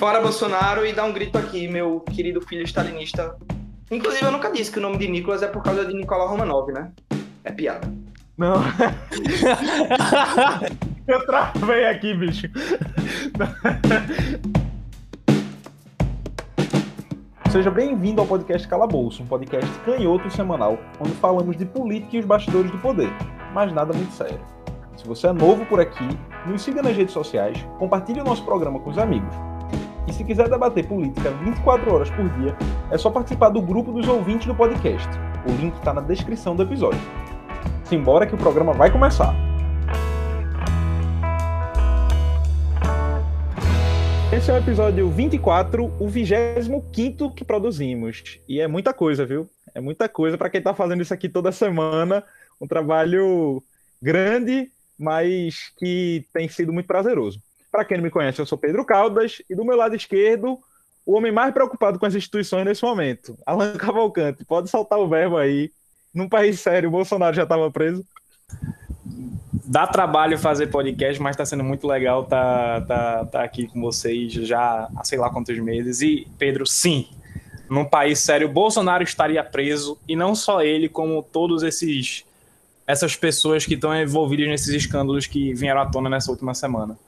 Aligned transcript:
Fora 0.00 0.18
Bolsonaro 0.18 0.86
e 0.86 0.94
dá 0.94 1.04
um 1.04 1.12
grito 1.12 1.36
aqui, 1.36 1.68
meu 1.68 2.00
querido 2.00 2.40
filho 2.40 2.62
stalinista. 2.62 3.36
Inclusive, 3.90 4.24
eu 4.24 4.32
nunca 4.32 4.50
disse 4.50 4.72
que 4.72 4.78
o 4.78 4.80
nome 4.80 4.96
de 4.96 5.06
Nicolas 5.06 5.42
é 5.42 5.46
por 5.46 5.62
causa 5.62 5.84
de 5.84 5.92
Nicolau 5.92 6.26
Romanov, 6.26 6.72
né? 6.72 6.90
É 7.44 7.52
piada. 7.52 7.86
Não. 8.38 8.54
eu 11.06 11.26
travei 11.26 11.84
aqui, 11.84 12.14
bicho. 12.14 12.48
Seja 17.52 17.70
bem-vindo 17.70 18.22
ao 18.22 18.26
podcast 18.26 18.66
Calabouço, 18.66 19.22
um 19.22 19.26
podcast 19.26 19.70
canhoto 19.80 20.30
semanal, 20.30 20.78
onde 20.98 21.12
falamos 21.16 21.58
de 21.58 21.66
política 21.66 22.16
e 22.16 22.20
os 22.20 22.24
bastidores 22.24 22.70
do 22.70 22.78
poder, 22.78 23.12
mas 23.52 23.70
nada 23.70 23.92
muito 23.92 24.14
sério. 24.14 24.40
Se 24.96 25.06
você 25.06 25.26
é 25.26 25.32
novo 25.34 25.66
por 25.66 25.78
aqui, 25.78 26.08
nos 26.46 26.62
siga 26.62 26.80
nas 26.80 26.96
redes 26.96 27.12
sociais, 27.12 27.62
compartilhe 27.78 28.22
o 28.22 28.24
nosso 28.24 28.42
programa 28.46 28.80
com 28.80 28.88
os 28.88 28.96
amigos. 28.96 29.49
E 30.06 30.12
se 30.12 30.24
quiser 30.24 30.48
debater 30.48 30.86
política 30.86 31.30
24 31.30 31.94
horas 31.94 32.10
por 32.10 32.28
dia, 32.30 32.56
é 32.90 32.98
só 32.98 33.10
participar 33.10 33.48
do 33.50 33.60
grupo 33.60 33.92
dos 33.92 34.08
ouvintes 34.08 34.46
do 34.46 34.54
podcast. 34.54 35.08
O 35.46 35.52
link 35.52 35.74
está 35.76 35.94
na 35.94 36.00
descrição 36.00 36.56
do 36.56 36.62
episódio. 36.62 37.00
Simbora 37.84 38.26
que 38.26 38.34
o 38.34 38.38
programa 38.38 38.72
vai 38.72 38.90
começar. 38.90 39.34
Esse 44.32 44.50
é 44.50 44.54
o 44.54 44.56
episódio 44.56 45.10
24, 45.10 45.92
o 45.98 46.08
25 46.08 47.34
que 47.34 47.44
produzimos. 47.44 48.38
E 48.48 48.60
é 48.60 48.68
muita 48.68 48.92
coisa, 48.92 49.26
viu? 49.26 49.48
É 49.74 49.80
muita 49.80 50.08
coisa 50.08 50.38
para 50.38 50.50
quem 50.50 50.58
está 50.58 50.72
fazendo 50.74 51.02
isso 51.02 51.12
aqui 51.12 51.28
toda 51.28 51.52
semana. 51.52 52.24
Um 52.60 52.66
trabalho 52.66 53.62
grande 54.00 54.70
mas 55.00 55.72
que 55.78 56.26
tem 56.30 56.46
sido 56.46 56.74
muito 56.74 56.86
prazeroso. 56.86 57.40
Para 57.70 57.84
quem 57.84 57.96
não 57.96 58.04
me 58.04 58.10
conhece, 58.10 58.40
eu 58.40 58.46
sou 58.46 58.58
Pedro 58.58 58.84
Caldas 58.84 59.40
e 59.48 59.54
do 59.54 59.64
meu 59.64 59.76
lado 59.76 59.94
esquerdo, 59.94 60.58
o 61.06 61.14
homem 61.14 61.32
mais 61.32 61.52
preocupado 61.54 61.98
com 61.98 62.06
as 62.06 62.14
instituições 62.14 62.64
nesse 62.64 62.82
momento, 62.82 63.38
Alan 63.46 63.76
Cavalcante. 63.76 64.44
Pode 64.44 64.68
soltar 64.68 64.98
o 64.98 65.08
verbo 65.08 65.36
aí. 65.36 65.70
Num 66.12 66.28
país 66.28 66.58
sério, 66.60 66.88
o 66.88 66.92
Bolsonaro 66.92 67.36
já 67.36 67.44
estava 67.44 67.70
preso. 67.70 68.04
Dá 69.64 69.86
trabalho 69.86 70.36
fazer 70.36 70.66
podcast, 70.66 71.22
mas 71.22 71.34
está 71.34 71.46
sendo 71.46 71.62
muito 71.62 71.86
legal 71.86 72.24
estar 72.24 72.80
tá, 72.80 72.86
tá, 72.86 73.24
tá 73.26 73.44
aqui 73.44 73.68
com 73.68 73.80
vocês 73.80 74.32
já 74.32 74.88
há 74.96 75.04
sei 75.04 75.18
lá 75.18 75.30
quantos 75.30 75.56
meses. 75.60 76.00
E, 76.00 76.26
Pedro, 76.36 76.66
sim, 76.66 77.08
num 77.68 77.84
país 77.84 78.18
sério, 78.18 78.48
Bolsonaro 78.48 79.04
estaria 79.04 79.44
preso, 79.44 79.96
e 80.08 80.16
não 80.16 80.34
só 80.34 80.60
ele, 80.60 80.88
como 80.88 81.22
todos 81.22 81.62
esses 81.62 82.24
essas 82.84 83.14
pessoas 83.14 83.64
que 83.64 83.74
estão 83.74 83.94
envolvidas 83.94 84.48
nesses 84.48 84.74
escândalos 84.74 85.24
que 85.24 85.54
vieram 85.54 85.80
à 85.80 85.86
tona 85.86 86.10
nessa 86.10 86.32
última 86.32 86.52
semana. 86.54 86.98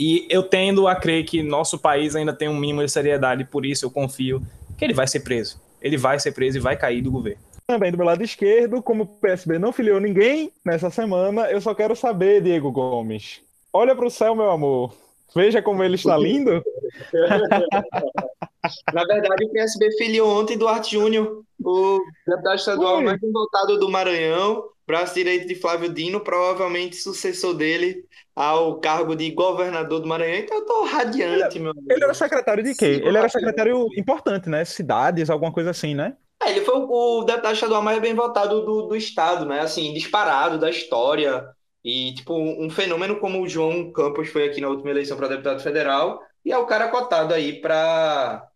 E 0.00 0.26
eu 0.30 0.42
tendo 0.42 0.88
a 0.88 0.94
crer 0.94 1.26
que 1.26 1.42
nosso 1.42 1.78
país 1.78 2.16
ainda 2.16 2.32
tem 2.32 2.48
um 2.48 2.56
mínimo 2.56 2.82
de 2.82 2.90
seriedade, 2.90 3.44
por 3.44 3.66
isso 3.66 3.84
eu 3.84 3.90
confio 3.90 4.40
que 4.78 4.82
ele 4.82 4.94
vai 4.94 5.06
ser 5.06 5.20
preso. 5.20 5.60
Ele 5.82 5.98
vai 5.98 6.18
ser 6.18 6.32
preso 6.32 6.56
e 6.56 6.60
vai 6.60 6.74
cair 6.74 7.02
do 7.02 7.10
governo. 7.10 7.42
Também 7.66 7.92
do 7.92 7.98
meu 7.98 8.06
lado 8.06 8.24
esquerdo, 8.24 8.82
como 8.82 9.02
o 9.02 9.06
PSB 9.06 9.58
não 9.58 9.74
filiou 9.74 10.00
ninguém 10.00 10.50
nessa 10.64 10.88
semana, 10.88 11.50
eu 11.50 11.60
só 11.60 11.74
quero 11.74 11.94
saber, 11.94 12.40
Diego 12.40 12.72
Gomes. 12.72 13.42
Olha 13.70 13.94
para 13.94 14.06
o 14.06 14.10
céu, 14.10 14.34
meu 14.34 14.50
amor. 14.50 14.94
Veja 15.36 15.60
como 15.60 15.84
ele 15.84 15.96
está 15.96 16.16
lindo. 16.16 16.64
Na 18.94 19.04
verdade, 19.04 19.44
o 19.44 19.50
PSB 19.50 19.98
filiou 19.98 20.40
ontem 20.40 20.56
Duarte 20.56 20.92
Júnior, 20.92 21.42
o 21.62 22.00
deputado 22.26 22.56
estadual 22.56 22.96
Oi. 22.96 23.04
mais 23.04 23.20
votado 23.20 23.78
do 23.78 23.90
Maranhão, 23.90 24.64
braço 24.86 25.14
direito 25.14 25.46
de 25.46 25.54
Flávio 25.54 25.92
Dino, 25.92 26.20
provavelmente 26.20 26.96
sucessor 26.96 27.52
dele 27.52 28.02
ao 28.34 28.80
cargo 28.80 29.14
de 29.14 29.30
governador 29.30 30.00
do 30.00 30.08
Maranhão. 30.08 30.38
Então 30.38 30.58
eu 30.58 30.66
tô 30.66 30.84
radiante, 30.84 31.56
ele, 31.56 31.64
meu 31.64 31.72
amigo. 31.72 31.86
Ele 31.92 32.04
era 32.04 32.14
secretário 32.14 32.62
de 32.62 32.74
quê? 32.74 32.96
Sim, 32.96 33.06
ele 33.06 33.18
era 33.18 33.28
secretário 33.28 33.86
importante, 33.96 34.48
né? 34.48 34.64
Cidades, 34.64 35.30
alguma 35.30 35.52
coisa 35.52 35.70
assim, 35.70 35.94
né? 35.94 36.16
É, 36.42 36.50
ele 36.50 36.62
foi 36.62 36.74
o, 36.74 37.20
o 37.20 37.24
deputado 37.24 37.54
estadual 37.54 37.82
mais 37.82 38.00
bem 38.00 38.14
votado 38.14 38.64
do, 38.64 38.82
do 38.82 38.96
estado, 38.96 39.44
né? 39.44 39.60
Assim, 39.60 39.92
disparado 39.92 40.58
da 40.58 40.70
história. 40.70 41.46
E, 41.84 42.14
tipo, 42.14 42.34
um 42.34 42.68
fenômeno 42.70 43.18
como 43.18 43.40
o 43.40 43.48
João 43.48 43.90
Campos 43.92 44.28
foi 44.28 44.44
aqui 44.44 44.60
na 44.60 44.68
última 44.68 44.90
eleição 44.90 45.16
para 45.16 45.28
deputado 45.28 45.62
federal, 45.62 46.20
e 46.44 46.52
é 46.52 46.58
o 46.58 46.66
cara 46.66 46.88
cotado 46.88 47.34
aí 47.34 47.60
para 47.60 48.46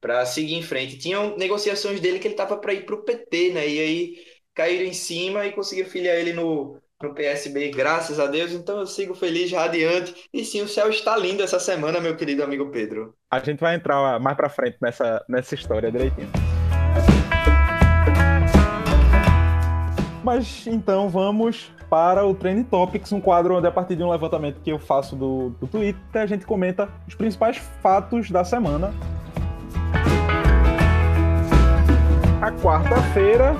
para 0.00 0.24
seguir 0.24 0.54
em 0.54 0.62
frente. 0.62 0.98
Tinham 0.98 1.36
negociações 1.36 2.00
dele 2.00 2.18
que 2.18 2.26
ele 2.26 2.34
tava 2.34 2.56
para 2.56 2.72
ir 2.72 2.86
para 2.86 2.94
o 2.94 3.02
PT, 3.02 3.52
né? 3.52 3.68
E 3.68 3.78
aí 3.78 4.16
caíram 4.54 4.86
em 4.86 4.94
cima 4.94 5.46
e 5.46 5.52
conseguiram 5.52 5.90
filiar 5.90 6.16
ele 6.16 6.32
no, 6.32 6.80
no 7.02 7.14
PSB, 7.14 7.70
graças 7.70 8.20
a 8.20 8.26
Deus. 8.26 8.52
Então 8.52 8.78
eu 8.78 8.86
sigo 8.86 9.14
feliz, 9.14 9.50
radiante. 9.50 10.14
E 10.32 10.44
sim, 10.44 10.62
o 10.62 10.68
céu 10.68 10.90
está 10.90 11.16
lindo 11.16 11.42
essa 11.42 11.58
semana, 11.58 12.00
meu 12.00 12.16
querido 12.16 12.42
amigo 12.42 12.70
Pedro. 12.70 13.14
A 13.30 13.38
gente 13.38 13.60
vai 13.60 13.74
entrar 13.74 14.20
mais 14.20 14.36
para 14.36 14.48
frente 14.48 14.76
nessa, 14.80 15.24
nessa 15.28 15.54
história 15.54 15.90
direitinho. 15.90 16.28
Mas 20.22 20.66
então 20.66 21.08
vamos 21.08 21.72
para 21.88 22.24
o 22.24 22.34
Trend 22.34 22.64
Topics, 22.64 23.10
um 23.10 23.20
quadro 23.20 23.56
onde, 23.56 23.66
a 23.66 23.72
partir 23.72 23.96
de 23.96 24.02
um 24.02 24.10
levantamento 24.10 24.60
que 24.60 24.70
eu 24.70 24.78
faço 24.78 25.16
do, 25.16 25.50
do 25.58 25.66
Twitter, 25.66 26.22
a 26.22 26.26
gente 26.26 26.44
comenta 26.44 26.88
os 27.08 27.14
principais 27.14 27.56
fatos 27.82 28.30
da 28.30 28.44
semana. 28.44 28.92
A 32.42 32.52
quarta-feira 32.52 33.54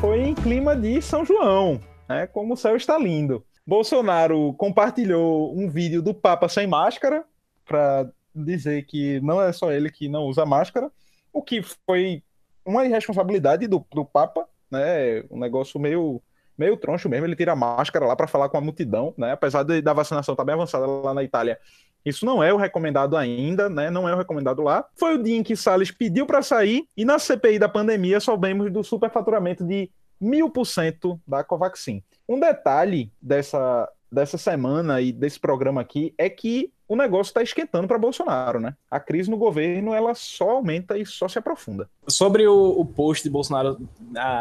foi 0.00 0.22
em 0.22 0.34
clima 0.34 0.74
de 0.74 1.00
São 1.00 1.24
João, 1.24 1.80
né? 2.08 2.26
Como 2.26 2.54
o 2.54 2.56
céu 2.56 2.76
está 2.76 2.98
lindo. 2.98 3.44
Bolsonaro 3.66 4.54
compartilhou 4.54 5.56
um 5.56 5.68
vídeo 5.68 6.00
do 6.00 6.14
Papa 6.14 6.48
sem 6.48 6.66
máscara 6.66 7.24
para 7.64 8.08
dizer 8.34 8.84
que 8.84 9.20
não 9.20 9.42
é 9.42 9.52
só 9.52 9.72
ele 9.72 9.90
que 9.90 10.08
não 10.08 10.24
usa 10.24 10.46
máscara, 10.46 10.90
o 11.32 11.42
que 11.42 11.62
foi 11.86 12.22
uma 12.64 12.84
irresponsabilidade 12.84 13.66
do, 13.66 13.84
do 13.92 14.04
Papa, 14.04 14.46
né? 14.70 15.24
Um 15.30 15.38
negócio 15.38 15.80
meio 15.80 16.22
meio 16.56 16.76
troncho 16.76 17.08
mesmo. 17.08 17.26
Ele 17.26 17.36
tira 17.36 17.52
a 17.52 17.56
máscara 17.56 18.06
lá 18.06 18.16
para 18.16 18.26
falar 18.26 18.48
com 18.48 18.56
a 18.56 18.60
multidão, 18.60 19.12
né? 19.16 19.32
Apesar 19.32 19.62
de, 19.62 19.82
da 19.82 19.92
vacinação 19.92 20.32
estar 20.32 20.42
tá 20.42 20.46
bem 20.46 20.54
avançada 20.54 20.86
lá 20.86 21.12
na 21.12 21.22
Itália, 21.22 21.58
isso 22.04 22.24
não 22.24 22.42
é 22.42 22.52
o 22.52 22.56
recomendado 22.56 23.16
ainda, 23.16 23.68
né? 23.68 23.90
Não 23.90 24.08
é 24.08 24.14
o 24.14 24.16
recomendado 24.16 24.62
lá. 24.62 24.84
Foi 24.96 25.16
o 25.16 25.22
dia 25.22 25.36
em 25.36 25.42
que 25.42 25.56
Salles 25.56 25.90
pediu 25.90 26.24
para 26.24 26.40
sair 26.40 26.88
e 26.96 27.04
na 27.04 27.18
CPI 27.18 27.58
da 27.58 27.68
pandemia 27.68 28.20
soubemos 28.20 28.72
do 28.72 28.82
superfaturamento 28.82 29.64
de 29.64 29.90
mil 30.20 30.50
por 30.50 30.66
cento 30.66 31.20
da 31.26 31.44
Covaxin. 31.44 32.02
Um 32.28 32.40
detalhe 32.40 33.12
dessa, 33.20 33.88
dessa 34.10 34.38
semana 34.38 35.00
e 35.00 35.12
desse 35.12 35.38
programa 35.38 35.80
aqui 35.80 36.14
é 36.18 36.28
que 36.28 36.72
o 36.88 36.94
negócio 36.94 37.30
está 37.30 37.42
esquentando 37.42 37.88
para 37.88 37.98
Bolsonaro, 37.98 38.60
né? 38.60 38.74
A 38.90 39.00
crise 39.00 39.30
no 39.30 39.36
governo 39.36 39.92
ela 39.92 40.14
só 40.14 40.50
aumenta 40.50 40.96
e 40.96 41.04
só 41.04 41.26
se 41.26 41.38
aprofunda. 41.38 41.88
Sobre 42.06 42.46
o, 42.46 42.80
o 42.80 42.84
post 42.84 43.24
de 43.24 43.30
Bolsonaro 43.30 43.76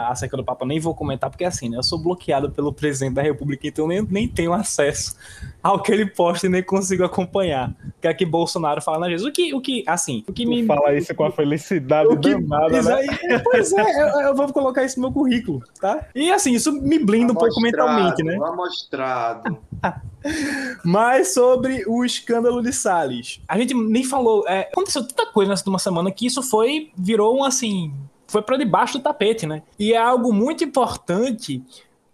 acerca 0.07 0.37
do 0.37 0.43
Papa, 0.43 0.65
nem 0.65 0.79
vou 0.79 0.93
comentar, 0.93 1.29
porque 1.29 1.43
assim, 1.43 1.69
né? 1.69 1.77
Eu 1.77 1.83
sou 1.83 1.97
bloqueado 1.97 2.51
pelo 2.51 2.71
presidente 2.71 3.15
da 3.15 3.21
República, 3.21 3.67
então 3.67 3.87
nem, 3.87 4.01
nem 4.03 4.27
tenho 4.27 4.53
acesso 4.53 5.15
ao 5.63 5.81
que 5.81 5.91
ele 5.91 6.05
posta 6.05 6.45
e 6.45 6.49
nem 6.49 6.61
consigo 6.61 7.03
acompanhar. 7.03 7.69
O 7.69 8.01
que 8.01 8.07
é 8.07 8.13
que 8.13 8.25
Bolsonaro 8.25 8.81
fala 8.81 8.99
na 8.99 9.09
Jesus. 9.09 9.27
O 9.27 9.33
que, 9.33 9.53
o 9.53 9.59
que 9.59 9.83
assim, 9.87 10.23
o 10.27 10.33
que 10.33 10.43
tu 10.43 10.49
me. 10.49 10.65
Fala 10.65 10.93
isso 10.93 11.15
com 11.15 11.25
a 11.25 11.31
felicidade 11.31 12.07
o 12.07 12.19
que, 12.19 12.35
danada, 12.35 12.81
né? 12.83 13.41
Pois 13.43 13.73
é, 13.73 14.01
eu, 14.01 14.21
eu, 14.21 14.35
vou 14.35 14.53
colocar 14.53 14.83
isso 14.83 14.99
no 14.99 15.07
meu 15.07 15.11
currículo, 15.11 15.63
tá? 15.81 16.07
E 16.13 16.31
assim, 16.31 16.53
isso 16.53 16.71
me 16.71 16.99
blinda 16.99 17.33
um 17.33 17.35
pouco 17.35 17.59
mentalmente, 17.59 18.23
né? 18.23 18.35
Amostrado. 18.35 19.57
Mas 20.83 21.33
sobre 21.33 21.83
o 21.87 22.03
escândalo 22.03 22.34
de 22.61 22.73
Salles. 22.73 23.41
A 23.47 23.57
gente 23.57 23.73
nem 23.73 24.03
falou. 24.03 24.47
É, 24.47 24.61
aconteceu 24.71 25.07
tanta 25.07 25.25
coisa 25.27 25.49
nessa 25.49 25.61
última 25.61 25.79
semana 25.79 26.11
que 26.11 26.25
isso 26.25 26.41
foi. 26.41 26.91
virou 26.97 27.37
um 27.37 27.43
assim. 27.43 27.93
Foi 28.27 28.41
para 28.41 28.57
debaixo 28.57 28.97
do 28.97 29.03
tapete, 29.03 29.45
né? 29.45 29.61
E 29.77 29.93
é 29.93 29.97
algo 29.97 30.33
muito 30.33 30.63
importante 30.63 31.61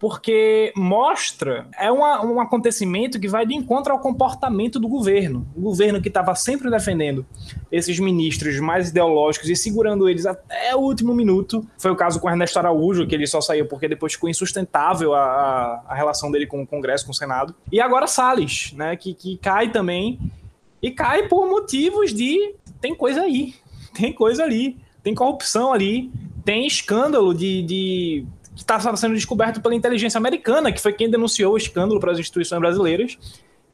porque 0.02 0.74
mostra, 0.76 1.68
é 1.78 1.92
uma, 1.92 2.26
um 2.26 2.42
acontecimento 2.42 3.20
que 3.20 3.28
vai 3.28 3.46
de 3.46 3.54
encontro 3.54 3.94
ao 3.94 4.00
comportamento 4.00 4.80
do 4.80 4.88
governo. 4.88 5.48
O 5.56 5.62
governo 5.62 6.02
que 6.02 6.08
estava 6.08 6.34
sempre 6.34 6.72
defendendo 6.72 7.24
esses 7.72 8.00
ministros 8.00 8.60
mais 8.60 8.90
ideológicos 8.90 9.48
e 9.48 9.56
segurando 9.56 10.10
eles 10.10 10.26
até 10.26 10.76
o 10.76 10.80
último 10.80 11.14
minuto. 11.14 11.64
Foi 11.78 11.92
o 11.92 11.96
caso 11.96 12.20
com 12.20 12.28
Ernesto 12.28 12.58
Araújo, 12.58 13.06
que 13.06 13.14
ele 13.14 13.28
só 13.28 13.40
saiu 13.40 13.68
porque 13.68 13.88
depois 13.88 14.14
ficou 14.14 14.28
insustentável 14.28 15.14
a, 15.14 15.84
a 15.88 15.94
relação 15.94 16.32
dele 16.32 16.48
com 16.48 16.64
o 16.64 16.66
Congresso, 16.66 17.06
com 17.06 17.12
o 17.12 17.16
Senado. 17.16 17.54
E 17.72 17.80
agora 17.80 18.08
Salles, 18.08 18.74
né, 18.74 18.96
que, 18.96 19.14
que 19.14 19.38
cai 19.38 19.72
também. 19.72 20.20
E 20.82 20.90
cai 20.90 21.28
por 21.28 21.48
motivos 21.48 22.12
de. 22.12 22.56
Tem 22.82 22.96
coisa 22.96 23.22
aí. 23.22 23.54
Tem 23.94 24.12
coisa 24.12 24.44
ali. 24.44 24.78
Tem 25.04 25.14
corrupção 25.14 25.72
ali. 25.72 26.12
Tem 26.44 26.66
escândalo 26.66 27.36
de, 27.36 27.62
de 27.62 28.26
que 28.64 28.72
está 28.72 28.96
sendo 28.96 29.16
descoberto 29.16 29.62
pela 29.62 29.74
inteligência 29.74 30.18
americana, 30.18 30.72
que 30.72 30.80
foi 30.80 30.94
quem 30.94 31.10
denunciou 31.10 31.54
o 31.54 31.58
escândalo 31.58 32.00
para 32.00 32.12
as 32.12 32.20
instituições 32.20 32.60
brasileiras, 32.60 33.18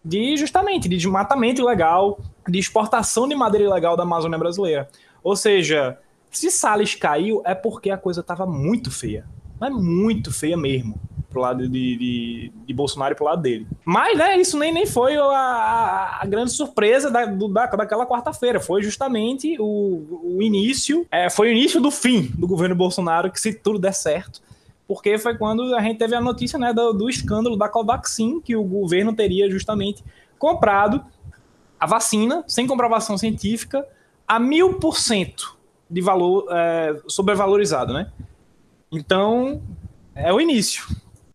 de 0.04 0.38
justamente 0.38 0.88
de 0.88 0.96
desmatamento 0.96 1.62
ilegal, 1.62 2.20
de 2.48 2.58
exportação 2.58 3.28
de 3.28 3.36
madeira 3.36 3.66
ilegal 3.66 3.98
da 3.98 4.04
Amazônia 4.04 4.38
brasileira. 4.38 4.88
Ou 5.22 5.36
seja, 5.36 5.98
se 6.32 6.50
Salles 6.50 6.96
caiu 6.96 7.42
é 7.46 7.54
porque 7.54 7.90
a 7.90 7.98
coisa 7.98 8.22
estava 8.22 8.46
muito 8.46 8.90
feia. 8.90 9.26
Mas 9.60 9.74
muito 9.74 10.32
feia 10.32 10.56
mesmo 10.56 10.96
pro 11.30 11.42
lado 11.42 11.68
de, 11.68 11.98
de, 11.98 12.52
de, 12.66 12.74
Bolsonaro 12.74 13.14
e 13.14 13.16
pro 13.16 13.26
lado 13.26 13.42
dele. 13.42 13.68
Mas, 13.84 14.18
né, 14.18 14.40
isso 14.40 14.58
nem, 14.58 14.74
nem 14.74 14.86
foi 14.86 15.18
a, 15.18 16.20
a 16.22 16.26
grande 16.26 16.52
surpresa 16.52 17.12
da, 17.12 17.26
do, 17.26 17.50
da, 17.50 17.66
daquela 17.66 18.06
quarta-feira. 18.06 18.60
Foi 18.62 18.82
justamente 18.82 19.58
o, 19.60 20.22
o 20.24 20.42
início, 20.42 21.06
é, 21.12 21.30
foi 21.30 21.50
o 21.50 21.52
início 21.52 21.82
do 21.82 21.92
fim 21.92 22.32
do 22.38 22.48
governo 22.48 22.76
Bolsonaro, 22.76 23.30
que 23.30 23.42
se 23.42 23.54
tudo 23.54 23.78
der 23.78 23.94
certo, 23.94 24.42
porque 24.88 25.18
foi 25.18 25.38
quando 25.38 25.76
a 25.76 25.82
gente 25.82 25.98
teve 25.98 26.16
a 26.16 26.22
notícia 26.22 26.58
né, 26.58 26.74
do, 26.74 26.94
do 26.94 27.10
escândalo 27.10 27.58
da 27.58 27.68
Covaxin, 27.68 28.40
que 28.40 28.56
o 28.56 28.64
governo 28.64 29.14
teria 29.14 29.50
justamente 29.50 30.04
comprado 30.40 31.04
a 31.80 31.86
vacina, 31.86 32.44
sem 32.48 32.66
comprovação 32.66 33.18
científica, 33.18 33.86
a 34.28 34.40
mil 34.40 34.76
por 34.76 34.98
cento 34.98 35.58
de 35.90 36.02
valor 36.02 36.48
é, 36.52 36.96
sobrevalorizado, 37.08 37.94
né? 37.94 38.12
Então, 38.92 39.62
é 40.16 40.34
o 40.34 40.40
início. 40.40 40.86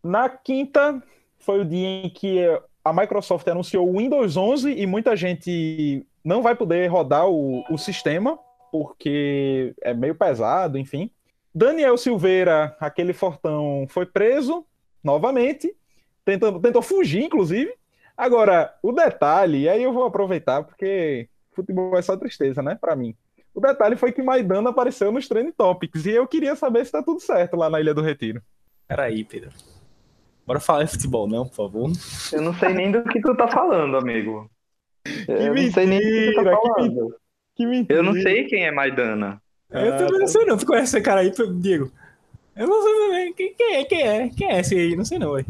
Na 0.02 0.28
quinta, 0.28 1.02
foi 1.38 1.60
o 1.60 1.64
dia 1.64 2.06
em 2.06 2.10
que 2.10 2.38
a 2.84 2.92
Microsoft 2.92 3.46
anunciou 3.48 3.88
o 3.88 3.98
Windows 3.98 4.36
11 4.36 4.72
e 4.72 4.86
muita 4.86 5.14
gente 5.14 6.04
não 6.24 6.42
vai 6.42 6.54
poder 6.54 6.86
rodar 6.88 7.28
o, 7.28 7.64
o 7.70 7.78
sistema, 7.78 8.38
porque 8.70 9.74
é 9.82 9.94
meio 9.94 10.14
pesado, 10.14 10.78
enfim. 10.78 11.10
Daniel 11.54 11.98
Silveira, 11.98 12.76
aquele 12.80 13.12
fortão, 13.12 13.86
foi 13.88 14.06
preso 14.06 14.64
novamente, 15.02 15.74
tentando, 16.24 16.60
tentou 16.60 16.82
fugir, 16.82 17.22
inclusive. 17.22 17.74
Agora, 18.16 18.74
o 18.82 18.92
detalhe, 18.92 19.62
e 19.62 19.68
aí 19.68 19.82
eu 19.82 19.92
vou 19.92 20.04
aproveitar, 20.04 20.62
porque 20.62 21.28
futebol 21.52 21.96
é 21.98 22.02
só 22.02 22.16
tristeza, 22.16 22.62
né, 22.62 22.76
para 22.80 22.96
mim. 22.96 23.14
O 23.54 23.60
detalhe 23.60 23.96
foi 23.96 24.12
que 24.12 24.22
Maidana 24.22 24.70
apareceu 24.70 25.12
nos 25.12 25.28
Trend 25.28 25.52
Topics, 25.52 26.06
e 26.06 26.10
eu 26.10 26.26
queria 26.26 26.56
saber 26.56 26.86
se 26.86 26.92
tá 26.92 27.02
tudo 27.02 27.20
certo 27.20 27.56
lá 27.56 27.68
na 27.68 27.80
Ilha 27.80 27.92
do 27.92 28.00
Retiro. 28.02 28.40
Peraí, 28.88 29.24
Pedro. 29.24 29.50
Bora 30.46 30.60
falar 30.60 30.84
de 30.84 30.92
futebol, 30.92 31.28
não, 31.28 31.46
por 31.46 31.54
favor. 31.54 31.90
Eu 32.32 32.42
não 32.42 32.54
sei 32.54 32.74
nem 32.74 32.90
do 32.90 33.04
que 33.04 33.20
tu 33.20 33.36
tá 33.36 33.48
falando, 33.48 33.96
amigo. 33.96 34.50
Que 35.04 35.26
eu 35.28 35.54
mentira, 35.54 35.64
não 35.64 35.72
sei 35.72 35.86
nem 35.86 35.98
do 35.98 36.04
que 36.04 36.32
tu 36.32 36.44
tá 36.44 36.50
falando. 36.50 37.16
Que, 37.54 37.66
mentira. 37.66 37.98
Eu 37.98 38.02
não 38.02 38.12
sei 38.14 38.44
quem 38.44 38.64
é 38.64 38.70
Maidana. 38.70 39.41
Eu 39.72 39.96
também 39.96 40.18
não 40.18 40.26
sei 40.26 40.44
não. 40.44 40.56
Tu 40.56 40.66
conhece 40.66 40.96
esse 40.96 41.04
cara 41.04 41.20
aí, 41.20 41.32
Diego? 41.60 41.90
Eu 42.54 42.66
não 42.66 42.82
sei 42.82 42.92
também. 42.94 43.32
Quem, 43.34 43.54
quem 43.54 43.76
é? 43.76 43.84
Quem 43.84 44.02
é? 44.02 44.28
Quem 44.28 44.50
é 44.50 44.60
esse 44.60 44.74
aí? 44.74 44.96
Não 44.96 45.04
sei 45.04 45.18
não, 45.18 45.32
ué. 45.32 45.44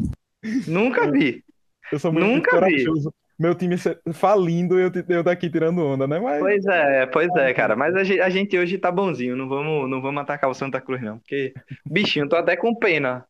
Nunca 0.67 1.09
vi. 1.11 1.43
Eu 1.91 1.99
sou 1.99 2.11
muito 2.11 2.25
Nunca 2.25 2.51
corajoso. 2.51 3.09
Vi. 3.09 3.15
Meu 3.39 3.55
time 3.55 3.75
falindo 4.13 4.79
eu, 4.79 4.91
eu 5.09 5.23
daqui 5.23 5.49
tirando 5.49 5.83
onda, 5.83 6.07
né? 6.07 6.19
Mas... 6.19 6.39
Pois 6.39 6.65
é, 6.65 7.05
pois 7.07 7.35
é, 7.35 7.53
cara. 7.53 7.75
Mas 7.75 7.95
a 7.95 8.03
gente, 8.03 8.21
a 8.21 8.29
gente 8.29 8.57
hoje 8.57 8.77
tá 8.77 8.91
bonzinho. 8.91 9.35
Não 9.35 9.49
vamos, 9.49 9.89
não 9.89 10.01
vamos 10.01 10.21
atacar 10.21 10.49
o 10.49 10.53
Santa 10.53 10.79
Cruz, 10.79 11.01
não. 11.01 11.17
Porque, 11.17 11.53
bichinho, 11.85 12.29
tô 12.29 12.35
até 12.35 12.55
com 12.55 12.75
pena. 12.75 13.25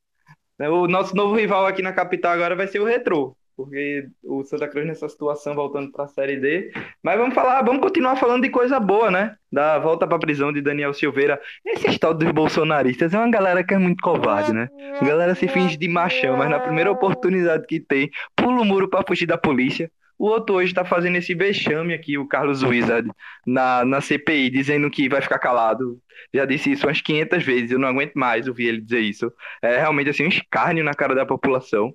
O 0.59 0.87
nosso 0.87 1.15
novo 1.15 1.35
rival 1.35 1.65
aqui 1.65 1.81
na 1.81 1.93
capital 1.93 2.33
agora 2.33 2.55
vai 2.55 2.67
ser 2.67 2.79
o 2.79 2.85
Retrô 2.85 3.35
porque 3.55 4.07
o 4.23 4.43
Santa 4.43 4.67
Cruz 4.67 4.85
nessa 4.85 5.07
situação 5.07 5.53
voltando 5.53 5.91
para 5.91 6.05
a 6.05 6.07
Série 6.07 6.37
D. 6.37 6.71
Mas 7.01 7.17
vamos 7.17 7.35
falar, 7.35 7.61
vamos 7.63 7.81
continuar 7.81 8.15
falando 8.15 8.43
de 8.43 8.49
coisa 8.49 8.79
boa, 8.79 9.11
né? 9.11 9.35
Da 9.51 9.77
volta 9.79 10.07
para 10.07 10.17
a 10.17 10.19
prisão 10.19 10.51
de 10.51 10.61
Daniel 10.61 10.93
Silveira. 10.93 11.39
Esse 11.65 11.87
estado 11.87 12.19
dos 12.19 12.31
bolsonaristas 12.31 13.13
é 13.13 13.17
uma 13.17 13.29
galera 13.29 13.63
que 13.63 13.73
é 13.73 13.77
muito 13.77 14.01
covarde, 14.01 14.53
né? 14.53 14.69
A 14.99 15.05
galera 15.05 15.35
se 15.35 15.47
finge 15.47 15.77
de 15.77 15.87
machão, 15.87 16.37
mas 16.37 16.49
na 16.49 16.59
primeira 16.59 16.91
oportunidade 16.91 17.65
que 17.67 17.79
tem, 17.79 18.09
pula 18.35 18.61
o 18.61 18.65
muro 18.65 18.89
para 18.89 19.05
fugir 19.05 19.25
da 19.25 19.37
polícia. 19.37 19.91
O 20.17 20.27
outro 20.27 20.55
hoje 20.55 20.71
está 20.71 20.85
fazendo 20.85 21.17
esse 21.17 21.33
vexame 21.33 21.93
aqui, 21.93 22.17
o 22.17 22.27
Carlos 22.27 22.63
Wizard, 22.63 23.09
na, 23.45 23.83
na 23.83 23.99
CPI, 23.99 24.49
dizendo 24.49 24.89
que 24.89 25.09
vai 25.09 25.21
ficar 25.21 25.39
calado. 25.39 25.99
Já 26.33 26.45
disse 26.45 26.71
isso 26.71 26.87
umas 26.87 27.01
500 27.01 27.43
vezes, 27.43 27.71
eu 27.71 27.79
não 27.79 27.87
aguento 27.87 28.13
mais 28.13 28.47
ouvir 28.47 28.67
ele 28.67 28.81
dizer 28.81 29.01
isso. 29.01 29.31
É 29.61 29.77
realmente 29.77 30.09
assim 30.09 30.23
um 30.23 30.29
escárnio 30.29 30.83
na 30.83 30.93
cara 30.93 31.13
da 31.13 31.25
população. 31.25 31.93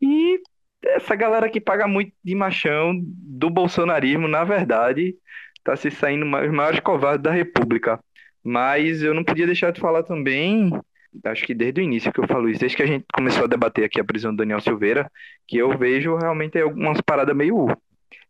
E 0.00 0.40
essa 0.82 1.14
galera 1.14 1.48
que 1.48 1.60
paga 1.60 1.86
muito 1.86 2.12
de 2.22 2.34
machão 2.34 2.94
do 3.02 3.50
bolsonarismo, 3.50 4.28
na 4.28 4.44
verdade, 4.44 5.14
tá 5.64 5.76
se 5.76 5.90
saindo 5.90 6.24
os 6.24 6.50
maiores 6.52 6.80
covardes 6.80 7.22
da 7.22 7.30
República. 7.32 8.00
Mas 8.42 9.02
eu 9.02 9.12
não 9.12 9.24
podia 9.24 9.46
deixar 9.46 9.72
de 9.72 9.80
falar 9.80 10.02
também, 10.02 10.70
acho 11.24 11.44
que 11.44 11.54
desde 11.54 11.80
o 11.80 11.84
início 11.84 12.12
que 12.12 12.20
eu 12.20 12.26
falo 12.26 12.48
isso, 12.48 12.60
desde 12.60 12.76
que 12.76 12.82
a 12.82 12.86
gente 12.86 13.04
começou 13.12 13.44
a 13.44 13.48
debater 13.48 13.84
aqui 13.84 14.00
a 14.00 14.04
prisão 14.04 14.32
do 14.32 14.38
Daniel 14.38 14.60
Silveira, 14.60 15.10
que 15.46 15.58
eu 15.58 15.76
vejo 15.76 16.16
realmente 16.16 16.58
algumas 16.58 17.00
paradas 17.00 17.36
meio 17.36 17.68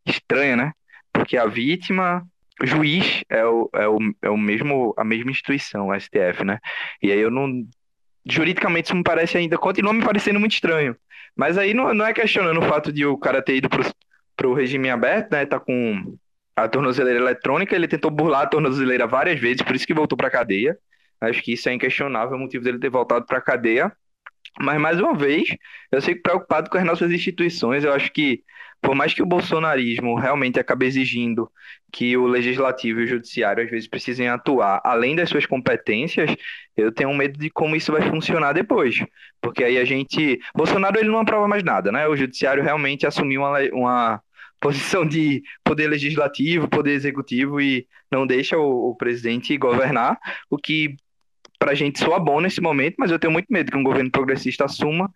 estranhas, 0.06 0.58
né? 0.58 0.72
Porque 1.12 1.36
a 1.36 1.46
vítima, 1.46 2.26
o 2.60 2.66
juiz 2.66 3.22
é 3.28 3.44
o, 3.44 3.70
é 3.74 3.88
o, 3.88 3.98
é 4.22 4.30
o 4.30 4.36
mesmo, 4.36 4.94
a 4.96 5.04
mesma 5.04 5.30
instituição, 5.30 5.88
o 5.88 6.00
STF, 6.00 6.44
né? 6.44 6.58
E 7.02 7.12
aí 7.12 7.20
eu 7.20 7.30
não. 7.30 7.64
Juridicamente 8.30 8.86
isso 8.86 8.96
me 8.96 9.02
parece 9.02 9.38
ainda, 9.38 9.56
continua 9.56 9.92
me 9.92 10.04
parecendo 10.04 10.38
muito 10.38 10.52
estranho. 10.52 10.96
Mas 11.36 11.56
aí 11.56 11.72
não, 11.72 11.94
não 11.94 12.04
é 12.04 12.12
questionando 12.12 12.58
o 12.58 12.62
fato 12.62 12.92
de 12.92 13.06
o 13.06 13.16
cara 13.16 13.40
ter 13.40 13.56
ido 13.56 13.68
para 13.68 14.48
o 14.48 14.54
regime 14.54 14.90
aberto, 14.90 15.32
né? 15.32 15.46
Tá 15.46 15.58
com 15.58 16.16
a 16.56 16.68
tornozeleira 16.68 17.20
eletrônica, 17.20 17.74
ele 17.74 17.86
tentou 17.86 18.10
burlar 18.10 18.42
a 18.42 18.46
tornozeleira 18.46 19.06
várias 19.06 19.38
vezes, 19.38 19.62
por 19.62 19.74
isso 19.76 19.86
que 19.86 19.94
voltou 19.94 20.18
para 20.18 20.30
cadeia. 20.30 20.76
Acho 21.20 21.42
que 21.42 21.52
isso 21.52 21.68
é 21.68 21.74
inquestionável 21.74 22.36
o 22.36 22.40
motivo 22.40 22.64
dele 22.64 22.78
ter 22.78 22.90
voltado 22.90 23.24
para 23.26 23.40
cadeia. 23.40 23.92
Mas 24.60 24.80
mais 24.80 25.00
uma 25.00 25.14
vez, 25.14 25.48
eu 25.90 26.02
fico 26.02 26.22
preocupado 26.22 26.70
com 26.70 26.78
as 26.78 26.84
nossas 26.84 27.10
instituições. 27.10 27.84
Eu 27.84 27.92
acho 27.92 28.12
que 28.12 28.42
por 28.80 28.94
mais 28.94 29.12
que 29.12 29.22
o 29.22 29.26
bolsonarismo 29.26 30.14
realmente 30.14 30.58
acabe 30.60 30.86
exigindo 30.86 31.50
que 31.92 32.16
o 32.16 32.26
legislativo 32.26 33.00
e 33.00 33.04
o 33.04 33.06
judiciário 33.06 33.64
às 33.64 33.70
vezes 33.70 33.88
precisem 33.88 34.28
atuar 34.28 34.80
além 34.84 35.16
das 35.16 35.28
suas 35.28 35.46
competências, 35.46 36.34
eu 36.76 36.92
tenho 36.92 37.12
medo 37.14 37.38
de 37.38 37.50
como 37.50 37.74
isso 37.74 37.92
vai 37.92 38.02
funcionar 38.02 38.52
depois. 38.52 39.04
Porque 39.40 39.64
aí 39.64 39.78
a 39.78 39.84
gente. 39.84 40.38
Bolsonaro 40.54 40.98
ele 40.98 41.08
não 41.10 41.18
aprova 41.20 41.48
mais 41.48 41.62
nada, 41.64 41.90
né? 41.90 42.06
O 42.06 42.16
judiciário 42.16 42.62
realmente 42.62 43.06
assumiu 43.06 43.42
uma, 43.42 43.58
uma 43.72 44.22
posição 44.60 45.06
de 45.06 45.42
poder 45.64 45.88
legislativo, 45.88 46.68
poder 46.68 46.92
executivo 46.92 47.60
e 47.60 47.86
não 48.10 48.26
deixa 48.26 48.56
o, 48.58 48.90
o 48.90 48.96
presidente 48.96 49.56
governar, 49.56 50.18
o 50.50 50.56
que 50.56 50.96
para 51.58 51.72
a 51.72 51.74
gente 51.74 51.98
soa 51.98 52.18
bom 52.18 52.40
nesse 52.40 52.60
momento, 52.60 52.96
mas 52.98 53.10
eu 53.10 53.18
tenho 53.18 53.32
muito 53.32 53.48
medo 53.50 53.70
que 53.70 53.76
um 53.76 53.82
governo 53.82 54.10
progressista 54.10 54.64
assuma 54.64 55.12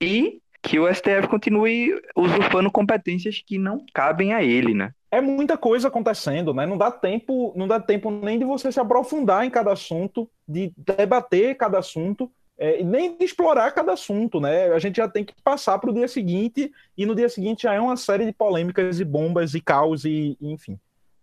e 0.00 0.40
que 0.62 0.78
o 0.78 0.92
STF 0.92 1.26
continue 1.28 2.00
usurpando 2.16 2.70
competências 2.70 3.42
que 3.44 3.58
não 3.58 3.84
cabem 3.92 4.32
a 4.32 4.42
ele, 4.42 4.72
né? 4.72 4.92
É 5.10 5.20
muita 5.20 5.58
coisa 5.58 5.88
acontecendo, 5.88 6.54
né? 6.54 6.64
Não 6.64 6.78
dá 6.78 6.90
tempo, 6.90 7.52
não 7.56 7.66
dá 7.66 7.80
tempo 7.80 8.10
nem 8.10 8.38
de 8.38 8.44
você 8.44 8.70
se 8.70 8.80
aprofundar 8.80 9.44
em 9.44 9.50
cada 9.50 9.72
assunto, 9.72 10.30
de 10.48 10.72
debater 10.76 11.56
cada 11.56 11.78
assunto, 11.78 12.30
é, 12.56 12.82
nem 12.82 13.16
de 13.18 13.24
explorar 13.24 13.72
cada 13.72 13.92
assunto, 13.92 14.40
né? 14.40 14.72
A 14.72 14.78
gente 14.78 14.96
já 14.96 15.08
tem 15.08 15.24
que 15.24 15.34
passar 15.42 15.78
para 15.78 15.90
o 15.90 15.94
dia 15.94 16.06
seguinte 16.06 16.70
e 16.96 17.04
no 17.04 17.14
dia 17.14 17.28
seguinte 17.28 17.64
já 17.64 17.74
é 17.74 17.80
uma 17.80 17.96
série 17.96 18.24
de 18.24 18.32
polêmicas 18.32 19.00
e 19.00 19.04
bombas 19.04 19.54
e 19.54 19.60
caos 19.60 20.04
e, 20.04 20.38
e 20.40 20.52
enfim. 20.52 20.78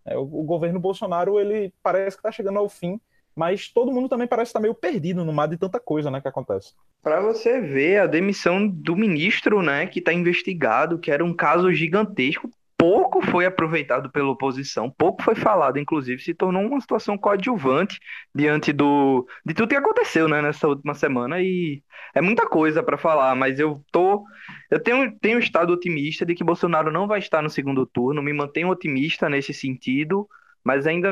É, 0.06 0.18
o, 0.18 0.24
o 0.24 0.44
governo 0.44 0.80
Bolsonaro 0.80 1.40
ele 1.40 1.74
parece 1.82 2.18
que 2.18 2.20
está 2.20 2.32
chegando 2.32 2.60
ao 2.60 2.68
fim 2.68 3.00
mas 3.40 3.70
todo 3.70 3.90
mundo 3.90 4.10
também 4.10 4.28
parece 4.28 4.50
estar 4.50 4.60
meio 4.60 4.76
perdido 4.76 5.24
no 5.24 5.32
mar 5.32 5.48
de 5.48 5.56
tanta 5.56 5.80
coisa, 5.80 6.12
né, 6.12 6.20
que 6.20 6.28
acontece. 6.28 6.74
Para 7.02 7.22
você 7.22 7.62
ver 7.62 8.02
a 8.02 8.06
demissão 8.06 8.68
do 8.68 8.98
ministro, 8.98 9.62
né, 9.62 9.88
que 9.88 10.00
está 10.00 10.12
investigado, 10.12 11.00
que 11.00 11.10
era 11.10 11.24
um 11.24 11.34
caso 11.34 11.72
gigantesco, 11.74 12.50
pouco 12.78 13.22
foi 13.22 13.46
aproveitado 13.46 14.12
pela 14.12 14.30
oposição, 14.30 14.92
pouco 14.92 15.24
foi 15.24 15.36
falado, 15.36 15.80
inclusive 15.80 16.22
se 16.22 16.34
tornou 16.34 16.66
uma 16.66 16.82
situação 16.82 17.18
coadjuvante 17.18 17.98
diante 18.36 18.74
do 18.74 19.26
de 19.46 19.54
tudo 19.54 19.70
que 19.70 19.76
aconteceu, 19.76 20.28
né, 20.28 20.42
nessa 20.42 20.68
última 20.68 20.94
semana 20.94 21.40
e 21.40 21.82
é 22.14 22.20
muita 22.20 22.46
coisa 22.46 22.84
para 22.84 22.98
falar, 22.98 23.36
mas 23.36 23.58
eu 23.58 23.82
tô 23.90 24.26
eu 24.70 24.84
tenho 24.84 25.18
tenho 25.18 25.40
estado 25.40 25.72
otimista 25.72 26.26
de 26.26 26.36
que 26.36 26.44
Bolsonaro 26.44 26.92
não 26.92 27.08
vai 27.08 27.20
estar 27.20 27.42
no 27.42 27.50
segundo 27.50 27.86
turno, 27.86 28.22
me 28.22 28.34
mantenho 28.34 28.68
otimista 28.68 29.30
nesse 29.30 29.54
sentido 29.54 30.28
mas 30.64 30.86
ainda 30.88 31.12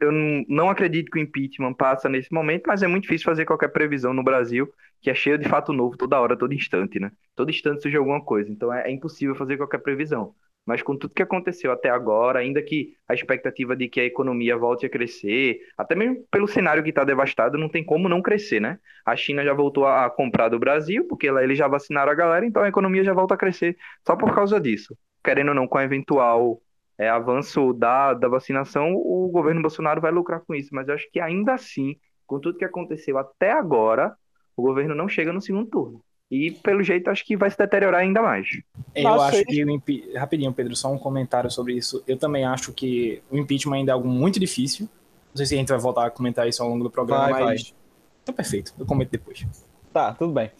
eu 0.00 0.12
não 0.48 0.68
acredito 0.70 1.10
que 1.10 1.18
o 1.18 1.22
impeachment 1.22 1.74
passa 1.74 2.08
nesse 2.08 2.32
momento, 2.32 2.64
mas 2.66 2.82
é 2.82 2.86
muito 2.86 3.02
difícil 3.02 3.24
fazer 3.24 3.44
qualquer 3.44 3.68
previsão 3.68 4.12
no 4.12 4.22
Brasil, 4.22 4.70
que 5.00 5.10
é 5.10 5.14
cheio 5.14 5.38
de 5.38 5.48
fato 5.48 5.72
novo 5.72 5.96
toda 5.96 6.20
hora, 6.20 6.36
todo 6.36 6.54
instante, 6.54 6.98
né? 6.98 7.10
Todo 7.34 7.50
instante 7.50 7.82
surge 7.82 7.96
alguma 7.96 8.22
coisa, 8.24 8.50
então 8.50 8.72
é, 8.72 8.88
é 8.88 8.90
impossível 8.90 9.34
fazer 9.34 9.56
qualquer 9.56 9.78
previsão. 9.78 10.34
Mas 10.66 10.82
com 10.82 10.96
tudo 10.96 11.12
que 11.14 11.22
aconteceu 11.22 11.70
até 11.70 11.90
agora, 11.90 12.38
ainda 12.38 12.62
que 12.62 12.94
a 13.06 13.12
expectativa 13.12 13.76
de 13.76 13.88
que 13.88 14.00
a 14.00 14.04
economia 14.04 14.56
volte 14.56 14.86
a 14.86 14.88
crescer, 14.88 15.60
até 15.76 15.94
mesmo 15.94 16.24
pelo 16.30 16.48
cenário 16.48 16.82
que 16.82 16.88
está 16.88 17.04
devastado, 17.04 17.58
não 17.58 17.68
tem 17.68 17.84
como 17.84 18.08
não 18.08 18.22
crescer, 18.22 18.60
né? 18.60 18.78
A 19.04 19.14
China 19.14 19.44
já 19.44 19.52
voltou 19.52 19.86
a 19.86 20.08
comprar 20.08 20.48
do 20.48 20.58
Brasil, 20.58 21.06
porque 21.06 21.30
lá 21.30 21.42
eles 21.44 21.58
já 21.58 21.68
vacinaram 21.68 22.10
a 22.10 22.14
galera, 22.14 22.46
então 22.46 22.62
a 22.62 22.68
economia 22.68 23.04
já 23.04 23.12
volta 23.12 23.34
a 23.34 23.36
crescer 23.36 23.76
só 24.06 24.16
por 24.16 24.34
causa 24.34 24.58
disso. 24.58 24.96
Querendo 25.22 25.48
ou 25.48 25.54
não, 25.54 25.68
com 25.68 25.78
a 25.78 25.84
eventual 25.84 26.60
é, 26.98 27.08
avanço 27.08 27.72
da, 27.72 28.14
da 28.14 28.28
vacinação, 28.28 28.94
o 28.94 29.28
governo 29.32 29.62
Bolsonaro 29.62 30.00
vai 30.00 30.12
lucrar 30.12 30.40
com 30.40 30.54
isso. 30.54 30.70
Mas 30.72 30.88
eu 30.88 30.94
acho 30.94 31.10
que 31.10 31.20
ainda 31.20 31.54
assim, 31.54 31.96
com 32.26 32.38
tudo 32.38 32.58
que 32.58 32.64
aconteceu 32.64 33.18
até 33.18 33.52
agora, 33.52 34.14
o 34.56 34.62
governo 34.62 34.94
não 34.94 35.08
chega 35.08 35.32
no 35.32 35.40
segundo 35.40 35.66
turno. 35.66 36.02
E 36.30 36.50
pelo 36.50 36.82
jeito 36.82 37.10
acho 37.10 37.24
que 37.24 37.36
vai 37.36 37.50
se 37.50 37.58
deteriorar 37.58 38.00
ainda 38.00 38.22
mais. 38.22 38.48
Eu 38.94 39.04
Nossa, 39.04 39.36
acho 39.36 39.44
que 39.44 39.64
o 39.64 39.70
impi... 39.70 40.12
rapidinho, 40.16 40.52
Pedro, 40.52 40.74
só 40.74 40.92
um 40.92 40.98
comentário 40.98 41.50
sobre 41.50 41.74
isso. 41.74 42.02
Eu 42.08 42.16
também 42.16 42.44
acho 42.44 42.72
que 42.72 43.22
o 43.30 43.36
impeachment 43.36 43.76
ainda 43.76 43.92
é 43.92 43.94
algo 43.94 44.08
muito 44.08 44.40
difícil. 44.40 44.88
Não 45.30 45.36
sei 45.36 45.46
se 45.46 45.54
a 45.54 45.58
gente 45.58 45.68
vai 45.68 45.78
voltar 45.78 46.06
a 46.06 46.10
comentar 46.10 46.48
isso 46.48 46.62
ao 46.62 46.68
longo 46.68 46.84
do 46.84 46.90
programa, 46.90 47.24
vai, 47.24 47.44
mas 47.44 47.62
vai. 47.62 47.72
então 48.22 48.34
perfeito. 48.34 48.72
Eu 48.78 48.86
comento 48.86 49.10
depois. 49.10 49.46
Tá, 49.92 50.12
tudo 50.14 50.32
bem. 50.32 50.50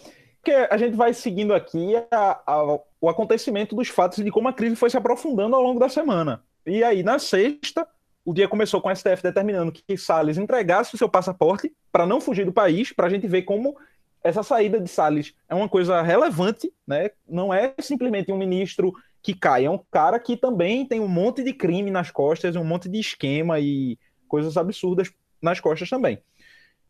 Porque 0.45 0.69
a 0.71 0.77
gente 0.77 0.95
vai 0.95 1.15
seguindo 1.15 1.55
aqui 1.55 1.95
a, 2.11 2.43
a, 2.47 2.79
o 3.01 3.09
acontecimento 3.09 3.75
dos 3.75 3.89
fatos 3.89 4.23
de 4.23 4.31
como 4.31 4.47
a 4.47 4.53
crise 4.53 4.77
foi 4.77 4.91
se 4.91 4.97
aprofundando 4.97 5.57
ao 5.57 5.63
longo 5.63 5.81
da 5.81 5.89
semana. 5.89 6.43
E 6.67 6.85
aí, 6.85 7.03
na 7.03 7.19
sexta, 7.19 7.89
o 8.23 8.35
dia 8.35 8.47
começou 8.47 8.79
com 8.79 8.91
o 8.91 8.95
STF 8.95 9.23
determinando 9.23 9.73
que 9.73 9.97
Salles 9.97 10.37
entregasse 10.37 10.95
o 10.95 10.99
seu 10.99 11.09
passaporte 11.09 11.73
para 11.91 12.05
não 12.05 12.21
fugir 12.21 12.45
do 12.45 12.53
país, 12.53 12.93
para 12.93 13.07
a 13.07 13.11
gente 13.11 13.27
ver 13.27 13.43
como 13.43 13.75
essa 14.23 14.43
saída 14.43 14.79
de 14.79 14.89
Salles 14.89 15.35
é 15.49 15.55
uma 15.55 15.69
coisa 15.69 16.03
relevante, 16.03 16.71
né? 16.87 17.11
Não 17.27 17.53
é 17.53 17.75
simplesmente 17.81 18.31
um 18.31 18.37
ministro 18.37 18.93
que 19.23 19.33
cai, 19.33 19.65
é 19.65 19.71
um 19.71 19.81
cara 19.91 20.21
que 20.21 20.37
também 20.37 20.85
tem 20.85 21.01
um 21.01 21.09
monte 21.09 21.43
de 21.43 21.55
crime 21.55 21.91
nas 21.91 22.11
costas, 22.11 22.55
um 22.55 22.65
monte 22.65 22.87
de 22.87 23.01
esquema 23.01 23.59
e 23.59 23.99
coisas 24.29 24.59
absurdas 24.59 25.11
nas 25.41 25.59
costas 25.59 25.89
também. 25.89 26.19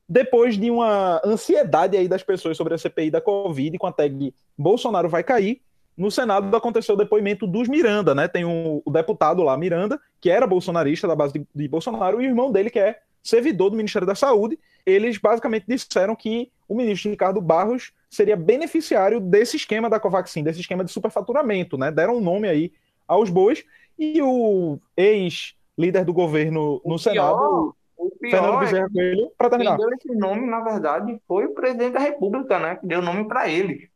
Depois 0.09 0.59
de 0.59 0.71
uma 0.71 1.21
ansiedade 1.25 1.97
aí 1.97 2.07
das 2.07 2.23
pessoas 2.23 2.57
sobre 2.57 2.75
a 2.75 2.79
CPI 2.79 3.11
da 3.11 3.21
Covid, 3.21 3.79
com 3.79 3.87
a 3.87 3.93
tag 3.93 4.35
Bolsonaro 4.57 5.09
vai 5.09 5.23
cair, 5.23 5.61
no 5.97 6.11
Senado 6.11 6.55
aconteceu 6.57 6.95
o 6.95 6.99
depoimento 6.99 7.47
dos 7.47 7.69
Miranda, 7.69 8.15
né? 8.15 8.27
Tem 8.27 8.45
um, 8.45 8.83
o 8.85 8.91
deputado 8.91 9.43
lá, 9.43 9.57
Miranda, 9.57 10.01
que 10.21 10.29
era 10.29 10.47
bolsonarista 10.47 11.07
da 11.07 11.15
base 11.15 11.35
de, 11.35 11.47
de 11.55 11.69
Bolsonaro, 11.69 12.21
e 12.21 12.27
o 12.27 12.29
irmão 12.29 12.51
dele, 12.51 12.69
que 12.69 12.79
é 12.79 12.99
servidor 13.23 13.71
do 13.71 13.77
Ministério 13.77 14.07
da 14.07 14.15
Saúde, 14.15 14.59
eles 14.85 15.17
basicamente 15.17 15.65
disseram 15.67 16.15
que 16.15 16.51
o 16.69 16.75
ministro 16.77 17.11
Ricardo 17.11 17.41
Barros 17.41 17.93
seria 18.11 18.37
beneficiário 18.37 19.19
desse 19.21 19.57
esquema 19.57 19.89
da 19.89 19.99
Covaxin, 19.99 20.43
desse 20.43 20.61
esquema 20.61 20.85
de 20.85 20.91
superfaturamento, 20.91 21.79
né? 21.79 21.91
Deram 21.91 22.17
um 22.17 22.21
nome 22.21 22.49
aí 22.49 22.73
aos 23.07 23.31
bois, 23.31 23.65
e 23.99 24.21
o 24.21 24.79
ex-líder 24.97 26.05
do 26.05 26.13
governo 26.13 26.83
no 26.85 26.97
o 26.97 26.99
Senado, 26.99 27.39
pior, 27.39 27.73
o 28.07 28.31
Fernando 28.31 28.57
é 28.57 28.61
Bezerra 28.61 28.87
é 28.87 28.93
Coelho, 28.93 29.33
para 29.37 29.51
terminar. 29.51 29.77
Quem 29.77 29.87
deu 29.87 29.97
esse 29.97 30.15
nome, 30.15 30.47
na 30.47 30.61
verdade, 30.61 31.21
foi 31.27 31.47
o 31.47 31.55
presidente 31.55 31.93
da 31.93 32.01
República, 32.01 32.59
né? 32.59 32.77
Que 32.77 32.87
deu 32.87 33.01
o 33.01 33.03
nome 33.03 33.27
para 33.27 33.49
ele. 33.49 33.91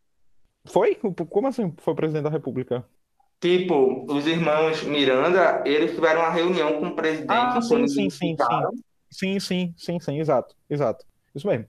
Foi? 0.67 0.95
Como 0.95 1.47
assim 1.47 1.73
foi 1.79 1.93
o 1.93 1.97
presidente 1.97 2.25
da 2.25 2.31
República? 2.31 2.85
Tipo, 3.41 4.05
os 4.13 4.27
irmãos 4.27 4.83
Miranda, 4.83 5.63
eles 5.65 5.95
tiveram 5.95 6.21
uma 6.21 6.31
reunião 6.31 6.81
com 6.81 6.89
o 6.89 6.97
presidente. 6.97 7.31
Ah, 7.31 7.61
sim, 7.63 7.87
sim, 7.87 8.11
sim, 8.11 8.37
sim. 8.37 8.81
Sim, 9.11 9.41
sim, 9.41 9.75
sim, 9.77 10.01
sim, 10.01 10.21
exato, 10.21 10.55
exato. 10.69 11.05
Isso 11.35 11.47
mesmo. 11.47 11.67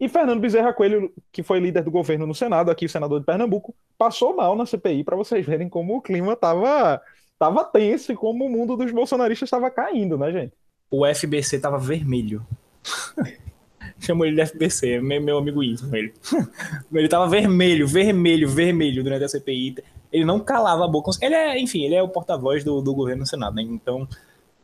E 0.00 0.08
Fernando 0.08 0.40
Bezerra 0.40 0.72
Coelho, 0.74 1.14
que 1.30 1.42
foi 1.42 1.60
líder 1.60 1.84
do 1.84 1.90
governo 1.90 2.26
no 2.26 2.34
Senado, 2.34 2.70
aqui 2.70 2.88
senador 2.88 3.20
de 3.20 3.26
Pernambuco, 3.26 3.74
passou 3.96 4.34
mal 4.34 4.56
na 4.56 4.66
CPI 4.66 5.04
para 5.04 5.16
vocês 5.16 5.46
verem 5.46 5.68
como 5.68 5.96
o 5.96 6.02
clima 6.02 6.34
tava, 6.34 7.00
tava 7.38 7.64
tenso 7.64 8.10
e 8.10 8.16
como 8.16 8.44
o 8.44 8.50
mundo 8.50 8.76
dos 8.76 8.90
bolsonaristas 8.90 9.46
estava 9.46 9.70
caindo, 9.70 10.18
né, 10.18 10.32
gente? 10.32 10.54
O 10.92 11.06
FBC 11.06 11.58
tava 11.58 11.78
vermelho. 11.78 12.46
Chamou 13.98 14.26
ele 14.26 14.36
de 14.36 14.46
FBC, 14.46 15.00
meu 15.00 15.38
amigo 15.38 15.62
íntimo, 15.62 15.96
ele. 15.96 16.12
ele 16.92 17.08
tava 17.08 17.26
vermelho, 17.28 17.88
vermelho, 17.88 18.48
vermelho 18.48 19.02
durante 19.02 19.24
a 19.24 19.28
CPI. 19.28 19.76
Ele 20.12 20.24
não 20.24 20.38
calava 20.38 20.84
a 20.84 20.88
boca. 20.88 21.10
Ele 21.22 21.34
é, 21.34 21.58
enfim, 21.58 21.82
ele 21.84 21.94
é 21.94 22.02
o 22.02 22.08
porta-voz 22.08 22.62
do, 22.62 22.82
do 22.82 22.94
governo 22.94 23.20
no 23.20 23.26
Senado, 23.26 23.56
né? 23.56 23.62
Então 23.62 24.06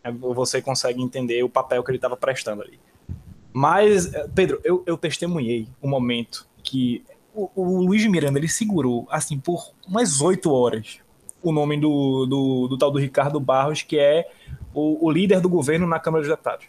é, 0.04 0.12
você 0.12 0.61
consegue 0.61 1.02
entender 1.02 1.42
o 1.42 1.49
papel 1.49 1.82
que 1.82 1.90
ele 1.90 1.99
estava 1.99 2.16
prestando 2.16 2.62
ali. 2.62 2.78
Mas, 3.52 4.12
eh, 4.12 4.28
Pedro, 4.35 4.61
eu, 4.62 4.82
eu 4.87 4.97
testemunhei 4.97 5.66
o 5.80 5.87
um 5.87 5.90
momento 5.90 6.47
que 6.62 7.02
o, 7.35 7.50
o, 7.54 7.82
Luiz 7.82 8.06
Miranda 8.06 8.38
ele 8.38 8.49
segurou, 8.49 9.06
assim, 9.11 9.38
por 9.38 9.73
umas 9.87 10.20
oito 10.20 10.52
horas 10.52 11.00
o 11.42 11.52
nome 11.52 11.78
do, 11.78 12.26
do, 12.26 12.68
do, 12.68 12.78
tal 12.78 12.90
do 12.90 12.99
Ricardo 12.99 13.38
Barros, 13.38 13.83
que 13.83 13.99
é 13.99 14.28
o, 14.75 15.07
o 15.07 15.11
líder 15.11 15.40
do 15.40 15.49
governo 15.49 15.87
na 15.87 15.99
Câmara 15.99 16.23
dos 16.23 16.30
Deputados. 16.30 16.66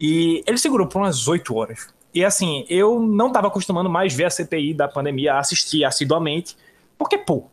E 0.00 0.42
ele 0.46 0.58
segurou 0.58 0.86
por 0.86 0.98
umas 0.98 1.26
oito 1.28 1.54
horas. 1.54 1.88
E 2.14 2.24
assim, 2.24 2.64
eu 2.68 3.00
não 3.00 3.28
estava 3.28 3.48
acostumando 3.48 3.90
mais 3.90 4.14
ver 4.14 4.24
a 4.24 4.30
CPI 4.30 4.74
da 4.74 4.88
pandemia, 4.88 5.38
assistir 5.38 5.84
assiduamente, 5.84 6.56
porque, 6.96 7.18
pô, 7.18 7.44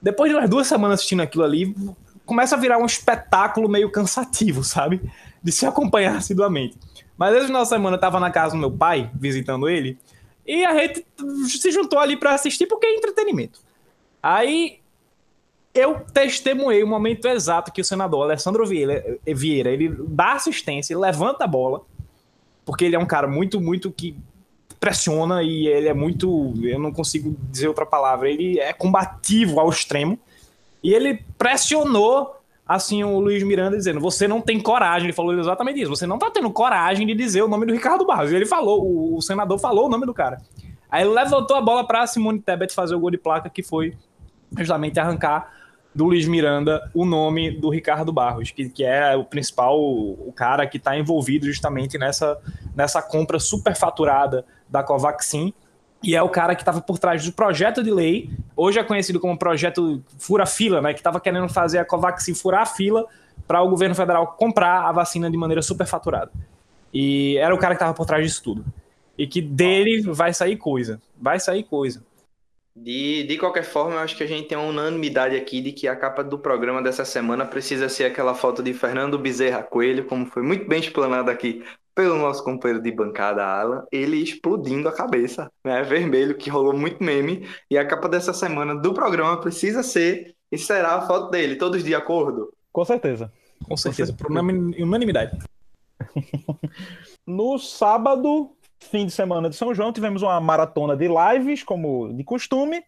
depois 0.00 0.30
de 0.30 0.36
umas 0.36 0.48
duas 0.48 0.66
semanas 0.66 1.00
assistindo 1.00 1.20
aquilo 1.20 1.44
ali, 1.44 1.74
começa 2.24 2.56
a 2.56 2.58
virar 2.58 2.78
um 2.78 2.86
espetáculo 2.86 3.68
meio 3.68 3.90
cansativo, 3.90 4.62
sabe? 4.64 5.00
De 5.42 5.52
se 5.52 5.66
acompanhar 5.66 6.16
assiduamente. 6.16 6.76
Mas 7.16 7.34
esse 7.34 7.46
final 7.46 7.62
de 7.62 7.68
semana 7.68 7.96
eu 7.96 8.00
tava 8.00 8.20
na 8.20 8.30
casa 8.30 8.54
do 8.54 8.58
meu 8.58 8.70
pai, 8.70 9.10
visitando 9.14 9.68
ele, 9.68 9.98
e 10.46 10.64
a 10.64 10.74
gente 10.74 11.04
se 11.48 11.70
juntou 11.70 11.98
ali 11.98 12.16
para 12.16 12.32
assistir 12.32 12.66
porque 12.66 12.86
é 12.86 12.94
entretenimento. 12.94 13.60
Aí 14.22 14.80
eu 15.78 16.00
testemunhei 16.12 16.82
o 16.82 16.86
momento 16.86 17.26
exato 17.26 17.72
que 17.72 17.80
o 17.80 17.84
senador 17.84 18.22
Alessandro 18.22 18.66
Vieira, 18.66 19.18
Vieira 19.26 19.70
ele 19.70 19.94
dá 20.08 20.32
assistência, 20.32 20.92
ele 20.92 21.00
levanta 21.00 21.44
a 21.44 21.46
bola, 21.46 21.82
porque 22.64 22.84
ele 22.84 22.96
é 22.96 22.98
um 22.98 23.06
cara 23.06 23.26
muito, 23.26 23.60
muito 23.60 23.90
que 23.90 24.16
pressiona 24.78 25.42
e 25.42 25.66
ele 25.66 25.88
é 25.88 25.94
muito, 25.94 26.54
eu 26.62 26.78
não 26.78 26.92
consigo 26.92 27.36
dizer 27.50 27.68
outra 27.68 27.84
palavra, 27.84 28.30
ele 28.30 28.58
é 28.58 28.72
combativo 28.72 29.60
ao 29.60 29.68
extremo. 29.68 30.18
E 30.82 30.94
ele 30.94 31.24
pressionou 31.36 32.36
assim 32.66 33.02
o 33.02 33.18
Luiz 33.18 33.42
Miranda 33.42 33.76
dizendo: 33.76 34.00
"Você 34.00 34.28
não 34.28 34.40
tem 34.40 34.60
coragem". 34.60 35.06
Ele 35.06 35.12
falou 35.12 35.36
exatamente 35.36 35.80
isso. 35.80 35.90
Você 35.90 36.06
não 36.06 36.18
tá 36.18 36.30
tendo 36.30 36.50
coragem 36.50 37.06
de 37.06 37.14
dizer 37.14 37.42
o 37.42 37.48
nome 37.48 37.66
do 37.66 37.72
Ricardo 37.72 38.06
Barros. 38.06 38.30
E 38.30 38.36
ele 38.36 38.46
falou, 38.46 38.84
o, 38.84 39.16
o 39.16 39.22
senador 39.22 39.58
falou 39.58 39.86
o 39.86 39.88
nome 39.88 40.06
do 40.06 40.14
cara. 40.14 40.38
Aí 40.90 41.02
ele 41.02 41.10
levantou 41.10 41.56
a 41.56 41.60
bola 41.60 41.84
para 41.84 42.06
Simone 42.06 42.40
Tebet 42.40 42.72
fazer 42.74 42.94
o 42.94 43.00
gol 43.00 43.10
de 43.10 43.18
placa 43.18 43.50
que 43.50 43.62
foi 43.62 43.96
justamente 44.56 44.98
arrancar 44.98 45.57
do 45.98 46.04
Luiz 46.04 46.28
Miranda 46.28 46.88
o 46.94 47.04
nome 47.04 47.50
do 47.50 47.68
Ricardo 47.68 48.12
Barros, 48.12 48.52
que, 48.52 48.70
que 48.70 48.84
é 48.84 49.16
o 49.16 49.24
principal, 49.24 49.76
o 49.76 50.32
cara 50.32 50.64
que 50.64 50.76
está 50.76 50.96
envolvido 50.96 51.44
justamente 51.46 51.98
nessa, 51.98 52.38
nessa 52.72 53.02
compra 53.02 53.40
superfaturada 53.40 54.46
da 54.68 54.80
Covaxin, 54.80 55.52
e 56.00 56.14
é 56.14 56.22
o 56.22 56.28
cara 56.28 56.54
que 56.54 56.62
estava 56.62 56.80
por 56.80 57.00
trás 57.00 57.24
do 57.24 57.32
projeto 57.32 57.82
de 57.82 57.90
lei, 57.90 58.30
hoje 58.56 58.78
é 58.78 58.84
conhecido 58.84 59.18
como 59.18 59.36
projeto 59.36 60.00
fura-fila, 60.20 60.80
né, 60.80 60.92
que 60.94 61.00
estava 61.00 61.18
querendo 61.18 61.48
fazer 61.48 61.78
a 61.78 61.84
Covaxin 61.84 62.32
furar 62.32 62.62
a 62.62 62.66
fila 62.66 63.04
para 63.44 63.60
o 63.60 63.68
governo 63.68 63.96
federal 63.96 64.24
comprar 64.38 64.88
a 64.88 64.92
vacina 64.92 65.28
de 65.28 65.36
maneira 65.36 65.62
superfaturada. 65.62 66.30
E 66.94 67.36
era 67.38 67.52
o 67.52 67.58
cara 67.58 67.74
que 67.74 67.82
estava 67.82 67.92
por 67.92 68.06
trás 68.06 68.24
disso 68.24 68.40
tudo. 68.44 68.64
E 69.18 69.26
que 69.26 69.42
dele 69.42 70.02
vai 70.12 70.32
sair 70.32 70.56
coisa. 70.56 71.02
Vai 71.20 71.40
sair 71.40 71.64
coisa. 71.64 72.04
De, 72.80 73.24
de 73.24 73.36
qualquer 73.36 73.64
forma, 73.64 73.94
eu 73.94 73.98
acho 73.98 74.16
que 74.16 74.22
a 74.22 74.26
gente 74.26 74.48
tem 74.48 74.56
uma 74.56 74.68
unanimidade 74.68 75.36
aqui 75.36 75.60
de 75.60 75.72
que 75.72 75.88
a 75.88 75.96
capa 75.96 76.22
do 76.22 76.38
programa 76.38 76.80
dessa 76.80 77.04
semana 77.04 77.44
precisa 77.44 77.88
ser 77.88 78.04
aquela 78.04 78.34
foto 78.34 78.62
de 78.62 78.72
Fernando 78.72 79.18
Bezerra 79.18 79.62
Coelho, 79.62 80.06
como 80.06 80.26
foi 80.26 80.42
muito 80.42 80.66
bem 80.68 80.78
explanado 80.78 81.30
aqui 81.30 81.64
pelo 81.94 82.16
nosso 82.16 82.44
companheiro 82.44 82.80
de 82.80 82.92
bancada, 82.92 83.44
Alan, 83.44 83.84
ele 83.90 84.18
explodindo 84.18 84.88
a 84.88 84.92
cabeça, 84.92 85.50
né? 85.64 85.82
Vermelho, 85.82 86.36
que 86.36 86.48
rolou 86.48 86.72
muito 86.72 87.02
meme. 87.02 87.48
E 87.68 87.76
a 87.76 87.84
capa 87.84 88.08
dessa 88.08 88.32
semana 88.32 88.76
do 88.76 88.94
programa 88.94 89.40
precisa 89.40 89.82
ser 89.82 90.36
e 90.52 90.56
será 90.56 90.94
a 90.94 91.06
foto 91.06 91.30
dele, 91.30 91.56
todos 91.56 91.82
de 91.82 91.96
acordo? 91.96 92.52
Com 92.72 92.84
certeza. 92.84 93.32
Com 93.66 93.76
certeza, 93.76 94.12
por 94.12 94.30
unanimidade. 94.30 95.36
no 97.26 97.58
sábado, 97.58 98.52
fim 98.80 99.06
de 99.06 99.12
semana 99.12 99.48
de 99.48 99.56
São 99.56 99.74
João, 99.74 99.92
tivemos 99.92 100.22
uma 100.22 100.40
maratona 100.40 100.96
de 100.96 101.08
lives, 101.08 101.62
como 101.62 102.12
de 102.12 102.24
costume, 102.24 102.82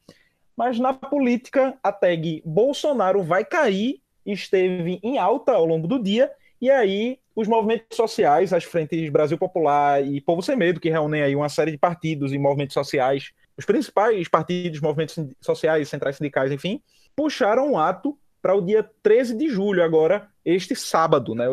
mas 0.57 0.79
na 0.79 0.93
política, 0.93 1.77
a 1.83 1.93
tag 1.93 2.43
Bolsonaro 2.45 3.23
vai 3.23 3.45
cair 3.45 4.01
esteve 4.25 5.01
em 5.03 5.19
alta 5.19 5.53
ao 5.53 5.65
longo 5.65 5.87
do 5.87 6.03
dia, 6.03 6.31
e 6.61 6.71
aí 6.71 7.19
os 7.35 7.49
movimentos 7.49 7.97
sociais, 7.97 8.53
as 8.53 8.65
frentes 8.65 9.11
Brasil 9.11 9.39
Popular 9.39 10.05
e 10.05 10.21
Povo 10.21 10.43
Sem 10.43 10.57
Medo, 10.57 10.81
que 10.81 10.91
reúnem 10.91 11.23
aí 11.23 11.35
uma 11.35 11.49
série 11.49 11.71
de 11.71 11.79
partidos 11.79 12.33
e 12.33 12.39
movimentos 12.39 12.75
sociais, 12.75 13.33
os 13.57 13.65
principais 13.65 14.29
partidos, 14.29 14.81
movimentos 14.81 15.17
sociais, 15.41 15.89
centrais 15.89 16.17
sindicais, 16.17 16.53
enfim, 16.53 16.83
puxaram 17.17 17.73
um 17.73 17.79
ato 17.79 18.19
para 18.43 18.55
o 18.55 18.61
dia 18.61 18.89
13 19.03 19.37
de 19.37 19.49
julho, 19.49 19.83
agora, 19.83 20.29
este 20.45 20.75
sábado, 20.75 21.35
né? 21.35 21.47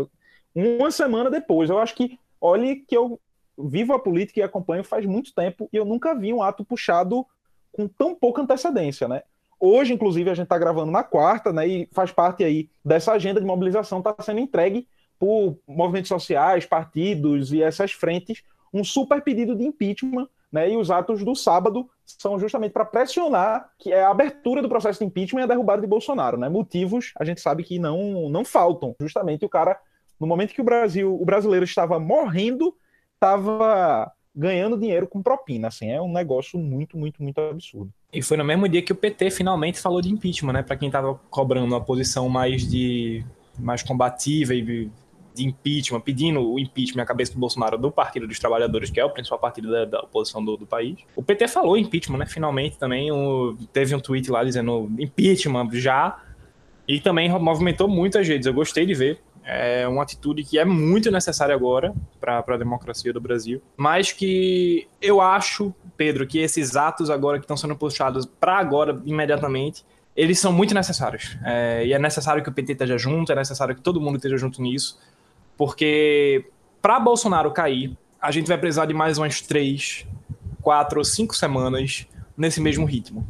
Uma 0.56 0.90
semana 0.90 1.30
depois. 1.30 1.70
Eu 1.70 1.80
acho 1.80 1.94
que, 1.96 2.18
olhe 2.40 2.78
que 2.78 2.96
eu 2.96 3.20
vivo 3.58 3.94
a 3.94 4.00
política 4.00 4.40
e 4.40 4.44
acompanho 4.44 4.84
faz 4.84 5.06
muito 5.06 5.34
tempo 5.34 5.70
e 5.72 5.78
eu 5.78 5.86
nunca 5.86 6.14
vi 6.14 6.34
um 6.34 6.44
ato 6.44 6.64
puxado 6.64 7.26
com 7.72 7.88
tão 7.88 8.16
pouca 8.16 8.42
antecedência, 8.42 9.08
né? 9.08 9.24
Hoje, 9.60 9.94
inclusive, 9.94 10.30
a 10.30 10.34
gente 10.36 10.46
está 10.46 10.58
gravando 10.58 10.92
na 10.92 11.04
quarta, 11.04 11.52
né? 11.52 11.68
E 11.68 11.90
faz 11.92 12.12
parte 12.12 12.44
aí 12.44 12.70
dessa 12.86 13.12
agenda 13.12 13.40
de 13.40 13.46
mobilização, 13.46 14.00
está 14.00 14.16
sendo 14.20 14.40
entregue 14.40 14.88
por 15.20 15.58
movimentos 15.68 16.10
sociais, 16.10 16.66
partidos 16.66 17.52
e 17.52 17.62
essas 17.62 17.92
frentes, 17.92 18.44
um 18.72 18.84
super 18.84 19.22
pedido 19.22 19.56
de 19.56 19.64
impeachment, 19.64 20.28
né? 20.52 20.72
E 20.72 20.78
os 20.78 20.92
atos 20.92 21.24
do 21.24 21.36
sábado 21.36 21.90
são 22.06 22.40
justamente 22.40 22.72
para 22.72 22.86
pressionar 22.86 23.72
que 23.80 23.92
é 23.92 24.04
a 24.04 24.12
abertura 24.12 24.62
do 24.62 24.70
processo 24.70 25.00
de 25.00 25.06
impeachment 25.06 25.42
e 25.42 25.44
a 25.44 25.48
derrubada 25.48 25.82
de 25.82 25.88
Bolsonaro, 25.88 26.38
né? 26.38 26.50
Motivos 26.50 27.12
a 27.20 27.26
gente 27.26 27.42
sabe 27.42 27.64
que 27.64 27.80
não 27.80 28.30
não 28.30 28.46
faltam. 28.46 28.96
Justamente 29.02 29.44
o 29.44 29.50
cara, 29.50 29.80
no 30.20 30.28
momento 30.28 30.54
que 30.54 30.62
o 30.62 30.66
Brasil, 30.66 31.20
o 31.20 31.26
brasileiro 31.26 31.66
estava 31.66 32.00
morrendo, 32.00 32.76
estava 33.18 34.12
ganhando 34.36 34.78
dinheiro 34.78 35.08
com 35.08 35.22
propina, 35.22 35.68
assim, 35.68 35.90
é 35.90 36.00
um 36.00 36.12
negócio 36.12 36.60
muito, 36.60 36.96
muito, 36.96 37.22
muito 37.24 37.42
absurdo. 37.42 37.92
E 38.14 38.22
foi 38.22 38.38
no 38.38 38.46
mesmo 38.46 38.70
dia 38.70 38.82
que 38.82 38.92
o 38.92 38.96
PT 38.96 39.32
finalmente 39.32 39.80
falou 39.80 40.00
de 40.00 40.10
impeachment, 40.10 40.54
né? 40.54 40.64
Para 40.64 40.78
quem 40.78 40.88
estava 40.88 41.20
cobrando 41.30 41.66
uma 41.66 41.84
posição 41.84 42.30
mais 42.30 42.68
de 42.68 43.26
mais 43.60 43.82
combativa 43.82 44.54
e 44.54 44.92
de 45.34 45.46
impeachment, 45.46 46.02
pedindo 46.02 46.42
o 46.42 46.60
impeachment 46.60 47.02
à 47.02 47.06
cabeça 47.06 47.34
do 47.34 47.40
Bolsonaro 47.40 47.78
do 47.78 47.92
Partido 47.92 48.28
dos 48.28 48.40
Trabalhadores, 48.40 48.90
que 48.90 49.00
é 49.00 49.06
o 49.06 49.10
principal 49.10 49.40
partido 49.40 49.72
da, 49.72 49.86
da 49.86 50.00
oposição 50.02 50.44
do, 50.44 50.56
do, 50.56 50.66
país. 50.66 51.00
O 51.16 51.24
PT 51.24 51.48
falou 51.48 51.78
impeachment, 51.78 52.20
né? 52.20 52.26
Finalmente 52.26 52.78
também 52.78 53.12
o, 53.12 53.56
teve 53.74 53.96
um 53.96 54.00
tweet 54.00 54.30
lá 54.30 54.44
dizendo 54.44 54.92
impeachment 55.00 55.70
já. 55.74 56.24
E 56.88 57.02
também 57.02 57.30
movimentou 57.30 57.88
muitas 57.88 58.26
redes. 58.26 58.48
Eu 58.48 58.54
gostei 58.54 58.86
de 58.86 58.94
ver. 58.94 59.20
É 59.50 59.88
uma 59.88 60.04
atitude 60.04 60.44
que 60.44 60.60
é 60.60 60.66
muito 60.66 61.10
necessária 61.10 61.56
agora 61.56 61.94
para 62.20 62.44
a 62.46 62.58
democracia 62.58 63.14
do 63.14 63.22
Brasil. 63.22 63.62
Mas 63.78 64.12
que 64.12 64.88
eu 65.02 65.22
acho, 65.22 65.74
Pedro, 65.96 66.28
que 66.28 66.40
esses 66.40 66.76
atos 66.76 67.10
agora 67.10 67.38
que 67.38 67.46
estão 67.46 67.56
sendo 67.56 67.74
puxados 67.74 68.26
para 68.26 68.58
agora, 68.58 69.02
imediatamente, 69.06 69.86
eles 70.18 70.38
são 70.38 70.52
muito 70.52 70.74
necessários. 70.74 71.38
É, 71.46 71.86
e 71.86 71.94
é 71.94 72.00
necessário 72.00 72.44
que 72.44 72.50
o 72.50 72.52
PT 72.52 72.74
esteja 72.74 72.98
junto, 72.98 73.32
é 73.32 73.36
necessário 73.36 73.74
que 73.74 73.82
todo 73.82 74.02
mundo 74.02 74.18
esteja 74.18 74.36
junto 74.36 74.62
nisso, 74.62 75.00
porque 75.56 76.50
para 76.82 77.00
Bolsonaro 77.00 77.52
cair, 77.52 77.98
a 78.22 78.32
gente 78.32 78.48
vai 78.48 78.58
precisar 78.58 78.86
de 78.86 78.94
mais 78.94 79.18
umas 79.18 79.40
três, 79.40 80.06
quatro 80.62 81.00
ou 81.00 81.06
cinco 81.06 81.36
semanas 81.36 82.06
nesse 82.36 82.60
mesmo 82.60 82.86
ritmo. 82.86 83.26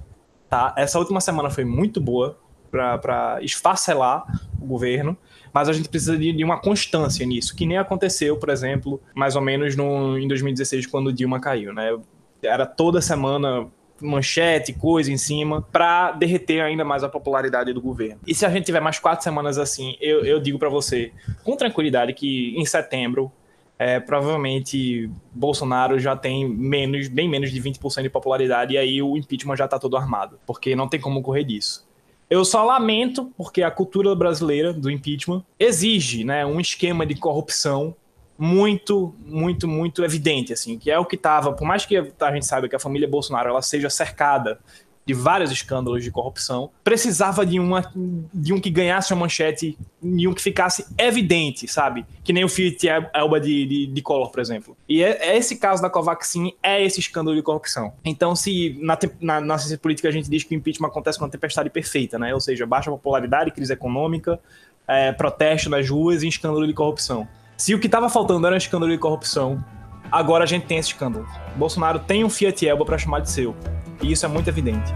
Tá? 0.50 0.74
Essa 0.78 0.98
última 0.98 1.22
semana 1.22 1.50
foi 1.50 1.66
muito 1.66 2.02
boa 2.02 2.40
para 2.72 3.40
esfacelar 3.42 4.26
o 4.60 4.66
governo, 4.66 5.18
mas 5.58 5.68
a 5.70 5.74
gente 5.74 5.90
precisa 5.90 6.16
de, 6.16 6.32
de, 6.32 6.44
uma 6.44 6.60
constância 6.60 7.26
nisso, 7.26 7.56
que 7.56 7.66
nem 7.66 7.80
aconteceu, 7.80 8.38
por 8.38 8.50
exemplo, 8.50 9.02
mais 9.16 9.36
ou 9.36 9.42
menos 9.42 9.76
no, 9.76 10.16
em 10.16 10.28
2016, 10.28 10.86
quando 10.86 11.12
Dilma 11.12 11.40
caiu. 11.40 11.74
Né? 11.74 11.98
Era 12.44 12.64
toda 12.64 13.02
semana 13.02 13.66
manchete, 14.00 14.72
coisa 14.72 15.12
em 15.12 15.18
cima, 15.18 15.64
para 15.72 16.12
derreter 16.12 16.62
ainda 16.62 16.86
mais 16.86 17.04
a 17.04 17.10
popularidade 17.10 17.74
do 17.74 17.82
governo. 17.82 18.22
E 18.28 18.36
se 18.36 18.46
a 18.46 18.52
gente 18.52 18.66
tiver 18.66 18.80
mais 18.80 19.00
quatro 19.00 19.24
semanas 19.24 19.58
assim, 19.58 19.98
eu, 20.00 20.24
eu 20.24 20.40
digo 20.40 20.60
para 20.60 20.70
você, 20.70 21.12
com 21.44 21.58
tranquilidade, 21.58 22.14
que 22.14 22.54
em 22.56 22.64
setembro, 22.64 23.32
é, 23.80 24.00
provavelmente 24.00 25.10
Bolsonaro 25.34 25.98
já 25.98 26.16
tem 26.16 26.48
menos, 26.48 27.08
bem 27.08 27.28
menos 27.28 27.52
de 27.52 27.60
20% 27.60 28.04
de 28.04 28.10
popularidade 28.10 28.76
e 28.76 28.78
aí 28.78 29.02
o 29.02 29.18
impeachment 29.18 29.56
já 29.56 29.66
está 29.66 29.80
todo 29.80 29.98
armado, 29.98 30.40
porque 30.46 30.76
não 30.76 30.88
tem 30.88 31.00
como 31.00 31.24
correr 31.24 31.46
disso. 31.46 31.87
Eu 32.30 32.44
só 32.44 32.64
lamento 32.64 33.32
porque 33.38 33.64
a 33.64 33.72
cultura 33.72 34.14
brasileira 34.14 34.74
do 34.74 34.92
impeachment 34.92 35.44
exige 35.58 36.24
né, 36.24 36.46
um 36.46 36.60
esquema 36.60 37.06
de 37.06 37.16
corrupção 37.16 37.96
muito, 38.38 39.16
muito, 39.26 39.68
muito 39.68 40.04
evidente, 40.04 40.54
assim, 40.54 40.78
que 40.78 40.92
é 40.92 41.00
o 41.00 41.06
que 41.06 41.16
estava, 41.16 41.54
por 41.54 41.66
mais 41.66 41.86
que 41.86 41.98
a 41.98 42.32
gente 42.34 42.46
saiba 42.46 42.68
que 42.68 42.76
a 42.76 42.80
família 42.80 43.08
Bolsonaro 43.08 43.50
ela 43.50 43.62
seja 43.62 43.90
cercada 43.90 44.60
de 45.08 45.14
vários 45.14 45.50
escândalos 45.52 46.04
de 46.04 46.12
corrupção, 46.12 46.70
precisava 46.84 47.46
de, 47.46 47.58
uma, 47.62 47.90
de 48.34 48.52
um 48.52 48.60
que 48.60 48.70
ganhasse 48.70 49.14
uma 49.14 49.22
manchete, 49.22 49.78
de 50.04 50.28
um 50.28 50.34
que 50.34 50.42
ficasse 50.42 50.86
evidente, 50.98 51.66
sabe? 51.66 52.06
Que 52.26 52.34
nem 52.34 52.44
o 52.44 52.50
Fiat 52.50 52.86
Elba 53.16 53.40
de, 53.40 53.66
de, 53.66 53.88
de 53.88 54.02
Collor, 54.02 54.30
por 54.30 54.42
exemplo. 54.42 54.76
E 54.88 55.02
é, 55.02 55.30
é, 55.30 55.38
esse 55.38 55.56
caso 55.56 55.82
da 55.82 55.90
Covaxin, 55.90 56.52
é 56.62 56.84
esse 56.84 57.00
escândalo 57.00 57.38
de 57.38 57.42
corrupção. 57.42 57.94
Então, 58.04 58.36
se 58.36 58.78
na, 58.82 59.00
na, 59.22 59.40
na 59.40 59.58
ciência 59.58 59.78
política 59.78 60.10
a 60.10 60.12
gente 60.12 60.30
diz 60.30 60.44
que 60.44 60.54
o 60.54 60.58
impeachment 60.58 60.90
acontece 60.90 61.18
com 61.18 61.24
uma 61.24 61.32
tempestade 61.32 61.70
perfeita, 61.70 62.20
né? 62.20 62.34
Ou 62.34 62.42
seja, 62.42 62.66
baixa 62.66 62.92
popularidade, 62.92 63.52
crise 63.52 63.72
econômica, 63.72 64.38
é, 64.86 65.14
protesto 65.14 65.70
nas 65.70 65.90
ruas 65.90 66.22
e 66.22 66.28
escândalo 66.28 66.68
de 66.68 66.74
corrupção. 66.74 67.26
Se 67.56 67.74
o 67.74 67.80
que 67.80 67.86
estava 67.86 68.10
faltando 68.10 68.46
era 68.46 68.56
um 68.56 68.58
escândalo 68.58 68.92
de 68.92 68.98
corrupção, 68.98 69.64
agora 70.12 70.44
a 70.44 70.48
gente 70.48 70.66
tem 70.66 70.78
esse 70.78 70.90
escândalo. 70.90 71.26
Bolsonaro 71.56 72.00
tem 72.00 72.24
um 72.24 72.30
Fiat 72.30 72.68
Elba 72.68 72.86
para 72.86 72.98
chamar 72.98 73.22
de 73.22 73.30
seu. 73.30 73.56
E 74.02 74.12
isso 74.12 74.26
é 74.26 74.30
muito 74.30 74.48
evidente. 74.48 74.94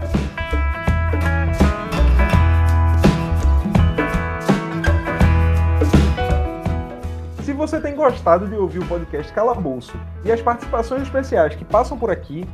Se 7.42 7.52
você 7.52 7.80
tem 7.80 7.94
gostado 7.94 8.46
de 8.46 8.54
ouvir 8.54 8.78
o 8.78 8.86
podcast 8.86 9.32
Calabouço 9.32 9.98
e 10.24 10.32
as 10.32 10.40
participações 10.40 11.02
especiais 11.02 11.54
que 11.54 11.64
passam 11.64 11.98
por 11.98 12.10
aqui, 12.10 12.44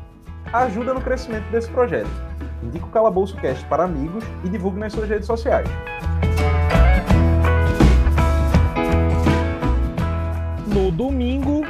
ajuda 0.53 0.95
no 0.95 1.01
crescimento 1.01 1.51
desse 1.51 1.71
projeto. 1.71 2.11
Indique 2.63 2.85
o 2.85 2.89
Calabouço 2.89 3.37
Cast 3.37 3.65
para 3.67 3.85
amigos 3.85 4.25
e 4.45 4.49
divulgue 4.49 4.79
nas 4.79 4.93
suas 4.93 5.09
redes 5.09 5.27
sociais. 5.27 5.69
no 10.79 10.93
domingo 10.93 11.63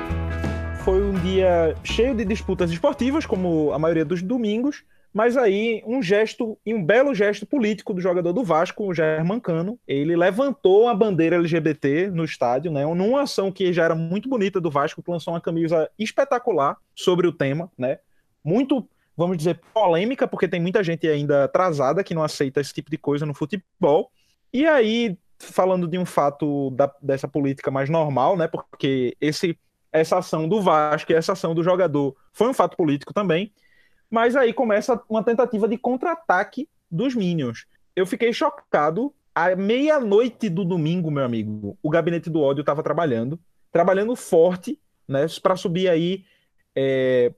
dia 1.38 1.76
cheio 1.85 2.14
de 2.16 2.24
disputas 2.24 2.68
esportivas, 2.68 3.24
como 3.24 3.72
a 3.72 3.79
maioria 3.79 4.05
dos 4.05 4.22
domingos, 4.22 4.83
mas 5.14 5.37
aí 5.37 5.83
um 5.87 6.03
gesto 6.03 6.59
e 6.66 6.74
um 6.74 6.85
belo 6.85 7.14
gesto 7.14 7.46
político 7.46 7.94
do 7.94 8.01
jogador 8.01 8.33
do 8.33 8.42
Vasco, 8.42 8.85
o 8.85 8.92
Jair 8.92 9.24
Mancano, 9.24 9.79
ele 9.87 10.16
levantou 10.16 10.88
a 10.88 10.94
bandeira 10.94 11.37
LGBT 11.37 12.11
no 12.11 12.24
estádio, 12.24 12.72
né, 12.72 12.85
numa 12.85 13.22
ação 13.22 13.53
que 13.53 13.72
já 13.72 13.85
era 13.85 13.94
muito 13.94 14.29
bonita 14.29 14.61
do 14.61 14.68
Vasco, 14.70 15.01
que 15.01 15.11
lançou 15.11 15.33
uma 15.33 15.40
camisa 15.40 15.88
espetacular 15.96 16.77
sobre 16.92 17.29
o 17.29 17.33
tema, 17.33 17.70
né, 17.79 17.98
muito, 18.44 18.88
vamos 19.16 19.37
dizer, 19.37 19.61
polêmica, 19.72 20.27
porque 20.27 20.48
tem 20.48 20.61
muita 20.61 20.83
gente 20.83 21.07
ainda 21.07 21.44
atrasada 21.44 22.03
que 22.03 22.14
não 22.14 22.24
aceita 22.24 22.61
esse 22.61 22.74
tipo 22.74 22.90
de 22.90 22.98
coisa 22.98 23.24
no 23.24 23.35
futebol, 23.35 24.11
e 24.53 24.66
aí 24.66 25.16
falando 25.38 25.87
de 25.87 25.96
um 25.96 26.05
fato 26.05 26.70
da, 26.72 26.92
dessa 27.01 27.29
política 27.29 27.70
mais 27.70 27.88
normal, 27.88 28.37
né? 28.37 28.48
Porque 28.48 29.16
esse, 29.20 29.57
essa 29.92 30.18
ação 30.18 30.48
do 30.48 30.61
Vasco 30.61 31.12
essa 31.12 31.33
ação 31.33 31.55
do 31.55 31.62
jogador 31.62 32.16
foi 32.33 32.48
um 32.48 32.55
fato 32.55 32.77
político 32.77 33.12
também. 33.12 33.53
Mas 34.11 34.37
aí 34.37 34.53
começa 34.53 35.01
uma 35.09 35.22
tentativa 35.22 35.68
de 35.68 35.77
contra-ataque 35.77 36.68
dos 36.90 37.14
Minions. 37.14 37.66
Eu 37.94 38.07
fiquei 38.07 38.33
chocado. 38.33 39.12
À 39.35 39.55
meia-noite 39.55 40.48
do 40.48 40.64
domingo, 40.64 41.12
meu 41.12 41.22
amigo, 41.22 41.79
o 41.81 41.88
gabinete 41.88 42.29
do 42.29 42.40
ódio 42.40 42.62
estava 42.62 42.83
trabalhando, 42.83 43.38
trabalhando 43.70 44.16
forte, 44.16 44.81
né? 45.07 45.27
Para 45.40 45.55
subir 45.55 45.88
aí. 45.88 46.24
É, 46.74 47.33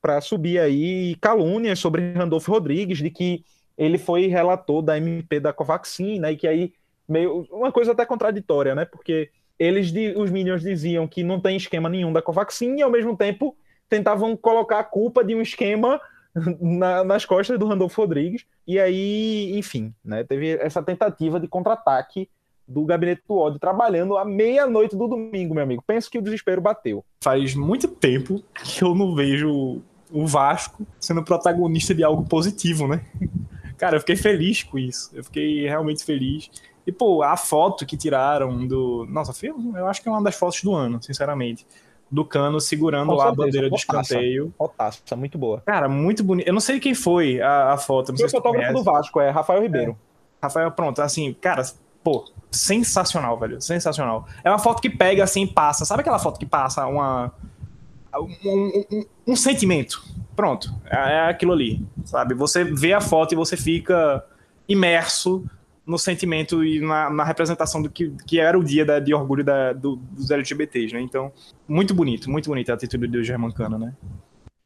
para 0.00 0.20
subir 0.20 0.58
aí 0.58 1.16
calúnias 1.20 1.78
sobre 1.78 2.12
Randolfo 2.12 2.50
Rodrigues, 2.50 2.98
de 2.98 3.10
que 3.10 3.44
ele 3.76 3.98
foi 3.98 4.26
relator 4.26 4.82
da 4.82 4.96
MP 4.96 5.40
da 5.40 5.52
Covaxin, 5.52 6.18
né, 6.18 6.32
e 6.32 6.36
que 6.36 6.46
aí 6.46 6.72
meio 7.08 7.46
uma 7.50 7.70
coisa 7.70 7.92
até 7.92 8.04
contraditória, 8.04 8.74
né? 8.74 8.84
Porque 8.84 9.30
eles, 9.62 9.92
os 10.16 10.30
Minions 10.30 10.62
diziam 10.62 11.06
que 11.06 11.22
não 11.22 11.40
tem 11.40 11.56
esquema 11.56 11.88
nenhum 11.88 12.12
da 12.12 12.20
Covaxin 12.20 12.76
e 12.76 12.82
ao 12.82 12.90
mesmo 12.90 13.16
tempo 13.16 13.56
tentavam 13.88 14.36
colocar 14.36 14.80
a 14.80 14.84
culpa 14.84 15.22
de 15.22 15.34
um 15.34 15.42
esquema 15.42 16.00
na, 16.60 17.04
nas 17.04 17.24
costas 17.24 17.58
do 17.58 17.66
Randolfo 17.66 18.00
Rodrigues. 18.00 18.44
E 18.66 18.80
aí, 18.80 19.56
enfim, 19.56 19.94
né? 20.04 20.24
Teve 20.24 20.56
essa 20.56 20.82
tentativa 20.82 21.38
de 21.38 21.46
contra-ataque 21.46 22.28
do 22.66 22.84
Gabinete 22.84 23.22
do 23.28 23.36
Ódio 23.36 23.58
trabalhando 23.60 24.16
à 24.16 24.24
meia-noite 24.24 24.96
do 24.96 25.06
domingo, 25.06 25.54
meu 25.54 25.62
amigo. 25.62 25.84
Penso 25.86 26.10
que 26.10 26.18
o 26.18 26.22
desespero 26.22 26.60
bateu. 26.60 27.04
Faz 27.22 27.54
muito 27.54 27.86
tempo 27.86 28.42
que 28.64 28.82
eu 28.82 28.94
não 28.94 29.14
vejo 29.14 29.80
o 30.10 30.26
Vasco 30.26 30.86
sendo 30.98 31.22
protagonista 31.22 31.94
de 31.94 32.02
algo 32.02 32.24
positivo, 32.24 32.88
né? 32.88 33.04
Cara, 33.78 33.96
eu 33.96 34.00
fiquei 34.00 34.16
feliz 34.16 34.62
com 34.62 34.78
isso. 34.78 35.10
Eu 35.12 35.24
fiquei 35.24 35.66
realmente 35.66 36.04
feliz. 36.04 36.50
E, 36.86 36.90
pô, 36.90 37.22
a 37.22 37.36
foto 37.36 37.86
que 37.86 37.96
tiraram 37.96 38.66
do. 38.66 39.06
Nossa, 39.08 39.32
eu 39.46 39.86
acho 39.86 40.02
que 40.02 40.08
é 40.08 40.12
uma 40.12 40.22
das 40.22 40.34
fotos 40.34 40.62
do 40.62 40.74
ano, 40.74 41.02
sinceramente. 41.02 41.66
Do 42.10 42.24
Cano 42.24 42.60
segurando 42.60 43.08
Com 43.08 43.14
lá 43.14 43.24
certeza, 43.24 43.42
a 43.42 43.46
bandeira 43.46 43.70
de 43.70 43.76
escanteio. 43.76 44.54
Fotaça, 44.58 45.16
muito 45.16 45.38
boa. 45.38 45.62
Cara, 45.64 45.88
muito 45.88 46.22
bonito. 46.22 46.46
Eu 46.46 46.52
não 46.52 46.60
sei 46.60 46.78
quem 46.78 46.94
foi 46.94 47.40
a, 47.40 47.72
a 47.72 47.78
foto. 47.78 48.12
Não 48.12 48.18
foi 48.18 48.26
o 48.26 48.30
fotógrafo 48.30 48.74
do 48.74 48.82
Vasco, 48.82 49.20
é 49.20 49.30
Rafael 49.30 49.62
Ribeiro. 49.62 49.92
É. 49.92 50.12
Rafael, 50.42 50.70
pronto, 50.72 51.00
assim, 51.00 51.32
cara, 51.40 51.62
pô, 52.02 52.30
sensacional, 52.50 53.38
velho. 53.38 53.62
Sensacional. 53.62 54.26
É 54.44 54.50
uma 54.50 54.58
foto 54.58 54.82
que 54.82 54.90
pega 54.90 55.24
assim, 55.24 55.46
passa. 55.46 55.84
Sabe 55.84 56.00
aquela 56.00 56.18
foto 56.18 56.38
que 56.38 56.46
passa 56.46 56.86
uma. 56.86 57.32
Um, 58.14 58.84
um, 58.90 59.04
um 59.28 59.36
sentimento. 59.36 60.02
Pronto. 60.36 60.74
É, 60.90 61.14
é 61.14 61.28
aquilo 61.28 61.52
ali. 61.52 61.82
Sabe? 62.04 62.34
Você 62.34 62.64
vê 62.64 62.92
a 62.92 63.00
foto 63.00 63.32
e 63.32 63.36
você 63.36 63.56
fica 63.56 64.22
imerso 64.68 65.44
no 65.86 65.98
sentimento 65.98 66.64
e 66.64 66.80
na, 66.80 67.10
na, 67.10 67.24
representação 67.24 67.82
do 67.82 67.90
que, 67.90 68.10
que 68.26 68.38
era 68.38 68.58
o 68.58 68.62
dia 68.62 68.84
da, 68.84 69.00
de 69.00 69.12
orgulho 69.12 69.44
da, 69.44 69.72
do, 69.72 69.96
dos 69.96 70.30
LGBTs, 70.30 70.94
né? 70.94 71.00
Então, 71.00 71.32
muito 71.66 71.94
bonito, 71.94 72.30
muito 72.30 72.48
bonita 72.48 72.72
a 72.72 72.74
atitude 72.74 73.08
do 73.08 73.22
Germancano, 73.22 73.78
né? 73.78 73.94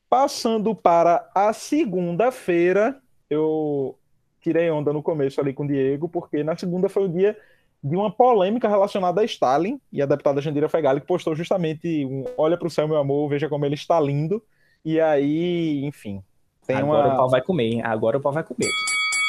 Passando 0.09 0.75
para 0.75 1.29
a 1.35 1.53
segunda-feira, 1.53 3.01
eu 3.31 3.97
tirei 4.41 4.71
onda 4.71 4.93
no 4.93 5.03
começo 5.03 5.41
ali 5.41 5.53
com 5.53 5.65
o 5.65 5.67
Diego, 5.67 6.09
porque 6.09 6.45
na 6.45 6.57
segunda 6.57 6.89
foi 6.89 7.05
o 7.05 7.09
dia 7.09 7.37
de 7.83 7.97
uma 7.97 8.11
polêmica 8.11 8.69
relacionada 8.69 9.21
a 9.21 9.25
Stalin, 9.25 9.81
e 9.93 10.03
a 10.03 10.07
deputada 10.07 10.41
Jandira 10.41 10.69
Fegali 10.69 11.01
que 11.01 11.07
postou 11.07 11.35
justamente 11.35 12.05
um 12.05 12.25
Olha 12.37 12.57
para 12.57 12.69
o 12.69 12.71
céu, 12.71 12.87
meu 12.87 12.97
amor, 12.97 13.29
veja 13.29 13.49
como 13.49 13.65
ele 13.65 13.75
está 13.75 13.99
lindo, 13.99 14.43
e 14.85 15.01
aí, 15.01 15.85
enfim... 15.85 16.23
Tem 16.67 16.77
Agora 16.77 17.07
uma... 17.07 17.15
o 17.15 17.17
pau 17.17 17.31
vai 17.31 17.41
comer, 17.41 17.65
hein? 17.65 17.83
Agora 17.85 18.19
o 18.19 18.21
pau 18.21 18.33
vai 18.33 18.43
comer 18.43 18.69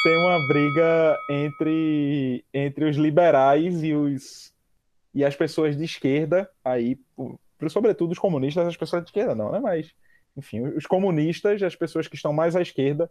tem 0.02 0.16
uma 0.16 0.38
briga 0.46 1.18
entre, 1.28 2.44
entre 2.52 2.84
os 2.84 2.96
liberais 2.96 3.82
e, 3.82 3.94
os, 3.94 4.52
e 5.14 5.24
as 5.24 5.34
pessoas 5.34 5.76
de 5.76 5.84
esquerda, 5.84 6.48
aí, 6.64 6.98
sobretudo 7.68 8.12
os 8.12 8.18
comunistas, 8.18 8.66
as 8.66 8.76
pessoas 8.76 9.02
de 9.02 9.08
esquerda 9.08 9.34
não, 9.34 9.50
né? 9.50 9.58
Mas, 9.60 9.92
enfim, 10.36 10.60
os 10.60 10.86
comunistas, 10.86 11.62
as 11.62 11.74
pessoas 11.74 12.06
que 12.06 12.16
estão 12.16 12.32
mais 12.32 12.54
à 12.54 12.62
esquerda 12.62 13.10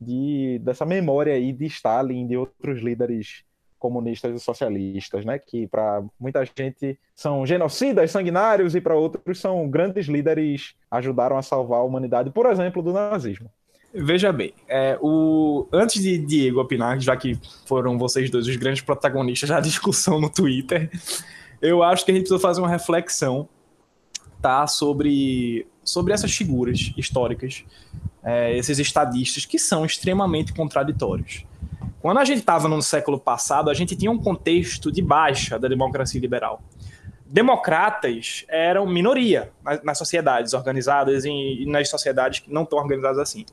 de, 0.00 0.60
dessa 0.62 0.84
memória 0.84 1.34
aí 1.34 1.52
de 1.52 1.66
Stalin, 1.66 2.26
de 2.26 2.36
outros 2.36 2.80
líderes 2.80 3.44
comunistas 3.78 4.34
e 4.34 4.42
socialistas, 4.42 5.24
né? 5.24 5.38
Que 5.38 5.66
para 5.66 6.02
muita 6.18 6.44
gente 6.44 6.98
são 7.14 7.44
genocidas, 7.44 8.10
sanguinários 8.10 8.74
e 8.74 8.80
para 8.80 8.96
outros 8.96 9.38
são 9.38 9.68
grandes 9.68 10.06
líderes, 10.06 10.74
ajudaram 10.90 11.36
a 11.36 11.42
salvar 11.42 11.80
a 11.80 11.84
humanidade, 11.84 12.30
por 12.30 12.46
exemplo, 12.46 12.82
do 12.82 12.92
nazismo. 12.92 13.50
Veja 13.96 14.32
bem, 14.32 14.52
é, 14.66 14.98
o... 15.00 15.68
antes 15.72 16.02
de 16.02 16.18
Diego 16.18 16.60
opinar, 16.60 16.98
já 16.98 17.16
que 17.16 17.38
foram 17.64 17.96
vocês 17.96 18.28
dois 18.28 18.48
os 18.48 18.56
grandes 18.56 18.82
protagonistas 18.82 19.48
da 19.48 19.60
discussão 19.62 20.20
no 20.20 20.28
Twitter, 20.28 20.90
eu 21.62 21.80
acho 21.80 22.04
que 22.04 22.10
a 22.10 22.14
gente 22.14 22.24
precisa 22.24 22.40
fazer 22.40 22.60
uma 22.60 22.68
reflexão 22.68 23.48
tá, 24.42 24.66
sobre, 24.66 25.66
sobre 25.84 26.12
essas 26.12 26.34
figuras 26.34 26.92
históricas, 26.96 27.64
é, 28.24 28.56
esses 28.56 28.80
estadistas 28.80 29.46
que 29.46 29.60
são 29.60 29.86
extremamente 29.86 30.52
contraditórios. 30.52 31.46
Quando 32.00 32.18
a 32.18 32.24
gente 32.24 32.40
estava 32.40 32.68
no 32.68 32.82
século 32.82 33.18
passado, 33.18 33.70
a 33.70 33.74
gente 33.74 33.94
tinha 33.94 34.10
um 34.10 34.18
contexto 34.18 34.90
de 34.90 35.00
baixa 35.00 35.56
da 35.56 35.68
democracia 35.68 36.20
liberal. 36.20 36.62
Democratas 37.24 38.44
eram 38.48 38.86
minoria 38.86 39.52
nas, 39.64 39.82
nas 39.82 39.98
sociedades 39.98 40.52
organizadas 40.52 41.24
e, 41.24 41.64
nas 41.66 41.88
sociedades 41.88 42.40
que 42.40 42.52
não 42.52 42.64
estão 42.64 42.78
organizadas 42.78 43.18
assim. 43.18 43.46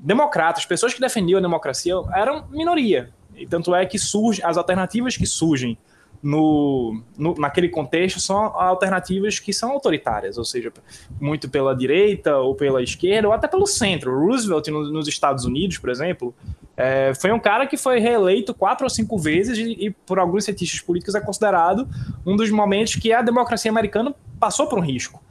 Democratas, 0.00 0.64
pessoas 0.64 0.94
que 0.94 1.00
defendiam 1.00 1.38
a 1.38 1.42
democracia, 1.42 1.94
eram 2.14 2.46
minoria. 2.50 3.10
E 3.34 3.46
tanto 3.46 3.74
é 3.74 3.84
que 3.84 3.98
surge, 3.98 4.42
as 4.42 4.56
alternativas 4.56 5.16
que 5.16 5.26
surgem 5.26 5.78
no, 6.22 7.02
no, 7.16 7.34
naquele 7.34 7.68
contexto 7.68 8.20
são 8.20 8.36
alternativas 8.36 9.38
que 9.38 9.52
são 9.52 9.70
autoritárias, 9.70 10.38
ou 10.38 10.44
seja, 10.44 10.72
muito 11.20 11.48
pela 11.48 11.74
direita 11.74 12.36
ou 12.36 12.54
pela 12.54 12.82
esquerda 12.82 13.28
ou 13.28 13.34
até 13.34 13.46
pelo 13.46 13.66
centro. 13.66 14.18
Roosevelt 14.18 14.68
no, 14.68 14.90
nos 14.90 15.06
Estados 15.06 15.44
Unidos, 15.44 15.78
por 15.78 15.90
exemplo, 15.90 16.34
é, 16.76 17.12
foi 17.14 17.32
um 17.32 17.38
cara 17.38 17.66
que 17.66 17.76
foi 17.76 17.98
reeleito 17.98 18.52
quatro 18.54 18.84
ou 18.84 18.90
cinco 18.90 19.18
vezes 19.18 19.58
e, 19.58 19.86
e, 19.86 19.90
por 19.90 20.18
alguns 20.18 20.44
cientistas 20.44 20.80
políticos 20.80 21.14
é 21.14 21.20
considerado 21.20 21.88
um 22.24 22.36
dos 22.36 22.50
momentos 22.50 22.96
que 22.96 23.12
a 23.12 23.22
democracia 23.22 23.70
americana 23.70 24.14
passou 24.38 24.66
por 24.66 24.78
um 24.78 24.82
risco. 24.82 25.22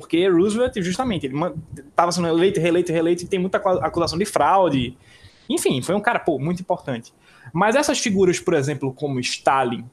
Porque 0.00 0.28
Roosevelt, 0.28 0.80
justamente, 0.82 1.26
ele 1.26 1.34
estava 1.76 2.12
sendo 2.12 2.28
eleito, 2.28 2.60
reeleito, 2.60 2.92
reeleito 2.92 3.24
e 3.24 3.26
tem 3.26 3.38
muita 3.38 3.58
acusação 3.58 4.18
de 4.18 4.24
fraude. 4.24 4.96
Enfim, 5.48 5.80
foi 5.82 5.94
um 5.94 6.00
cara, 6.00 6.18
pô, 6.18 6.38
muito 6.38 6.60
importante. 6.60 7.12
Mas 7.52 7.74
essas 7.76 7.98
figuras, 7.98 8.38
por 8.38 8.54
exemplo, 8.54 8.92
como 8.92 9.18
Stalin, 9.20 9.84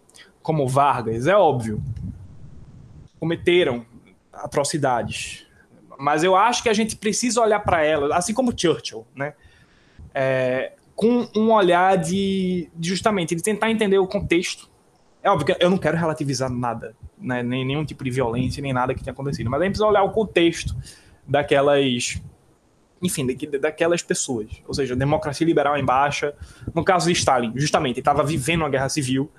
como 0.42 0.68
Vargas, 0.68 1.28
é 1.28 1.36
óbvio, 1.36 1.82
cometeram 3.20 3.86
atrocidades. 4.34 5.46
Mas 5.98 6.24
eu 6.24 6.36
acho 6.36 6.62
que 6.62 6.70
a 6.70 6.74
gente 6.74 6.96
precisa 6.96 7.42
olhar 7.42 7.62
para 7.62 7.84
elas, 7.84 8.12
assim 8.12 8.34
como 8.34 8.54
Churchill, 8.56 9.06
né? 9.16 9.34
É, 10.14 10.74
com 10.96 11.28
um 11.36 11.52
olhar 11.52 11.98
de, 11.98 12.70
justamente 12.80 13.36
de 13.36 13.42
tentar 13.42 13.72
entender 13.72 13.98
o 13.98 14.08
contexto. 14.08 14.70
É 15.24 15.30
óbvio 15.30 15.56
que 15.56 15.64
eu 15.64 15.70
não 15.70 15.78
quero 15.78 15.98
relativizar 15.98 16.50
nada, 16.50 16.96
né? 17.18 17.44
nem 17.44 17.66
nenhum 17.66 17.86
tipo 17.86 18.04
de 18.04 18.12
violência, 18.12 18.62
nem 18.62 18.74
nada 18.74 18.94
que 18.94 19.04
tenha 19.04 19.14
acontecido, 19.14 19.50
mas 19.50 19.62
a 19.62 19.64
gente 19.64 19.74
precisa 19.74 19.88
olhar 19.88 20.04
o 20.04 20.12
contexto 20.12 20.76
daquelas 21.28 22.22
enfim, 23.02 23.28
daquelas 23.60 24.02
pessoas. 24.02 24.48
Ou 24.68 24.74
seja, 24.74 24.96
democracia 24.96 25.46
liberal 25.46 25.78
em 25.78 25.86
baixa. 25.86 26.34
No 26.74 26.84
caso 26.84 27.06
de 27.08 27.12
Stalin, 27.12 27.52
justamente, 27.56 27.96
ele 27.96 28.02
estava 28.02 28.24
vivendo 28.24 28.62
uma 28.62 28.70
guerra 28.70 28.90
civil. 28.90 29.30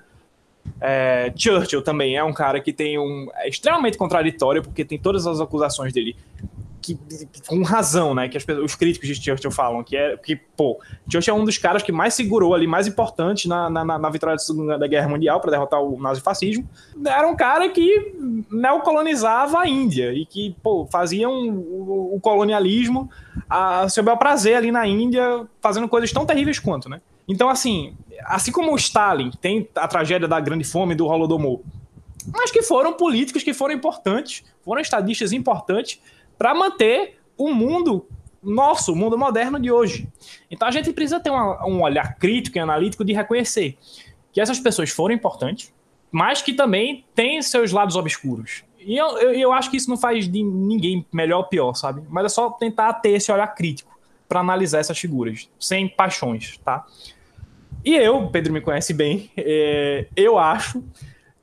É, 0.79 1.33
Churchill 1.35 1.81
também 1.81 2.15
é 2.15 2.23
um 2.23 2.33
cara 2.33 2.59
que 2.61 2.71
tem 2.71 2.97
um. 2.97 3.29
É 3.35 3.49
extremamente 3.49 3.97
contraditório, 3.97 4.61
porque 4.61 4.85
tem 4.85 4.97
todas 4.97 5.25
as 5.25 5.39
acusações 5.39 5.91
dele 5.91 6.15
que, 6.81 6.97
com 7.47 7.61
razão, 7.63 8.13
né? 8.13 8.27
Que 8.27 8.37
as, 8.37 8.45
os 8.63 8.75
críticos 8.75 9.07
de 9.07 9.15
Churchill 9.15 9.51
falam, 9.51 9.83
que 9.83 9.95
é 9.95 10.15
que, 10.17 10.35
pô, 10.35 10.79
Churchill 11.09 11.35
é 11.35 11.37
um 11.37 11.45
dos 11.45 11.57
caras 11.57 11.83
que 11.83 11.91
mais 11.91 12.13
segurou 12.13 12.53
ali, 12.53 12.67
mais 12.67 12.87
importante 12.87 13.47
na, 13.47 13.69
na, 13.69 13.83
na 13.85 14.09
vitória 14.09 14.35
da 14.35 14.39
Segunda 14.39 14.87
Guerra 14.87 15.09
Mundial 15.09 15.39
para 15.39 15.51
derrotar 15.51 15.81
o 15.81 15.99
nazifascismo. 15.99 16.67
Era 17.05 17.27
um 17.27 17.35
cara 17.35 17.69
que 17.69 18.15
neocolonizava 18.51 19.59
a 19.59 19.67
Índia 19.67 20.13
e 20.13 20.25
que, 20.25 20.55
pô, 20.63 20.87
fazia 20.91 21.27
um, 21.27 21.49
o, 21.49 22.15
o 22.15 22.19
colonialismo 22.19 23.09
a 23.49 23.87
seu 23.89 24.03
bel 24.03 24.17
prazer 24.17 24.55
ali 24.55 24.71
na 24.71 24.85
Índia, 24.87 25.45
fazendo 25.61 25.87
coisas 25.87 26.11
tão 26.11 26.25
terríveis 26.25 26.59
quanto, 26.59 26.89
né? 26.89 27.01
Então, 27.27 27.49
assim, 27.49 27.93
assim 28.23 28.51
como 28.51 28.71
o 28.71 28.75
Stalin 28.77 29.31
tem 29.41 29.67
a 29.75 29.87
tragédia 29.87 30.27
da 30.27 30.39
Grande 30.39 30.63
Fome 30.63 30.95
do 30.95 31.05
Holodomor, 31.05 31.59
mas 32.33 32.51
que 32.51 32.61
foram 32.61 32.93
políticos 32.93 33.43
que 33.43 33.53
foram 33.53 33.73
importantes, 33.73 34.43
foram 34.61 34.81
estadistas 34.81 35.31
importantes 35.31 36.01
para 36.37 36.53
manter 36.53 37.19
o 37.37 37.53
mundo 37.53 38.05
nosso, 38.41 38.93
o 38.93 38.95
mundo 38.95 39.17
moderno 39.17 39.59
de 39.59 39.71
hoje. 39.71 40.07
Então 40.49 40.67
a 40.67 40.71
gente 40.71 40.91
precisa 40.93 41.19
ter 41.19 41.29
uma, 41.29 41.65
um 41.65 41.81
olhar 41.81 42.15
crítico 42.17 42.57
e 42.57 42.59
analítico 42.59 43.03
de 43.03 43.13
reconhecer 43.13 43.77
que 44.31 44.39
essas 44.39 44.59
pessoas 44.59 44.89
foram 44.89 45.13
importantes, 45.13 45.73
mas 46.11 46.41
que 46.41 46.53
também 46.53 47.03
têm 47.13 47.41
seus 47.41 47.71
lados 47.71 47.95
obscuros. 47.95 48.63
E 48.79 48.95
eu, 48.95 49.17
eu, 49.17 49.31
eu 49.33 49.51
acho 49.51 49.69
que 49.69 49.77
isso 49.77 49.89
não 49.89 49.97
faz 49.97 50.29
de 50.29 50.43
ninguém 50.43 51.05
melhor 51.11 51.39
ou 51.39 51.43
pior, 51.45 51.73
sabe? 51.73 52.03
Mas 52.09 52.25
é 52.25 52.29
só 52.29 52.49
tentar 52.51 52.93
ter 52.93 53.09
esse 53.09 53.31
olhar 53.31 53.47
crítico 53.47 53.97
para 54.29 54.39
analisar 54.39 54.79
essas 54.79 54.97
figuras, 54.97 55.49
sem 55.59 55.87
paixões, 55.87 56.57
tá? 56.63 56.85
E 57.83 57.95
eu, 57.95 58.27
Pedro 58.29 58.53
me 58.53 58.61
conhece 58.61 58.93
bem, 58.93 59.29
é, 59.35 60.07
eu 60.15 60.37
acho 60.37 60.83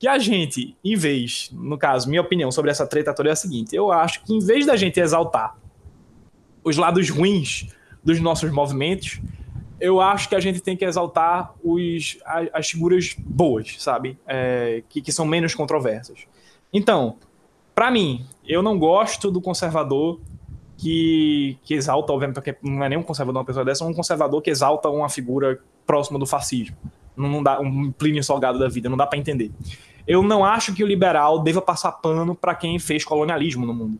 que 0.04 0.08
a 0.08 0.18
gente, 0.18 0.76
em 0.84 0.94
vez, 0.96 1.48
no 1.50 1.78
caso, 1.78 2.10
minha 2.10 2.20
opinião 2.20 2.52
sobre 2.52 2.70
essa 2.70 2.86
treta 2.86 3.14
toda 3.14 3.30
é 3.30 3.32
a 3.32 3.36
seguinte: 3.36 3.74
eu 3.74 3.90
acho 3.90 4.22
que 4.22 4.34
em 4.34 4.38
vez 4.38 4.66
da 4.66 4.76
gente 4.76 5.00
exaltar 5.00 5.56
os 6.62 6.76
lados 6.76 7.08
ruins 7.08 7.68
dos 8.04 8.20
nossos 8.20 8.50
movimentos, 8.50 9.18
eu 9.80 10.02
acho 10.02 10.28
que 10.28 10.34
a 10.34 10.40
gente 10.40 10.60
tem 10.60 10.76
que 10.76 10.84
exaltar 10.84 11.54
os, 11.64 12.18
as, 12.26 12.48
as 12.52 12.70
figuras 12.70 13.16
boas, 13.18 13.76
sabe? 13.78 14.18
É, 14.26 14.82
que, 14.90 15.00
que 15.00 15.10
são 15.10 15.24
menos 15.24 15.54
controversas. 15.54 16.26
Então, 16.70 17.16
para 17.74 17.90
mim, 17.90 18.26
eu 18.46 18.62
não 18.62 18.78
gosto 18.78 19.30
do 19.30 19.40
conservador 19.40 20.20
que, 20.76 21.56
que 21.64 21.72
exalta, 21.72 22.12
obviamente, 22.12 22.34
porque 22.34 22.54
não 22.62 22.84
é 22.84 22.90
nem 22.90 22.98
um 22.98 23.02
conservador 23.02 23.40
uma 23.40 23.46
pessoa 23.46 23.64
dessa, 23.64 23.84
é 23.84 23.86
um 23.86 23.94
conservador 23.94 24.42
que 24.42 24.50
exalta 24.50 24.90
uma 24.90 25.08
figura 25.08 25.58
próxima 25.86 26.18
do 26.18 26.26
fascismo. 26.26 26.76
Não, 27.16 27.26
não 27.26 27.42
dá 27.42 27.58
um 27.58 27.90
Plínio 27.90 28.22
Salgado 28.22 28.58
da 28.58 28.68
vida, 28.68 28.90
não 28.90 28.98
dá 28.98 29.06
para 29.06 29.18
entender. 29.18 29.50
Eu 30.06 30.22
não 30.22 30.44
acho 30.44 30.74
que 30.74 30.84
o 30.84 30.86
liberal 30.86 31.40
deva 31.42 31.62
passar 31.62 31.92
pano 31.92 32.34
para 32.34 32.54
quem 32.54 32.78
fez 32.78 33.04
colonialismo 33.04 33.64
no 33.64 33.72
mundo, 33.72 33.98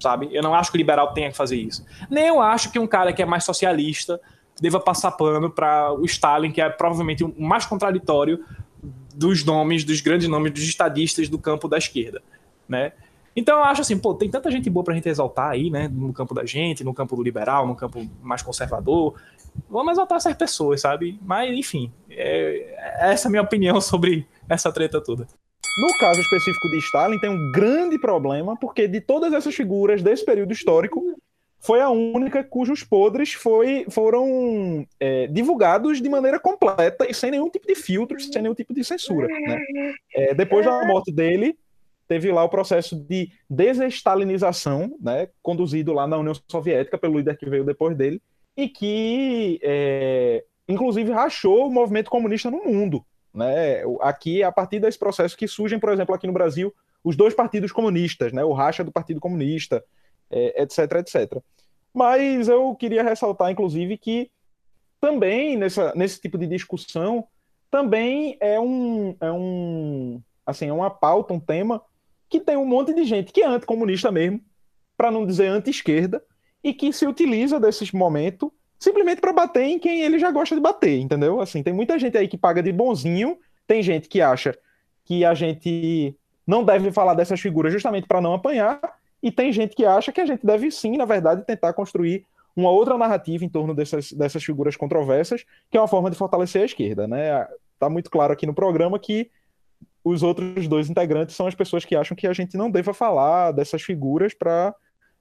sabe? 0.00 0.28
Eu 0.32 0.42
não 0.42 0.54
acho 0.54 0.70
que 0.70 0.76
o 0.76 0.78
liberal 0.78 1.12
tenha 1.12 1.30
que 1.30 1.36
fazer 1.36 1.56
isso. 1.56 1.84
Nem 2.10 2.28
eu 2.28 2.40
acho 2.40 2.70
que 2.70 2.78
um 2.78 2.86
cara 2.86 3.12
que 3.12 3.22
é 3.22 3.26
mais 3.26 3.44
socialista 3.44 4.20
deva 4.60 4.80
passar 4.80 5.12
pano 5.12 5.50
para 5.50 5.92
o 5.92 6.04
Stalin, 6.04 6.50
que 6.50 6.60
é 6.60 6.68
provavelmente 6.70 7.24
o 7.24 7.34
mais 7.38 7.66
contraditório 7.66 8.44
dos 9.14 9.44
nomes, 9.44 9.84
dos 9.84 10.00
grandes 10.00 10.28
nomes 10.28 10.52
dos 10.52 10.62
estadistas 10.62 11.28
do 11.28 11.38
campo 11.38 11.68
da 11.68 11.78
esquerda, 11.78 12.22
né? 12.68 12.92
Então 13.36 13.58
eu 13.58 13.64
acho 13.64 13.80
assim, 13.80 13.98
pô, 13.98 14.14
tem 14.14 14.30
tanta 14.30 14.50
gente 14.50 14.70
boa 14.70 14.84
pra 14.84 14.94
gente 14.94 15.08
exaltar 15.08 15.50
aí, 15.50 15.70
né? 15.70 15.88
No 15.88 16.12
campo 16.12 16.34
da 16.34 16.44
gente, 16.44 16.84
no 16.84 16.94
campo 16.94 17.16
do 17.16 17.22
liberal, 17.22 17.66
no 17.66 17.74
campo 17.74 18.06
mais 18.22 18.42
conservador. 18.42 19.14
Vamos 19.68 19.92
exaltar 19.92 20.16
essas 20.16 20.34
pessoas, 20.34 20.80
sabe? 20.80 21.18
Mas, 21.22 21.56
enfim, 21.56 21.92
é, 22.10 23.10
essa 23.12 23.26
é 23.26 23.28
a 23.28 23.30
minha 23.30 23.42
opinião 23.42 23.80
sobre 23.82 24.26
essa 24.48 24.72
treta 24.72 25.00
toda. 25.00 25.26
No 25.76 25.98
caso 25.98 26.20
específico 26.20 26.68
de 26.68 26.78
Stalin, 26.78 27.18
tem 27.18 27.30
um 27.30 27.50
grande 27.50 27.98
problema, 27.98 28.56
porque 28.56 28.86
de 28.86 29.00
todas 29.00 29.32
essas 29.32 29.54
figuras 29.54 30.02
desse 30.02 30.24
período 30.24 30.52
histórico, 30.52 31.02
foi 31.64 31.80
a 31.80 31.88
única 31.88 32.44
cujos 32.44 32.84
podres 32.84 33.32
foi, 33.32 33.86
foram 33.88 34.86
é, 35.00 35.26
divulgados 35.28 36.00
de 36.00 36.08
maneira 36.10 36.38
completa 36.38 37.06
e 37.08 37.14
sem 37.14 37.30
nenhum 37.30 37.48
tipo 37.48 37.66
de 37.66 37.74
filtros, 37.74 38.26
sem 38.30 38.42
nenhum 38.42 38.54
tipo 38.54 38.74
de 38.74 38.84
censura. 38.84 39.26
Né? 39.26 39.94
É, 40.14 40.34
depois 40.34 40.66
da 40.66 40.84
morte 40.84 41.10
dele, 41.10 41.56
teve 42.06 42.30
lá 42.30 42.44
o 42.44 42.48
processo 42.48 42.96
de 42.96 43.30
desestalinização, 43.48 44.96
né, 45.00 45.28
conduzido 45.42 45.92
lá 45.92 46.06
na 46.06 46.18
União 46.18 46.34
Soviética 46.48 46.98
pelo 46.98 47.18
líder 47.18 47.36
que 47.36 47.48
veio 47.48 47.64
depois 47.64 47.96
dele, 47.96 48.22
e 48.56 48.68
que, 48.68 49.58
é, 49.62 50.44
inclusive, 50.68 51.10
rachou 51.10 51.66
o 51.66 51.72
movimento 51.72 52.10
comunista 52.10 52.50
no 52.50 52.64
mundo. 52.64 53.04
Né? 53.32 53.82
Aqui, 54.00 54.42
a 54.42 54.52
partir 54.52 54.78
desse 54.78 54.98
processo 54.98 55.36
que 55.36 55.48
surgem, 55.48 55.78
por 55.78 55.90
exemplo, 55.90 56.14
aqui 56.14 56.26
no 56.26 56.32
Brasil, 56.32 56.72
os 57.02 57.16
dois 57.16 57.34
partidos 57.34 57.72
comunistas, 57.72 58.32
né? 58.32 58.44
o 58.44 58.52
racha 58.52 58.84
do 58.84 58.92
Partido 58.92 59.20
Comunista, 59.20 59.84
é, 60.30 60.62
etc, 60.62 60.78
etc. 60.98 61.42
Mas 61.92 62.48
eu 62.48 62.74
queria 62.74 63.02
ressaltar, 63.02 63.50
inclusive, 63.50 63.98
que 63.98 64.30
também 65.00 65.56
nessa, 65.56 65.92
nesse 65.94 66.20
tipo 66.20 66.38
de 66.38 66.46
discussão 66.46 67.26
também 67.70 68.36
é 68.40 68.58
um, 68.58 69.16
é 69.20 69.30
um 69.32 70.22
assim, 70.46 70.68
é 70.68 70.72
uma 70.72 70.90
pauta, 70.90 71.34
um 71.34 71.40
tema 71.40 71.82
que 72.34 72.40
tem 72.40 72.56
um 72.56 72.66
monte 72.66 72.92
de 72.92 73.04
gente 73.04 73.32
que 73.32 73.42
é 73.42 73.46
anticomunista 73.46 74.10
mesmo, 74.10 74.40
para 74.96 75.08
não 75.08 75.24
dizer 75.24 75.46
anti-esquerda, 75.46 76.20
e 76.64 76.74
que 76.74 76.92
se 76.92 77.06
utiliza 77.06 77.60
desses 77.60 77.92
momentos 77.92 78.50
simplesmente 78.76 79.20
para 79.20 79.32
bater 79.32 79.62
em 79.62 79.78
quem 79.78 80.02
ele 80.02 80.18
já 80.18 80.32
gosta 80.32 80.52
de 80.52 80.60
bater, 80.60 80.98
entendeu? 80.98 81.40
Assim, 81.40 81.62
tem 81.62 81.72
muita 81.72 81.96
gente 81.96 82.18
aí 82.18 82.26
que 82.26 82.36
paga 82.36 82.60
de 82.60 82.72
bonzinho, 82.72 83.38
tem 83.68 83.84
gente 83.84 84.08
que 84.08 84.20
acha 84.20 84.52
que 85.04 85.24
a 85.24 85.32
gente 85.32 86.16
não 86.44 86.64
deve 86.64 86.90
falar 86.90 87.14
dessas 87.14 87.40
figuras 87.40 87.72
justamente 87.72 88.08
para 88.08 88.20
não 88.20 88.34
apanhar, 88.34 88.80
e 89.22 89.30
tem 89.30 89.52
gente 89.52 89.76
que 89.76 89.86
acha 89.86 90.10
que 90.10 90.20
a 90.20 90.26
gente 90.26 90.44
deve 90.44 90.72
sim, 90.72 90.96
na 90.96 91.04
verdade, 91.04 91.46
tentar 91.46 91.72
construir 91.72 92.26
uma 92.56 92.70
outra 92.70 92.98
narrativa 92.98 93.44
em 93.44 93.48
torno 93.48 93.72
dessas, 93.76 94.10
dessas 94.12 94.42
figuras 94.42 94.74
controversas, 94.74 95.44
que 95.70 95.76
é 95.76 95.80
uma 95.80 95.86
forma 95.86 96.10
de 96.10 96.16
fortalecer 96.16 96.62
a 96.62 96.66
esquerda, 96.66 97.06
né? 97.06 97.46
tá 97.78 97.88
muito 97.88 98.10
claro 98.10 98.32
aqui 98.32 98.44
no 98.44 98.54
programa 98.54 98.98
que 98.98 99.30
os 100.04 100.22
outros 100.22 100.68
dois 100.68 100.90
integrantes 100.90 101.34
são 101.34 101.46
as 101.46 101.54
pessoas 101.54 101.84
que 101.84 101.96
acham 101.96 102.14
que 102.14 102.26
a 102.26 102.32
gente 102.34 102.56
não 102.56 102.70
deva 102.70 102.92
falar 102.92 103.52
dessas 103.52 103.82
figuras 103.82 104.34
para 104.34 104.74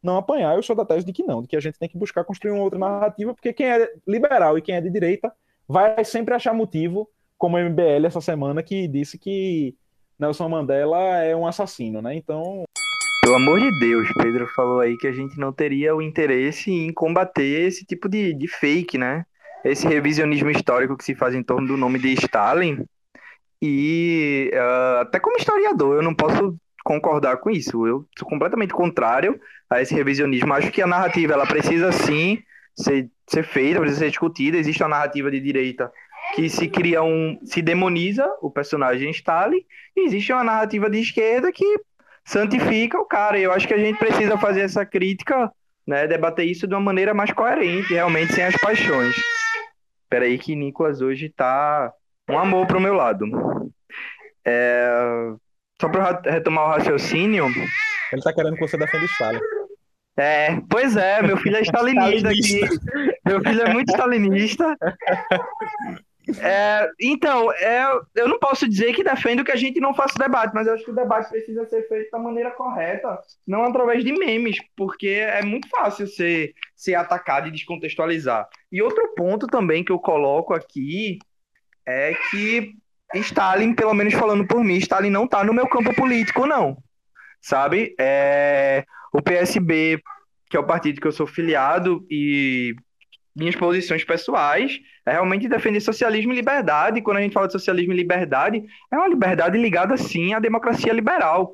não 0.04 0.17
apanhar. 0.17 0.56
Eu 0.56 0.62
sou 0.62 0.76
da 0.76 0.86
tese 0.86 1.06
de 1.06 1.13
que 1.13 1.24
não, 1.24 1.41
de 1.41 1.48
que 1.48 1.56
a 1.56 1.62
gente 1.62 1.80
tem 1.80 1.88
que 1.88 1.98
buscar 1.98 2.26
construir 2.26 2.52
uma 2.52 2.63
outra 2.63 2.78
narrativa, 2.78 3.34
porque 3.34 3.54
quem 3.54 3.67
é 3.67 3.89
liberal 4.06 4.58
e 4.58 4.62
quem 4.62 4.76
é 4.76 4.82
de 4.82 4.89
direita 4.89 5.32
vai 5.67 6.04
sempre 6.04 6.36
achar 6.36 6.54
motivo, 6.54 7.10
como 7.38 7.56
o 7.56 7.60
MBL 7.60 8.06
essa 8.06 8.19
semana, 8.19 8.62
que 8.62 8.88
disse 8.88 9.17
que 9.17 9.74
Nelson 10.19 10.50
Mandela 10.50 11.24
é 11.24 11.34
um 11.34 11.48
assassino, 11.48 12.02
né? 12.02 12.15
Então. 12.15 12.63
Pelo 13.24 13.36
amor 13.36 13.60
de 13.62 13.80
Deus, 13.80 14.10
Pedro 14.22 14.46
falou 14.54 14.82
aí 14.82 14.98
que 14.98 15.08
a 15.08 15.13
gente 15.13 15.39
não 15.39 15.54
teria 15.54 15.96
o 15.96 16.02
interesse 16.02 16.69
em 16.69 16.91
combater 16.91 17.67
esse 17.67 17.86
tipo 17.86 18.10
de, 18.10 18.34
de 18.34 18.50
fake, 18.50 18.98
né? 18.98 19.26
Esse 19.63 19.88
revisionismo 19.88 20.50
histórico 20.50 20.98
que 20.98 21.06
se 21.06 21.15
faz 21.15 21.34
em 21.34 21.41
torno 21.41 21.65
do 21.65 21.78
nome 21.78 22.00
de 22.00 22.12
Stalin. 22.13 22.84
E 23.65 24.52
uh, 24.54 24.99
até 24.99 25.21
como 25.21 25.38
historiador, 25.38 25.95
eu 25.95 26.04
não 26.04 26.13
posso 26.13 26.60
concordar 26.84 27.38
com 27.38 27.49
isso. 27.49 27.88
Eu 27.88 28.06
sou 28.19 28.28
completamente 28.28 28.73
contrário 28.73 29.39
a 29.69 29.82
esse 29.82 29.95
revisionismo. 29.95 30.54
Acho 30.54 30.69
que 30.69 30.82
a 30.82 30.88
narrativa 30.88 31.32
ela 31.32 31.45
precisa 31.45 31.89
sim 31.93 32.43
ser, 32.76 33.10
ser 33.26 33.43
feita, 33.43 33.80
precisa 33.80 34.02
ser 34.02 34.10
discutida. 34.10 34.58
Existe 34.58 34.84
uma 34.84 34.89
narrativa 34.89 35.32
de 35.32 35.39
direita 35.39 35.89
que 36.36 36.49
se 36.49 36.67
cria 36.67 37.02
um. 37.04 37.39
se 37.45 37.62
demoniza 37.62 38.30
o 38.41 38.52
personagem 38.52 39.10
Stalin, 39.12 39.63
e 39.95 40.08
existe 40.08 40.34
uma 40.34 40.43
narrativa 40.43 40.89
de 40.89 40.99
esquerda 40.99 41.49
que 41.49 41.80
santifica 42.26 42.99
o 42.99 43.06
cara. 43.06 43.39
E 43.39 43.43
eu 43.43 43.54
acho 43.54 43.65
que 43.65 43.73
a 43.73 43.78
gente 43.78 43.97
precisa 43.97 44.38
fazer 44.38 44.60
essa 44.60 44.86
crítica, 44.86 45.49
né? 45.88 46.06
Debater 46.06 46.45
isso 46.45 46.67
de 46.67 46.73
uma 46.73 46.82
maneira 46.82 47.13
mais 47.13 47.32
coerente, 47.32 47.93
realmente, 47.93 48.34
sem 48.34 48.43
as 48.43 48.58
paixões. 48.58 49.15
Peraí 50.10 50.38
que 50.38 50.54
Nicolas 50.54 50.99
hoje 50.99 51.30
tá 51.30 51.93
um 52.29 52.38
amor 52.38 52.67
pro 52.67 52.79
meu 52.79 52.93
lado. 52.93 53.25
É... 54.45 55.33
Só 55.79 55.89
para 55.89 56.21
retomar 56.25 56.65
o 56.65 56.69
raciocínio. 56.69 57.45
Ele 58.12 58.21
tá 58.21 58.33
querendo 58.33 58.55
que 58.55 58.62
você 58.62 58.77
defenda 58.77 59.05
Stalin. 59.05 59.39
É, 60.15 60.62
pois 60.69 60.95
é, 60.95 61.21
meu 61.23 61.38
filho 61.38 61.57
é 61.57 61.62
stalinista 61.62 62.29
aqui. 62.29 62.62
Meu 63.25 63.41
filho 63.41 63.62
é 63.63 63.73
muito 63.73 63.89
stalinista. 63.89 64.77
É, 66.39 66.89
então, 67.01 67.51
é, 67.51 67.83
eu 68.15 68.29
não 68.29 68.39
posso 68.39 68.67
dizer 68.67 68.93
que 68.93 69.03
defendo 69.03 69.43
que 69.43 69.51
a 69.51 69.57
gente 69.57 69.79
não 69.79 69.93
faça 69.93 70.17
debate, 70.17 70.53
mas 70.53 70.67
eu 70.67 70.73
acho 70.73 70.86
que 70.86 70.91
o 70.91 70.95
debate 70.95 71.29
precisa 71.29 71.65
ser 71.65 71.88
feito 71.88 72.12
da 72.12 72.19
maneira 72.19 72.51
correta, 72.51 73.19
não 73.45 73.63
através 73.63 74.05
de 74.05 74.13
memes, 74.13 74.57
porque 74.75 75.07
é 75.07 75.43
muito 75.43 75.67
fácil 75.67 76.07
ser, 76.07 76.53
ser 76.75 76.95
atacado 76.95 77.47
e 77.47 77.51
descontextualizar. 77.51 78.47
E 78.71 78.81
outro 78.81 79.13
ponto 79.15 79.47
também 79.47 79.83
que 79.83 79.91
eu 79.91 79.99
coloco 79.99 80.53
aqui 80.53 81.19
é 81.86 82.13
que 82.30 82.74
Stalin, 83.15 83.74
pelo 83.74 83.93
menos 83.93 84.13
falando 84.13 84.46
por 84.46 84.63
mim, 84.63 84.78
Stalin 84.78 85.10
não 85.10 85.26
está 85.26 85.43
no 85.43 85.54
meu 85.54 85.67
campo 85.67 85.93
político, 85.93 86.46
não. 86.46 86.78
Sabe? 87.41 87.93
É, 88.00 88.84
o 89.12 89.22
PSB, 89.22 90.02
que 90.50 90.58
é 90.58 90.60
o 90.60 90.65
partido 90.65 91.00
que 91.00 91.08
eu 91.08 91.12
sou 91.12 91.28
filiado, 91.28 92.06
e 92.10 92.76
minhas 93.36 93.56
posições 93.56 94.04
pessoais 94.04 94.80
é 95.06 95.12
realmente 95.12 95.48
defender 95.48 95.82
socialismo 95.82 96.32
e 96.32 96.36
liberdade. 96.36 97.02
Quando 97.02 97.17
a 97.17 97.22
gente 97.22 97.34
fala 97.34 97.48
de 97.48 97.54
socialismo 97.54 97.93
e 97.93 97.98
liberdade, 97.98 98.63
é 98.91 98.96
uma 98.96 99.08
liberdade 99.08 99.58
ligada, 99.58 99.98
sim, 99.98 100.34
à 100.34 100.39
democracia 100.39 100.93
liberal. 100.93 101.54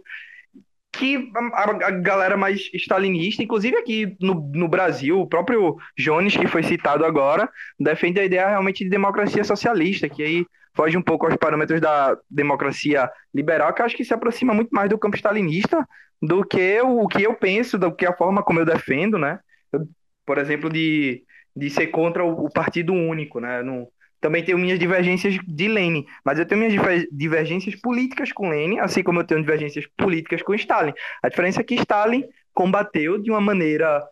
Que 0.92 1.32
a, 1.54 1.64
a 1.64 1.92
galera 1.92 2.36
mais 2.36 2.70
stalinista, 2.74 3.44
inclusive 3.44 3.78
aqui 3.78 4.18
no, 4.20 4.52
no 4.54 4.68
Brasil, 4.68 5.20
o 5.20 5.28
próprio 5.28 5.78
Jones, 5.98 6.36
que 6.36 6.48
foi 6.48 6.64
citado 6.64 7.06
agora, 7.06 7.50
defende 7.80 8.20
a 8.20 8.26
ideia 8.26 8.50
realmente 8.50 8.84
de 8.84 8.90
democracia 8.90 9.44
socialista, 9.44 10.10
que 10.10 10.24
aí 10.24 10.46
foge 10.76 10.98
um 10.98 11.02
pouco 11.02 11.26
aos 11.26 11.36
parâmetros 11.36 11.80
da 11.80 12.18
democracia 12.30 13.10
liberal, 13.34 13.74
que 13.74 13.82
acho 13.82 13.96
que 13.96 14.06
se 14.06 14.14
aproxima 14.14 14.54
muito 14.54 14.70
mais 14.72 14.90
do 14.90 14.98
campo 14.98 15.16
stalinista 15.16 15.88
do 16.22 16.44
que 16.44 16.82
o, 16.82 17.04
o 17.04 17.08
que 17.08 17.24
eu 17.24 17.34
penso, 17.36 17.78
do 17.78 17.96
que 17.96 18.06
a 18.06 18.16
forma 18.16 18.44
como 18.44 18.60
eu 18.60 18.66
defendo, 18.66 19.18
né? 19.18 19.40
Eu, 19.72 19.88
por 20.26 20.38
exemplo, 20.38 20.70
de 20.70 21.24
de 21.56 21.70
ser 21.70 21.88
contra 21.88 22.24
o, 22.24 22.46
o 22.46 22.52
partido 22.52 22.94
único, 22.94 23.40
né? 23.40 23.62
Não, 23.64 23.88
também 24.22 24.44
tenho 24.44 24.58
minhas 24.58 24.78
divergências 24.78 25.38
de 25.48 25.68
Lênin, 25.68 26.06
mas 26.24 26.38
eu 26.38 26.46
tenho 26.46 26.60
minhas 26.62 27.08
divergências 27.12 27.76
políticas 27.76 28.32
com 28.32 28.50
Lênin, 28.50 28.80
assim 28.80 29.02
como 29.02 29.20
eu 29.20 29.24
tenho 29.24 29.42
divergências 29.42 29.86
políticas 29.98 30.42
com 30.42 30.54
Stalin. 30.54 30.94
A 31.24 31.30
diferença 31.30 31.62
é 31.62 31.64
que 31.64 31.76
Stalin 31.76 32.24
combateu 32.54 33.18
de 33.18 33.32
uma 33.32 33.40
maneira 33.40 34.06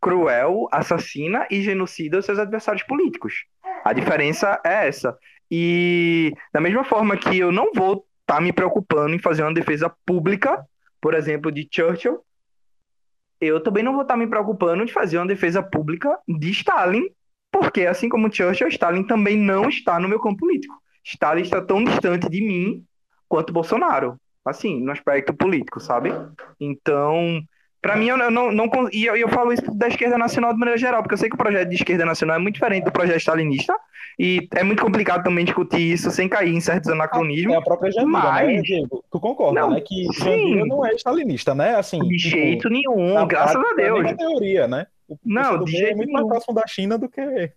cruel, 0.00 0.68
assassina 0.70 1.46
e 1.50 1.60
genocida 1.60 2.18
os 2.18 2.24
seus 2.24 2.38
adversários 2.38 2.84
políticos. 2.84 3.44
A 3.84 3.92
diferença 3.92 4.60
é 4.64 4.86
essa. 4.86 5.16
E 5.50 6.32
da 6.52 6.60
mesma 6.60 6.84
forma 6.84 7.16
que 7.16 7.38
eu 7.38 7.50
não 7.50 7.72
vou 7.74 8.06
estar 8.20 8.36
tá 8.36 8.40
me 8.40 8.52
preocupando 8.52 9.14
em 9.14 9.18
fazer 9.18 9.42
uma 9.42 9.54
defesa 9.54 9.92
pública, 10.06 10.64
por 11.00 11.14
exemplo, 11.14 11.50
de 11.50 11.66
Churchill, 11.70 12.20
eu 13.40 13.62
também 13.62 13.82
não 13.82 13.92
vou 13.92 14.02
estar 14.02 14.16
me 14.16 14.26
preocupando 14.26 14.84
de 14.84 14.92
fazer 14.92 15.18
uma 15.18 15.26
defesa 15.26 15.62
pública 15.62 16.16
de 16.28 16.50
Stalin, 16.50 17.08
porque 17.60 17.86
assim 17.86 18.08
como 18.08 18.32
Churchill, 18.32 18.68
Stalin 18.68 19.04
também 19.04 19.36
não 19.36 19.68
está 19.68 19.98
no 19.98 20.08
meu 20.08 20.20
campo 20.20 20.38
político. 20.38 20.74
Stalin 21.04 21.42
está 21.42 21.60
tão 21.60 21.84
distante 21.84 22.28
de 22.28 22.40
mim 22.40 22.84
quanto 23.28 23.52
Bolsonaro, 23.52 24.16
assim, 24.44 24.80
no 24.82 24.92
aspecto 24.92 25.34
político, 25.34 25.80
sabe? 25.80 26.12
Então, 26.60 27.40
para 27.80 27.96
mim, 27.96 28.08
eu 28.08 28.16
não, 28.16 28.50
não, 28.52 28.68
e 28.92 29.06
eu, 29.06 29.16
eu 29.16 29.28
falo 29.28 29.52
isso 29.52 29.70
da 29.76 29.88
esquerda 29.88 30.16
nacional 30.18 30.52
de 30.52 30.58
maneira 30.58 30.78
geral, 30.78 31.02
porque 31.02 31.14
eu 31.14 31.18
sei 31.18 31.28
que 31.28 31.34
o 31.34 31.38
projeto 31.38 31.68
de 31.68 31.76
esquerda 31.76 32.04
nacional 32.04 32.36
é 32.36 32.38
muito 32.38 32.54
diferente 32.54 32.84
do 32.84 32.92
projeto 32.92 33.20
stalinista, 33.20 33.74
e 34.18 34.48
é 34.56 34.64
muito 34.64 34.82
complicado 34.82 35.22
também 35.22 35.44
discutir 35.44 35.92
isso 35.92 36.10
sem 36.10 36.28
cair 36.28 36.52
em 36.52 36.60
certos 36.60 36.90
anacronismos. 36.90 37.54
É 37.54 37.58
a 37.58 37.62
própria 37.62 37.92
Jandira, 37.92 38.18
né, 38.18 38.24
mas... 38.24 38.48
né, 38.48 38.62
Diego? 38.62 39.04
Tu 39.10 39.20
concorda, 39.20 39.60
não, 39.60 39.70
né? 39.70 39.80
Que 39.80 40.06
Jandira 40.12 40.66
não 40.66 40.84
é 40.84 40.92
stalinista, 40.94 41.54
né? 41.54 41.76
Assim, 41.76 42.00
de 42.00 42.16
tipo, 42.16 42.30
jeito 42.30 42.68
nenhum, 42.68 43.26
graças 43.28 43.56
a 43.56 43.74
Deus. 43.74 44.04
É 44.04 44.14
teoria, 44.14 44.66
né? 44.66 44.86
O 45.08 45.18
não, 45.24 45.64
de 45.64 45.72
jeito 45.72 45.92
é 45.92 45.94
muito 45.94 46.12
mais 46.12 46.26
próximo 46.26 46.54
da 46.54 46.66
China 46.66 46.98
do 46.98 47.08
que 47.08 47.52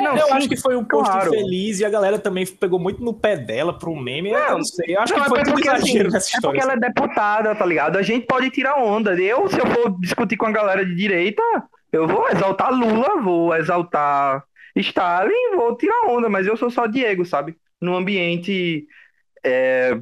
não, 0.00 0.16
eu 0.16 0.26
sim, 0.26 0.32
acho 0.32 0.48
que 0.48 0.56
foi 0.56 0.76
um 0.76 0.84
post 0.84 1.10
claro. 1.10 1.30
feliz 1.30 1.80
e 1.80 1.84
a 1.84 1.90
galera 1.90 2.18
também 2.18 2.46
pegou 2.46 2.78
muito 2.78 3.02
no 3.02 3.12
pé 3.12 3.36
dela 3.36 3.76
para 3.76 3.90
um 3.90 3.98
meme. 3.98 4.30
Não, 4.30 4.38
eu 4.38 4.58
não 4.58 4.64
sei. 4.64 4.94
Eu 4.96 5.00
acho 5.00 5.12
não, 5.12 5.22
que 5.22 5.28
foi 5.28 5.40
é 5.40 5.44
porque, 5.44 5.68
assim, 5.68 6.02
nessa 6.04 6.18
história. 6.18 6.58
É 6.58 6.60
porque 6.60 6.60
ela 6.60 6.72
é 6.74 6.88
deputada, 6.88 7.54
tá 7.54 7.66
ligado? 7.66 7.98
A 7.98 8.02
gente 8.02 8.26
pode 8.26 8.48
tirar 8.50 8.78
onda. 8.78 9.12
Eu, 9.20 9.48
se 9.48 9.58
eu 9.58 9.66
for 9.66 10.00
discutir 10.00 10.36
com 10.36 10.46
a 10.46 10.52
galera 10.52 10.86
de 10.86 10.94
direita, 10.94 11.42
eu 11.90 12.06
vou 12.06 12.28
exaltar 12.28 12.72
Lula, 12.72 13.20
vou 13.20 13.54
exaltar 13.56 14.44
Stalin, 14.76 15.56
vou 15.56 15.76
tirar 15.76 16.06
onda, 16.08 16.28
mas 16.28 16.46
eu 16.46 16.56
sou 16.56 16.70
só 16.70 16.86
Diego, 16.86 17.24
sabe? 17.24 17.56
No 17.80 17.96
ambiente. 17.96 18.86
É, 19.44 19.98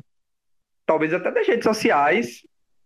talvez 0.85 1.15
até 1.15 1.33
das 1.33 1.47
redes 1.47 1.65
sociais, 1.65 2.43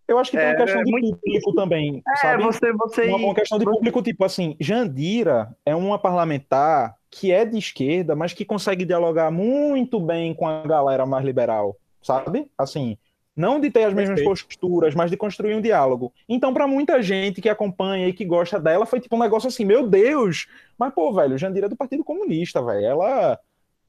eu 0.06 0.18
acho 0.18 0.30
que 0.30 0.36
tem 0.36 0.46
uma 0.46 0.54
é, 0.54 0.56
questão 0.56 0.84
de 0.84 0.90
muito... 0.90 1.16
público 1.16 1.54
também, 1.54 2.02
é, 2.06 2.16
sabe? 2.16 2.42
Você, 2.44 2.72
você... 2.72 3.02
Uma, 3.06 3.18
uma 3.18 3.34
questão 3.34 3.58
de 3.58 3.64
público, 3.64 4.02
tipo 4.02 4.24
assim, 4.24 4.56
Jandira 4.60 5.56
é 5.64 5.74
uma 5.74 5.98
parlamentar 5.98 6.94
que 7.10 7.32
é 7.32 7.44
de 7.44 7.58
esquerda, 7.58 8.14
mas 8.14 8.32
que 8.32 8.44
consegue 8.44 8.84
dialogar 8.84 9.30
muito 9.30 10.00
bem 10.00 10.34
com 10.34 10.46
a 10.46 10.62
galera 10.62 11.06
mais 11.06 11.24
liberal, 11.24 11.76
sabe? 12.02 12.50
Assim, 12.58 12.98
não 13.36 13.58
de 13.58 13.70
ter 13.70 13.84
as 13.84 13.94
mesmas 13.94 14.20
Perfeito. 14.20 14.46
posturas, 14.46 14.94
mas 14.94 15.10
de 15.10 15.16
construir 15.16 15.54
um 15.54 15.60
diálogo. 15.60 16.12
Então, 16.28 16.52
para 16.52 16.66
muita 16.66 17.02
gente 17.02 17.40
que 17.40 17.48
acompanha 17.48 18.08
e 18.08 18.12
que 18.12 18.24
gosta 18.24 18.60
dela, 18.60 18.86
foi 18.86 19.00
tipo 19.00 19.16
um 19.16 19.20
negócio 19.20 19.48
assim, 19.48 19.64
meu 19.64 19.88
Deus! 19.88 20.46
Mas, 20.78 20.92
pô, 20.94 21.12
velho, 21.12 21.38
Jandira 21.38 21.66
é 21.66 21.68
do 21.68 21.76
Partido 21.76 22.04
Comunista, 22.04 22.62
velho. 22.62 22.84
Ela, 22.84 23.38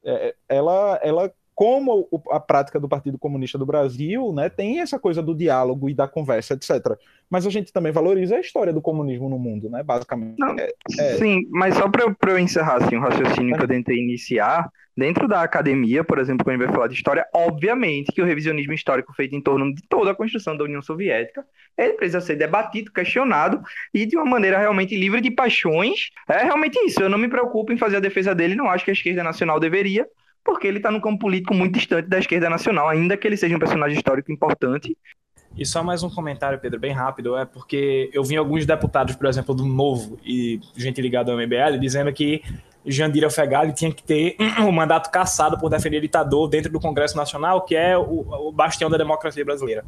é, 0.04 0.34
ela, 0.48 1.00
ela 1.02 1.32
como 1.56 2.06
a 2.30 2.38
prática 2.38 2.78
do 2.78 2.86
Partido 2.86 3.18
Comunista 3.18 3.56
do 3.56 3.64
Brasil 3.64 4.30
né, 4.34 4.50
tem 4.50 4.80
essa 4.80 4.98
coisa 4.98 5.22
do 5.22 5.34
diálogo 5.34 5.88
e 5.88 5.94
da 5.94 6.06
conversa, 6.06 6.52
etc. 6.52 6.98
Mas 7.30 7.46
a 7.46 7.50
gente 7.50 7.72
também 7.72 7.90
valoriza 7.90 8.36
a 8.36 8.40
história 8.40 8.74
do 8.74 8.82
comunismo 8.82 9.26
no 9.26 9.38
mundo, 9.38 9.70
né? 9.70 9.82
Basicamente. 9.82 10.38
Não, 10.38 10.54
é, 10.58 10.68
é... 11.00 11.14
Sim, 11.14 11.48
mas 11.50 11.74
só 11.74 11.88
para 11.88 12.30
eu, 12.30 12.38
encerrar 12.38 12.84
assim, 12.84 12.96
o 12.96 13.00
raciocínio 13.00 13.54
é. 13.54 13.56
que 13.56 13.64
eu 13.64 13.68
tentei 13.68 13.96
iniciar, 13.96 14.70
dentro 14.94 15.26
da 15.26 15.40
academia, 15.40 16.04
por 16.04 16.18
exemplo, 16.18 16.44
quando 16.44 16.56
a 16.56 16.58
gente 16.58 16.66
vai 16.66 16.74
falar 16.74 16.88
de 16.88 16.94
história, 16.94 17.26
obviamente 17.32 18.12
que 18.12 18.20
o 18.20 18.26
revisionismo 18.26 18.74
histórico 18.74 19.14
feito 19.14 19.34
em 19.34 19.40
torno 19.40 19.74
de 19.74 19.80
toda 19.88 20.10
a 20.10 20.14
construção 20.14 20.54
da 20.58 20.64
União 20.64 20.82
Soviética, 20.82 21.42
ele 21.76 21.94
precisa 21.94 22.20
ser 22.20 22.36
debatido, 22.36 22.92
questionado 22.92 23.62
e 23.94 24.04
de 24.04 24.14
uma 24.14 24.26
maneira 24.26 24.58
realmente 24.58 24.94
livre 24.94 25.22
de 25.22 25.30
paixões. 25.30 26.10
É 26.28 26.44
realmente 26.44 26.78
isso. 26.80 27.02
Eu 27.02 27.08
não 27.08 27.18
me 27.18 27.28
preocupo 27.28 27.72
em 27.72 27.78
fazer 27.78 27.96
a 27.96 28.00
defesa 28.00 28.34
dele, 28.34 28.54
não 28.54 28.68
acho 28.68 28.84
que 28.84 28.90
a 28.90 28.94
esquerda 28.94 29.24
nacional 29.24 29.58
deveria 29.58 30.06
porque 30.46 30.68
ele 30.68 30.76
está 30.76 30.92
no 30.92 31.00
campo 31.00 31.18
político 31.18 31.52
muito 31.52 31.74
distante 31.74 32.08
da 32.08 32.20
esquerda 32.20 32.48
nacional, 32.48 32.88
ainda 32.88 33.16
que 33.16 33.26
ele 33.26 33.36
seja 33.36 33.56
um 33.56 33.58
personagem 33.58 33.96
histórico 33.96 34.30
importante. 34.30 34.96
E 35.58 35.66
só 35.66 35.82
mais 35.82 36.04
um 36.04 36.10
comentário, 36.10 36.58
Pedro, 36.60 36.78
bem 36.78 36.92
rápido, 36.92 37.36
é 37.36 37.44
porque 37.44 38.08
eu 38.12 38.22
vi 38.22 38.36
alguns 38.36 38.64
deputados, 38.64 39.16
por 39.16 39.26
exemplo, 39.26 39.54
do 39.54 39.66
Novo 39.66 40.18
e 40.24 40.60
gente 40.76 41.02
ligada 41.02 41.32
ao 41.32 41.38
MBL, 41.38 41.78
dizendo 41.80 42.12
que 42.12 42.42
Jandira 42.86 43.28
Fegali 43.28 43.72
tinha 43.72 43.90
que 43.90 44.02
ter 44.02 44.36
o 44.60 44.64
um 44.64 44.72
mandato 44.72 45.10
cassado 45.10 45.58
por 45.58 45.68
defender 45.68 46.00
ditador 46.00 46.48
dentro 46.48 46.70
do 46.70 46.78
Congresso 46.78 47.16
Nacional, 47.16 47.62
que 47.62 47.74
é 47.74 47.98
o, 47.98 48.48
o 48.48 48.52
bastião 48.52 48.88
da 48.88 48.96
democracia 48.96 49.44
brasileira. 49.44 49.84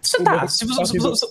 Você 0.00 0.22
tá. 0.22 0.46
Se 0.46 0.64
você, 0.64 0.98
você, 0.98 1.26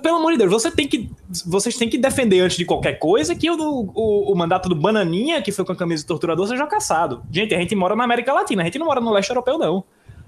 pelo 0.00 0.16
amor 0.16 0.32
de 0.32 0.38
Deus, 0.38 0.50
você 0.50 0.70
tem 0.70 0.86
que, 0.86 1.10
vocês 1.44 1.76
têm 1.76 1.88
que 1.88 1.98
defender 1.98 2.40
antes 2.40 2.56
de 2.56 2.64
qualquer 2.64 2.94
coisa 2.94 3.34
que 3.34 3.50
o, 3.50 3.56
o, 3.58 4.32
o 4.32 4.34
mandato 4.36 4.68
do 4.68 4.74
Bananinha, 4.74 5.42
que 5.42 5.50
foi 5.52 5.64
com 5.64 5.72
a 5.72 5.76
camisa 5.76 6.02
de 6.02 6.06
torturador, 6.06 6.46
seja 6.46 6.66
caçado. 6.66 7.22
Gente, 7.30 7.54
a 7.54 7.58
gente 7.58 7.74
mora 7.74 7.96
na 7.96 8.04
América 8.04 8.32
Latina, 8.32 8.62
a 8.62 8.64
gente 8.64 8.78
não 8.78 8.86
mora 8.86 9.00
no 9.00 9.12
leste 9.12 9.30
europeu, 9.30 9.58
não. 9.58 9.84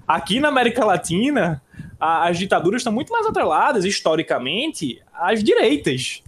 Aqui 0.07 0.39
na 0.39 0.49
América 0.49 0.85
Latina, 0.85 1.61
a, 1.99 2.27
as 2.27 2.37
ditaduras 2.37 2.81
estão 2.81 2.93
muito 2.93 3.11
mais 3.11 3.25
atreladas, 3.25 3.85
historicamente, 3.85 5.01
às 5.13 5.43
direitas. 5.43 6.21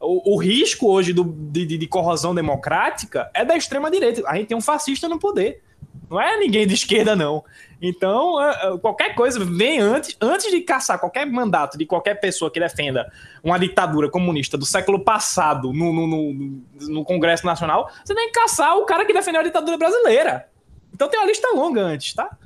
O, 0.00 0.34
o 0.34 0.36
risco 0.40 0.88
hoje 0.88 1.12
do, 1.12 1.24
de, 1.24 1.66
de, 1.66 1.86
corrosão 1.86 2.34
democrática 2.34 3.30
é 3.34 3.44
da 3.44 3.56
extrema-direita. 3.56 4.22
A 4.26 4.36
gente 4.36 4.46
tem 4.46 4.56
um 4.56 4.62
fascista 4.62 5.08
no 5.08 5.18
poder. 5.18 5.60
Não 6.08 6.20
é 6.20 6.38
ninguém 6.38 6.66
de 6.66 6.74
esquerda, 6.74 7.14
não. 7.14 7.44
Então, 7.80 8.42
é, 8.42 8.74
é, 8.74 8.78
qualquer 8.78 9.14
coisa 9.14 9.44
vem 9.44 9.78
antes, 9.78 10.16
antes 10.20 10.50
de 10.50 10.60
caçar 10.62 10.98
qualquer 10.98 11.26
mandato 11.26 11.78
de 11.78 11.86
qualquer 11.86 12.14
pessoa 12.16 12.50
que 12.50 12.58
defenda 12.58 13.10
uma 13.42 13.58
ditadura 13.58 14.10
comunista 14.10 14.58
do 14.58 14.66
século 14.66 15.04
passado 15.04 15.72
no, 15.72 15.92
no, 15.92 16.06
no, 16.06 16.62
no 16.88 17.04
Congresso 17.04 17.46
Nacional, 17.46 17.88
você 18.04 18.14
tem 18.14 18.26
que 18.26 18.40
caçar 18.40 18.76
o 18.76 18.84
cara 18.84 19.04
que 19.04 19.12
defendeu 19.12 19.40
a 19.40 19.44
ditadura 19.44 19.78
brasileira. 19.78 20.48
Então 20.92 21.08
tem 21.08 21.20
uma 21.20 21.26
lista 21.26 21.48
longa 21.54 21.80
antes, 21.80 22.14
tá? 22.14 22.36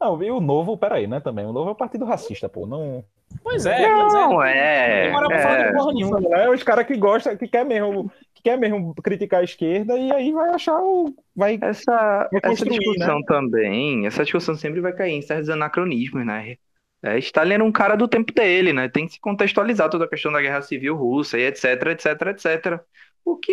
Não, 0.00 0.22
e 0.22 0.30
o 0.30 0.40
novo, 0.40 0.76
peraí, 0.76 1.06
né, 1.06 1.20
também. 1.20 1.44
O 1.44 1.52
novo 1.52 1.70
é 1.70 1.72
o 1.72 1.76
partido 1.76 2.04
racista, 2.04 2.48
pô. 2.48 2.66
Não. 2.66 3.04
Pois 3.42 3.66
é, 3.66 3.88
não, 3.88 3.98
pois 3.98 4.14
é. 4.14 4.26
Não 4.26 4.42
é, 4.42 5.06
é. 5.08 5.72
porra 5.72 5.92
nenhuma. 5.92 6.20
É 6.36 6.48
os 6.50 6.62
caras 6.62 6.86
que 6.86 6.96
gostam, 6.96 7.36
que 7.36 7.46
quer 7.46 7.64
mesmo, 7.64 8.10
quer 8.48 8.58
mesmo 8.58 8.94
criticar 8.94 9.40
a 9.40 9.44
esquerda 9.44 9.98
e 9.98 10.10
aí 10.10 10.32
vai 10.32 10.48
achar 10.50 10.80
o. 10.80 11.14
Vai, 11.36 11.58
essa, 11.60 12.28
essa 12.32 12.64
né? 12.64 12.70
discussão 12.70 13.18
né? 13.18 13.24
também, 13.26 14.06
essa 14.06 14.22
discussão 14.22 14.54
sempre 14.54 14.80
vai 14.80 14.94
cair 14.94 15.12
em 15.12 15.22
certos 15.22 15.50
anacronismos, 15.50 16.24
né? 16.24 16.56
É, 17.02 17.18
Stalin 17.18 17.54
era 17.54 17.64
um 17.64 17.70
cara 17.70 17.94
do 17.94 18.08
tempo 18.08 18.32
dele, 18.32 18.72
né? 18.72 18.88
Tem 18.88 19.06
que 19.06 19.12
se 19.12 19.20
contextualizar 19.20 19.90
toda 19.90 20.06
a 20.06 20.08
questão 20.08 20.32
da 20.32 20.40
guerra 20.40 20.62
civil 20.62 20.96
russa 20.96 21.38
e 21.38 21.42
etc, 21.42 21.64
etc, 21.88 22.06
etc. 22.28 22.80
O 23.24 23.36
que, 23.36 23.52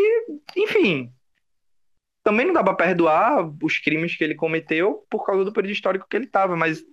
enfim, 0.55 1.11
também 2.23 2.45
não 2.45 2.53
dá 2.53 2.63
para 2.63 2.73
perdoar 2.73 3.51
os 3.61 3.77
crimes 3.77 4.15
que 4.15 4.23
ele 4.23 4.33
cometeu 4.33 5.05
por 5.09 5.25
causa 5.25 5.43
do 5.43 5.51
período 5.51 5.73
histórico 5.73 6.07
que 6.09 6.15
ele 6.15 6.25
estava, 6.25 6.55
mas 6.55 6.83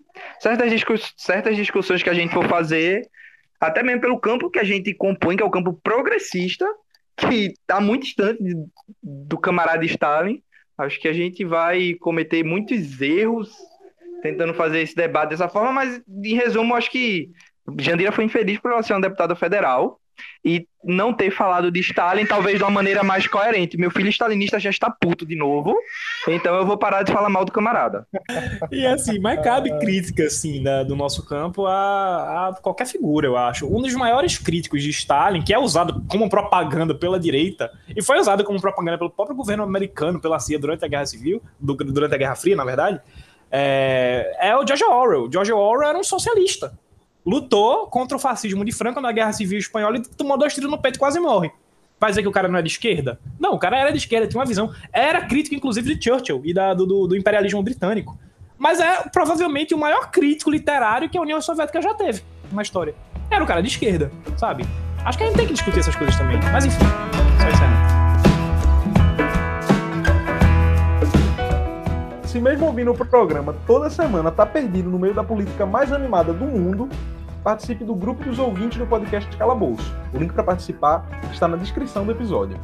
certas, 0.40 0.70
discuss 0.70 1.14
certas 1.16 1.56
discussões 1.56 2.02
que 2.02 2.10
a 2.10 2.14
gente 2.14 2.34
for 2.34 2.46
fazer, 2.48 3.08
até 3.60 3.82
mesmo 3.82 4.00
pelo 4.00 4.18
campo 4.18 4.50
que 4.50 4.58
a 4.58 4.64
gente 4.64 4.92
compõe, 4.92 5.36
que 5.36 5.42
é 5.42 5.46
o 5.46 5.50
campo 5.50 5.72
progressista, 5.84 6.66
que 7.16 7.54
está 7.60 7.80
muito 7.80 8.04
distante 8.04 8.42
do 9.02 9.38
camarada 9.38 9.84
Stalin, 9.84 10.42
acho 10.78 11.00
que 11.00 11.08
a 11.08 11.12
gente 11.12 11.44
vai 11.44 11.94
cometer 11.94 12.44
muitos 12.44 13.00
erros 13.00 13.50
tentando 14.22 14.54
fazer 14.54 14.80
esse 14.80 14.94
debate 14.94 15.30
dessa 15.30 15.48
forma, 15.48 15.72
mas 15.72 16.00
em 16.08 16.34
resumo, 16.34 16.74
acho 16.74 16.90
que 16.90 17.30
Jandira 17.80 18.12
foi 18.12 18.24
infeliz 18.24 18.58
por 18.58 18.70
ela 18.70 18.82
ser 18.82 18.92
uma 18.94 19.00
deputada 19.00 19.34
federal 19.34 20.00
e 20.44 20.66
não 20.84 21.12
ter 21.12 21.30
falado 21.30 21.70
de 21.70 21.80
Stalin, 21.80 22.26
talvez 22.26 22.58
de 22.58 22.64
uma 22.64 22.70
maneira 22.70 23.04
mais 23.04 23.26
coerente. 23.26 23.76
Meu 23.76 23.90
filho 23.90 24.08
stalinista 24.08 24.58
já 24.58 24.70
está 24.70 24.90
puto 24.90 25.24
de 25.24 25.36
novo, 25.36 25.74
então 26.28 26.54
eu 26.56 26.66
vou 26.66 26.76
parar 26.76 27.02
de 27.02 27.12
falar 27.12 27.28
mal 27.28 27.44
do 27.44 27.52
camarada. 27.52 28.06
E 28.70 28.84
assim, 28.84 29.18
mas 29.20 29.40
cabe 29.42 29.76
crítica, 29.78 30.24
assim, 30.24 30.62
da, 30.62 30.82
do 30.82 30.96
nosso 30.96 31.24
campo 31.24 31.66
a, 31.66 32.48
a, 32.48 32.54
qualquer 32.60 32.86
figura, 32.86 33.26
eu 33.26 33.36
acho. 33.36 33.66
Um 33.66 33.80
dos 33.80 33.94
maiores 33.94 34.38
críticos 34.38 34.82
de 34.82 34.90
Stalin, 34.90 35.42
que 35.42 35.54
é 35.54 35.58
usado 35.58 36.04
como 36.08 36.28
propaganda 36.28 36.94
pela 36.94 37.18
direita, 37.18 37.70
e 37.94 38.02
foi 38.02 38.18
usado 38.18 38.42
como 38.42 38.60
propaganda 38.60 38.98
pelo 38.98 39.10
próprio 39.10 39.36
governo 39.36 39.62
americano, 39.62 40.20
pela 40.20 40.40
CIA, 40.40 40.58
durante 40.58 40.84
a 40.84 40.88
Guerra 40.88 41.06
Civil, 41.06 41.40
durante 41.60 42.14
a 42.14 42.18
Guerra 42.18 42.34
Fria, 42.34 42.56
na 42.56 42.64
verdade, 42.64 43.00
é, 43.50 44.36
é 44.40 44.56
o 44.56 44.66
George 44.66 44.84
Orwell. 44.84 45.30
George 45.30 45.52
Orwell 45.52 45.90
era 45.90 45.98
um 45.98 46.04
socialista 46.04 46.76
lutou 47.24 47.86
contra 47.86 48.16
o 48.16 48.20
fascismo 48.20 48.64
de 48.64 48.72
Franco 48.72 49.00
na 49.00 49.12
Guerra 49.12 49.32
Civil 49.32 49.58
Espanhola 49.58 49.96
e 49.96 50.02
tomou 50.02 50.36
dois 50.36 50.54
tiros 50.54 50.70
no 50.70 50.78
peito 50.78 50.96
e 50.96 50.98
quase 50.98 51.20
morre. 51.20 51.50
Vai 51.98 52.10
dizer 52.10 52.22
que 52.22 52.28
o 52.28 52.32
cara 52.32 52.48
não 52.48 52.58
é 52.58 52.62
de 52.62 52.68
esquerda? 52.68 53.20
Não, 53.38 53.54
o 53.54 53.58
cara 53.58 53.78
era 53.78 53.92
de 53.92 53.98
esquerda, 53.98 54.26
tinha 54.26 54.40
uma 54.40 54.46
visão. 54.46 54.74
Era 54.92 55.22
crítico, 55.22 55.54
inclusive, 55.54 55.94
de 55.94 56.04
Churchill 56.04 56.42
e 56.44 56.52
da, 56.52 56.74
do, 56.74 57.06
do 57.06 57.16
imperialismo 57.16 57.62
britânico. 57.62 58.18
Mas 58.58 58.80
é 58.80 59.08
provavelmente 59.08 59.72
o 59.72 59.78
maior 59.78 60.10
crítico 60.10 60.50
literário 60.50 61.08
que 61.08 61.16
a 61.16 61.20
União 61.20 61.40
Soviética 61.40 61.80
já 61.80 61.94
teve 61.94 62.22
na 62.50 62.62
história. 62.62 62.94
Era 63.30 63.42
o 63.42 63.46
cara 63.46 63.62
de 63.62 63.68
esquerda, 63.68 64.10
sabe? 64.36 64.64
Acho 65.04 65.18
que 65.18 65.24
a 65.24 65.26
gente 65.28 65.36
tem 65.36 65.46
que 65.46 65.52
discutir 65.52 65.78
essas 65.78 65.96
coisas 65.96 66.16
também. 66.16 66.38
Mas 66.52 66.64
enfim, 66.64 66.78
só 67.40 67.48
encerrando. 67.48 67.92
se 72.32 72.40
mesmo 72.40 72.64
ouvindo 72.64 72.90
o 72.90 72.94
programa 72.94 73.54
toda 73.66 73.90
semana 73.90 74.30
tá 74.30 74.46
perdido 74.46 74.88
no 74.88 74.98
meio 74.98 75.12
da 75.12 75.22
política 75.22 75.66
mais 75.66 75.92
animada 75.92 76.32
do 76.32 76.46
mundo, 76.46 76.88
participe 77.42 77.84
do 77.84 77.94
grupo 77.94 78.24
dos 78.24 78.38
ouvintes 78.38 78.78
do 78.78 78.86
podcast 78.86 79.36
Calabouço. 79.36 79.92
O 80.14 80.18
link 80.18 80.32
para 80.32 80.44
participar 80.44 81.06
está 81.32 81.48
na 81.48 81.56
descrição 81.56 82.04
do 82.04 82.12
episódio. 82.12 82.58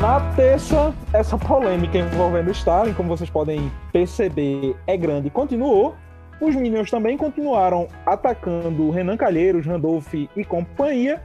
Na 0.00 0.20
terça, 0.36 0.94
essa 1.12 1.36
polêmica 1.36 1.98
envolvendo 1.98 2.50
Stalin, 2.50 2.92
como 2.92 3.08
vocês 3.08 3.28
podem 3.28 3.72
perceber, 3.92 4.76
é 4.86 4.96
grande 4.96 5.28
e 5.28 5.30
continuou. 5.30 5.96
Os 6.40 6.54
Minions 6.54 6.90
também 6.90 7.16
continuaram 7.16 7.88
atacando 8.04 8.90
Renan 8.90 9.16
Calheiros, 9.16 9.66
Randolph 9.66 10.12
e 10.14 10.44
companhia, 10.44 11.22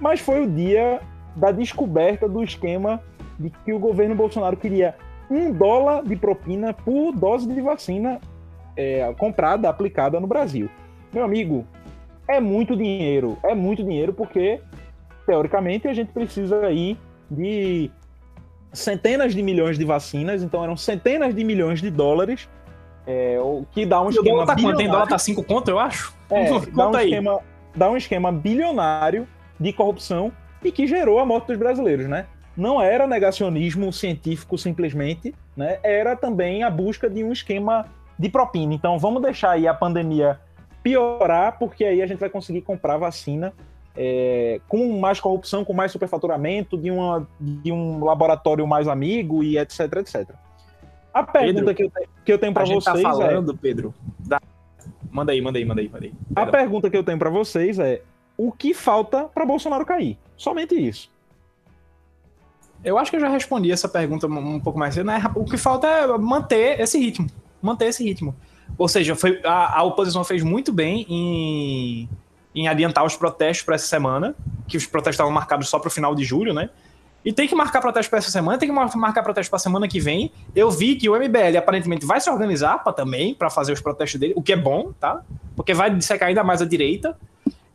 mas 0.00 0.20
foi 0.20 0.42
o 0.42 0.50
dia 0.50 1.00
da 1.36 1.52
descoberta 1.52 2.28
do 2.28 2.42
esquema 2.42 3.00
de 3.38 3.50
que 3.50 3.72
o 3.72 3.78
governo 3.78 4.14
Bolsonaro 4.14 4.56
queria 4.56 4.96
um 5.32 5.52
dólar 5.52 6.04
de 6.04 6.16
propina 6.16 6.72
por 6.72 7.12
dose 7.12 7.46
de 7.48 7.60
vacina 7.60 8.20
é, 8.76 9.12
comprada, 9.18 9.68
aplicada 9.68 10.20
no 10.20 10.26
Brasil. 10.26 10.68
Meu 11.12 11.24
amigo, 11.24 11.66
é 12.28 12.40
muito 12.40 12.76
dinheiro, 12.76 13.38
é 13.42 13.54
muito 13.54 13.82
dinheiro 13.82 14.12
porque, 14.12 14.60
teoricamente, 15.26 15.88
a 15.88 15.92
gente 15.92 16.12
precisa 16.12 16.66
aí 16.66 16.96
de 17.30 17.90
centenas 18.72 19.34
de 19.34 19.42
milhões 19.42 19.78
de 19.78 19.84
vacinas, 19.84 20.42
então 20.42 20.62
eram 20.62 20.76
centenas 20.76 21.34
de 21.34 21.44
milhões 21.44 21.80
de 21.80 21.90
dólares, 21.90 22.48
é, 23.06 23.38
o 23.40 23.66
que 23.70 23.84
dá 23.84 24.00
um 24.00 24.06
e 24.06 24.14
esquema 24.14 24.46
tá 24.46 24.54
bilionário. 24.54 24.78
Tem 24.78 24.90
dólar 24.90 25.08
tá 25.08 25.18
5 25.18 25.44
conto, 25.44 25.68
eu 25.70 25.78
acho? 25.78 26.14
É, 26.30 26.48
dá, 26.70 26.88
um 26.88 26.98
esquema, 26.98 27.40
dá 27.74 27.90
um 27.90 27.96
esquema 27.96 28.32
bilionário 28.32 29.26
de 29.58 29.72
corrupção 29.72 30.32
e 30.62 30.70
que 30.70 30.86
gerou 30.86 31.18
a 31.18 31.26
morte 31.26 31.48
dos 31.48 31.56
brasileiros, 31.58 32.06
né? 32.08 32.26
Não 32.56 32.80
era 32.80 33.06
negacionismo 33.06 33.92
científico 33.92 34.58
simplesmente, 34.58 35.34
né? 35.56 35.78
Era 35.82 36.14
também 36.14 36.62
a 36.62 36.70
busca 36.70 37.08
de 37.08 37.24
um 37.24 37.32
esquema 37.32 37.86
de 38.18 38.28
propina. 38.28 38.74
Então 38.74 38.98
vamos 38.98 39.22
deixar 39.22 39.52
aí 39.52 39.66
a 39.66 39.74
pandemia 39.74 40.38
piorar, 40.82 41.58
porque 41.58 41.84
aí 41.84 42.02
a 42.02 42.06
gente 42.06 42.18
vai 42.18 42.28
conseguir 42.28 42.62
comprar 42.62 42.96
vacina 42.98 43.52
é, 43.96 44.60
com 44.68 44.98
mais 44.98 45.20
corrupção, 45.20 45.64
com 45.64 45.72
mais 45.72 45.92
superfaturamento, 45.92 46.76
de, 46.76 46.90
uma, 46.90 47.26
de 47.40 47.70
um 47.70 48.04
laboratório 48.04 48.66
mais 48.66 48.88
amigo 48.88 49.42
e 49.42 49.58
etc, 49.58 49.80
etc. 49.96 50.30
A 51.12 51.22
pergunta 51.22 51.74
Pedro, 51.74 51.74
que, 51.74 51.82
eu, 51.82 52.08
que 52.24 52.32
eu 52.32 52.38
tenho 52.38 52.54
para 52.54 52.64
vocês 52.64 52.84
tá 52.84 52.96
falando, 52.96 53.52
é... 53.52 53.56
Pedro, 53.60 53.94
da... 54.18 54.40
manda 55.10 55.32
aí, 55.32 55.42
manda 55.42 55.58
aí, 55.58 55.64
manda 55.64 55.80
aí, 55.80 55.88
manda 55.88 56.06
aí. 56.06 56.12
A 56.34 56.46
pergunta 56.46 56.88
que 56.88 56.96
eu 56.96 57.04
tenho 57.04 57.18
para 57.18 57.28
vocês 57.28 57.78
é: 57.78 58.02
o 58.36 58.50
que 58.50 58.72
falta 58.72 59.24
para 59.24 59.44
Bolsonaro 59.44 59.84
cair? 59.84 60.18
Somente 60.36 60.74
isso. 60.74 61.10
Eu 62.84 62.98
acho 62.98 63.10
que 63.10 63.16
eu 63.16 63.20
já 63.20 63.28
respondi 63.28 63.70
essa 63.70 63.88
pergunta 63.88 64.26
um 64.26 64.60
pouco 64.60 64.78
mais 64.78 64.94
cedo. 64.94 65.06
Né? 65.06 65.22
O 65.34 65.44
que 65.44 65.56
falta 65.56 65.86
é 65.86 66.06
manter 66.18 66.80
esse 66.80 66.98
ritmo. 66.98 67.28
Manter 67.60 67.86
esse 67.86 68.02
ritmo. 68.02 68.34
Ou 68.76 68.88
seja, 68.88 69.14
foi, 69.14 69.40
a, 69.44 69.78
a 69.78 69.82
oposição 69.82 70.24
fez 70.24 70.42
muito 70.42 70.72
bem 70.72 71.06
em, 71.08 72.08
em 72.54 72.68
adiantar 72.68 73.04
os 73.04 73.16
protestos 73.16 73.64
para 73.64 73.74
essa 73.74 73.86
semana, 73.86 74.34
que 74.66 74.76
os 74.76 74.86
protestos 74.86 75.14
estavam 75.14 75.32
marcados 75.32 75.68
só 75.68 75.78
para 75.78 75.88
o 75.88 75.90
final 75.90 76.14
de 76.14 76.24
julho, 76.24 76.52
né? 76.52 76.70
E 77.24 77.32
tem 77.32 77.46
que 77.46 77.54
marcar 77.54 77.80
protesto 77.80 78.10
para 78.10 78.18
essa 78.18 78.30
semana, 78.30 78.58
tem 78.58 78.68
que 78.68 78.74
marcar 78.74 79.22
protesto 79.22 79.48
para 79.48 79.56
a 79.56 79.60
semana 79.60 79.86
que 79.86 80.00
vem. 80.00 80.32
Eu 80.56 80.70
vi 80.70 80.96
que 80.96 81.08
o 81.08 81.14
MBL 81.14 81.56
aparentemente 81.56 82.04
vai 82.04 82.20
se 82.20 82.28
organizar 82.28 82.82
também 82.96 83.32
para 83.32 83.48
fazer 83.48 83.72
os 83.72 83.80
protestos 83.80 84.18
dele, 84.18 84.32
o 84.34 84.42
que 84.42 84.52
é 84.52 84.56
bom, 84.56 84.92
tá? 84.98 85.22
Porque 85.54 85.72
vai 85.72 85.94
dissecar 85.94 86.28
ainda 86.28 86.42
mais 86.42 86.60
a 86.60 86.64
direita. 86.64 87.16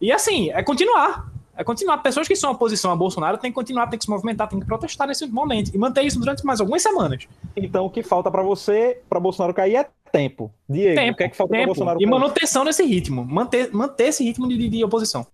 E 0.01 0.11
assim, 0.11 0.49
é 0.51 0.61
continuar. 0.61 1.31
É 1.57 1.63
continuar. 1.63 1.97
Pessoas 1.97 2.27
que 2.27 2.35
são 2.35 2.51
oposição 2.51 2.91
a 2.91 2.95
Bolsonaro 2.95 3.37
têm 3.37 3.51
que 3.51 3.55
continuar, 3.55 3.87
têm 3.87 3.97
que 3.97 4.05
se 4.05 4.11
movimentar, 4.11 4.47
têm 4.47 4.59
que 4.59 4.65
protestar 4.65 5.07
nesse 5.07 5.25
momento. 5.27 5.73
E 5.73 5.77
manter 5.77 6.03
isso 6.03 6.19
durante 6.19 6.45
mais 6.45 6.61
algumas 6.61 6.81
semanas. 6.81 7.27
Então 7.55 7.85
o 7.85 7.89
que 7.89 8.03
falta 8.03 8.29
para 8.29 8.43
você, 8.43 9.01
para 9.09 9.19
Bolsonaro 9.19 9.53
cair, 9.53 9.75
é 9.75 9.89
tempo. 10.11 10.51
Diego, 10.69 10.95
tempo, 10.95 11.13
o 11.13 11.17
que 11.17 11.23
é 11.23 11.29
que 11.29 11.35
falta 11.35 11.53
para 11.53 11.65
Bolsonaro 11.65 11.97
cair? 11.97 12.07
E 12.07 12.09
manutenção 12.09 12.63
nesse 12.63 12.83
ritmo. 12.83 13.25
Manter, 13.25 13.73
manter 13.73 14.09
esse 14.09 14.23
ritmo 14.23 14.47
de, 14.47 14.57
de, 14.57 14.69
de 14.69 14.83
oposição 14.83 15.25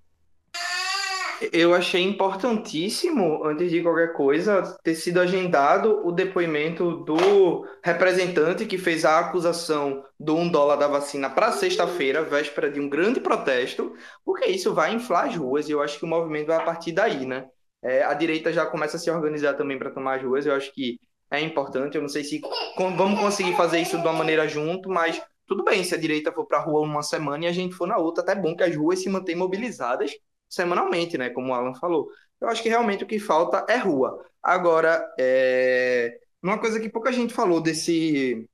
eu 1.52 1.74
achei 1.74 2.02
importantíssimo, 2.02 3.44
antes 3.46 3.70
de 3.72 3.82
qualquer 3.82 4.14
coisa, 4.14 4.78
ter 4.84 4.96
sido 4.96 5.20
agendado 5.20 6.06
o 6.06 6.12
depoimento 6.12 7.04
do 7.04 7.68
representante 7.84 8.66
que 8.66 8.78
fez 8.78 9.04
a 9.04 9.20
acusação 9.20 10.04
do 10.20 10.36
um 10.36 10.50
dólar 10.50 10.78
da 10.78 10.88
vacina 10.88 11.30
para 11.30 11.52
sexta-feira, 11.52 12.24
véspera 12.24 12.70
de 12.72 12.80
um 12.80 12.88
grande 12.88 13.20
protesto, 13.20 13.94
porque 14.24 14.46
isso 14.46 14.74
vai 14.74 14.94
inflar 14.94 15.28
as 15.28 15.36
ruas 15.36 15.68
e 15.68 15.72
eu 15.72 15.82
acho 15.82 15.98
que 16.00 16.06
o 16.06 16.08
movimento 16.08 16.48
vai 16.48 16.58
a 16.58 16.64
partir 16.64 16.92
daí, 16.92 17.26
né? 17.26 17.46
É, 17.82 18.04
a 18.04 18.14
direita 18.14 18.54
já 18.54 18.66
começa 18.66 18.98
a 18.98 19.00
se 19.00 19.12
organizar 19.12 19.56
também 19.56 19.78
para 19.78 19.92
tomar 19.92 20.16
as 20.16 20.24
ruas, 20.24 20.46
eu 20.46 20.54
acho 20.54 20.74
que 20.74 21.00
é 21.30 21.42
importante. 21.42 21.96
Eu 21.96 22.02
não 22.02 22.10
sei 22.10 22.24
se 22.24 22.42
vamos 22.78 23.20
conseguir 23.20 23.56
fazer 23.56 23.80
isso 23.80 23.98
de 23.98 24.04
uma 24.04 24.14
maneira 24.14 24.48
junto, 24.48 24.90
mas 24.90 25.22
tudo 25.48 25.64
bem 25.64 25.84
se 25.84 25.94
a 25.94 25.98
direita 25.98 26.32
for 26.32 26.46
para 26.46 26.60
a 26.60 26.62
rua 26.62 26.82
uma 26.82 27.04
semana 27.04 27.46
e 27.46 27.48
a 27.48 27.52
gente 27.52 27.76
for 27.76 27.88
na 27.88 27.98
outra. 27.98 28.24
Até 28.24 28.36
bom 28.36 28.56
que 28.56 28.64
as 28.64 28.76
ruas 28.76 29.02
se 29.02 29.10
mantêm 29.10 29.36
mobilizadas 29.36 30.12
semanalmente, 30.50 31.18
né? 31.18 31.30
Como 31.30 31.52
o 31.52 31.54
Alan 31.54 31.74
falou. 31.76 32.08
Eu 32.40 32.50
acho 32.50 32.62
que 32.62 32.70
realmente 32.70 33.04
o 33.04 33.08
que 33.08 33.20
falta 33.20 33.66
é 33.70 33.78
rua. 33.78 34.26
Agora, 34.42 35.06
é... 35.20 36.20
uma 36.42 36.60
coisa 36.60 36.80
que 36.80 36.90
pouca 36.90 37.12
gente 37.12 37.34
falou 37.34 37.62
desse 37.62 38.48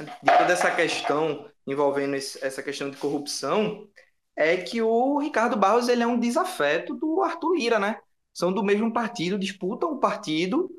de 0.00 0.38
toda 0.38 0.52
essa 0.52 0.70
questão 0.70 1.46
envolvendo 1.66 2.14
esse, 2.16 2.44
essa 2.44 2.62
questão 2.62 2.90
de 2.90 2.96
corrupção 2.96 3.86
é 4.34 4.56
que 4.56 4.80
o 4.80 5.18
Ricardo 5.18 5.56
Barros 5.56 5.88
ele 5.88 6.02
é 6.02 6.06
um 6.06 6.18
desafeto 6.18 6.94
do 6.94 7.22
Arthur 7.22 7.54
Lira, 7.54 7.78
né? 7.78 7.98
São 8.32 8.52
do 8.52 8.62
mesmo 8.62 8.92
partido, 8.92 9.38
disputam 9.38 9.92
o 9.92 9.98
partido 9.98 10.70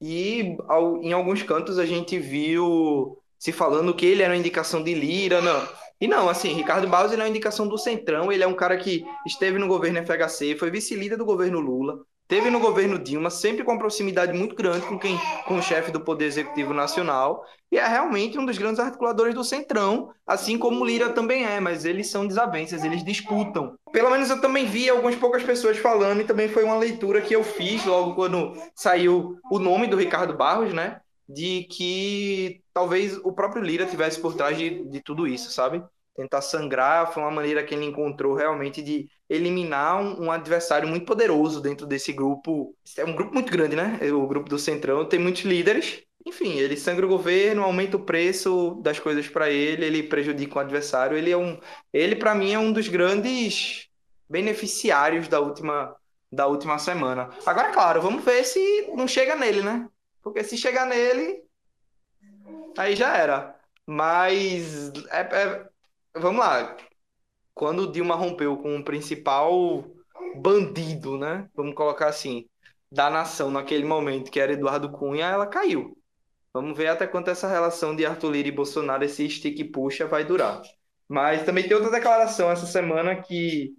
e 0.00 0.56
ao, 0.68 1.02
em 1.02 1.12
alguns 1.12 1.42
cantos 1.42 1.78
a 1.78 1.86
gente 1.86 2.18
viu 2.18 3.16
se 3.38 3.52
falando 3.52 3.94
que 3.94 4.04
ele 4.04 4.22
era 4.22 4.32
uma 4.32 4.38
indicação 4.38 4.82
de 4.82 4.94
Lira, 4.94 5.40
não. 5.40 5.68
E 6.00 6.06
não, 6.06 6.28
assim, 6.28 6.52
Ricardo 6.52 6.86
Barros 6.86 7.12
ele 7.12 7.22
é 7.22 7.24
uma 7.24 7.30
indicação 7.30 7.66
do 7.66 7.78
Centrão, 7.78 8.30
ele 8.30 8.42
é 8.42 8.46
um 8.46 8.54
cara 8.54 8.76
que 8.76 9.04
esteve 9.26 9.58
no 9.58 9.66
governo 9.66 9.98
FHC, 10.04 10.56
foi 10.56 10.70
vice-líder 10.70 11.16
do 11.16 11.24
governo 11.24 11.58
Lula, 11.58 11.98
teve 12.28 12.50
no 12.50 12.60
governo 12.60 12.98
Dilma, 12.98 13.30
sempre 13.30 13.64
com 13.64 13.72
uma 13.72 13.78
proximidade 13.78 14.32
muito 14.32 14.54
grande 14.54 14.84
com 14.86 14.98
quem 14.98 15.18
com 15.46 15.56
o 15.56 15.62
chefe 15.62 15.90
do 15.90 16.00
Poder 16.00 16.26
Executivo 16.26 16.74
Nacional, 16.74 17.42
e 17.70 17.78
é 17.78 17.86
realmente 17.86 18.38
um 18.38 18.44
dos 18.44 18.58
grandes 18.58 18.78
articuladores 18.78 19.34
do 19.34 19.42
Centrão, 19.42 20.10
assim 20.26 20.58
como 20.58 20.84
Lira 20.84 21.10
também 21.10 21.44
é, 21.44 21.60
mas 21.60 21.84
eles 21.84 22.10
são 22.10 22.26
desavenças, 22.26 22.84
eles 22.84 23.02
disputam. 23.04 23.74
Pelo 23.90 24.10
menos 24.10 24.28
eu 24.28 24.40
também 24.40 24.66
vi 24.66 24.90
algumas 24.90 25.16
poucas 25.16 25.42
pessoas 25.42 25.78
falando, 25.78 26.20
e 26.20 26.24
também 26.24 26.48
foi 26.48 26.62
uma 26.62 26.76
leitura 26.76 27.22
que 27.22 27.34
eu 27.34 27.42
fiz 27.42 27.84
logo 27.84 28.14
quando 28.14 28.52
saiu 28.74 29.38
o 29.50 29.58
nome 29.58 29.86
do 29.86 29.96
Ricardo 29.96 30.36
Barros, 30.36 30.74
né? 30.74 31.00
De 31.28 31.64
que 31.64 32.62
talvez 32.72 33.18
o 33.18 33.32
próprio 33.32 33.62
Lira 33.62 33.86
tivesse 33.86 34.20
por 34.20 34.34
trás 34.34 34.56
de, 34.56 34.88
de 34.88 35.00
tudo 35.00 35.26
isso, 35.26 35.50
sabe? 35.50 35.82
tentar 36.16 36.40
sangrar, 36.40 37.12
foi 37.12 37.22
uma 37.22 37.30
maneira 37.30 37.62
que 37.62 37.74
ele 37.74 37.84
encontrou 37.84 38.34
realmente 38.34 38.82
de 38.82 39.08
eliminar 39.28 40.00
um, 40.00 40.24
um, 40.24 40.32
adversário 40.32 40.88
muito 40.88 41.04
poderoso 41.04 41.60
dentro 41.60 41.86
desse 41.86 42.12
grupo. 42.12 42.74
É 42.96 43.04
um 43.04 43.14
grupo 43.14 43.34
muito 43.34 43.52
grande, 43.52 43.76
né? 43.76 44.00
O 44.12 44.26
grupo 44.26 44.48
do 44.48 44.58
Centrão 44.58 45.04
tem 45.04 45.20
muitos 45.20 45.42
líderes. 45.42 46.02
Enfim, 46.24 46.54
ele 46.54 46.76
sangra 46.76 47.06
o 47.06 47.08
governo, 47.08 47.62
aumenta 47.62 47.96
o 47.96 48.04
preço 48.04 48.80
das 48.82 48.98
coisas 48.98 49.28
para 49.28 49.50
ele, 49.50 49.84
ele 49.84 50.02
prejudica 50.02 50.56
o 50.56 50.60
adversário. 50.60 51.16
Ele 51.16 51.30
é 51.30 51.36
um, 51.36 51.60
ele 51.92 52.16
para 52.16 52.34
mim 52.34 52.52
é 52.52 52.58
um 52.58 52.72
dos 52.72 52.88
grandes 52.88 53.86
beneficiários 54.28 55.28
da 55.28 55.38
última 55.38 55.94
da 56.32 56.46
última 56.48 56.76
semana. 56.78 57.30
Agora, 57.46 57.70
claro, 57.70 58.02
vamos 58.02 58.24
ver 58.24 58.44
se 58.44 58.90
não 58.94 59.06
chega 59.06 59.36
nele, 59.36 59.62
né? 59.62 59.88
Porque 60.26 60.42
se 60.42 60.56
chegar 60.56 60.86
nele, 60.86 61.40
aí 62.76 62.96
já 62.96 63.16
era. 63.16 63.56
Mas 63.86 64.90
é, 65.08 65.20
é 65.20 65.68
vamos 66.16 66.40
lá. 66.40 66.76
Quando 67.54 67.92
Dilma 67.92 68.16
rompeu 68.16 68.56
com 68.56 68.76
o 68.76 68.82
principal 68.82 69.84
bandido, 70.34 71.16
né? 71.16 71.48
Vamos 71.54 71.76
colocar 71.76 72.08
assim, 72.08 72.48
da 72.90 73.08
nação 73.08 73.52
naquele 73.52 73.84
momento, 73.84 74.28
que 74.28 74.40
era 74.40 74.52
Eduardo 74.52 74.90
Cunha, 74.90 75.26
ela 75.26 75.46
caiu. 75.46 75.96
Vamos 76.52 76.76
ver 76.76 76.88
até 76.88 77.06
quanto 77.06 77.30
essa 77.30 77.46
relação 77.46 77.94
de 77.94 78.04
Arthur 78.04 78.32
Lira 78.32 78.48
e 78.48 78.52
Bolsonaro, 78.52 79.04
esse 79.04 79.30
stick 79.30 79.70
puxa, 79.70 80.08
vai 80.08 80.24
durar. 80.24 80.60
Mas 81.08 81.44
também 81.44 81.68
tem 81.68 81.76
outra 81.76 81.92
declaração 81.92 82.50
essa 82.50 82.66
semana 82.66 83.14
que, 83.14 83.76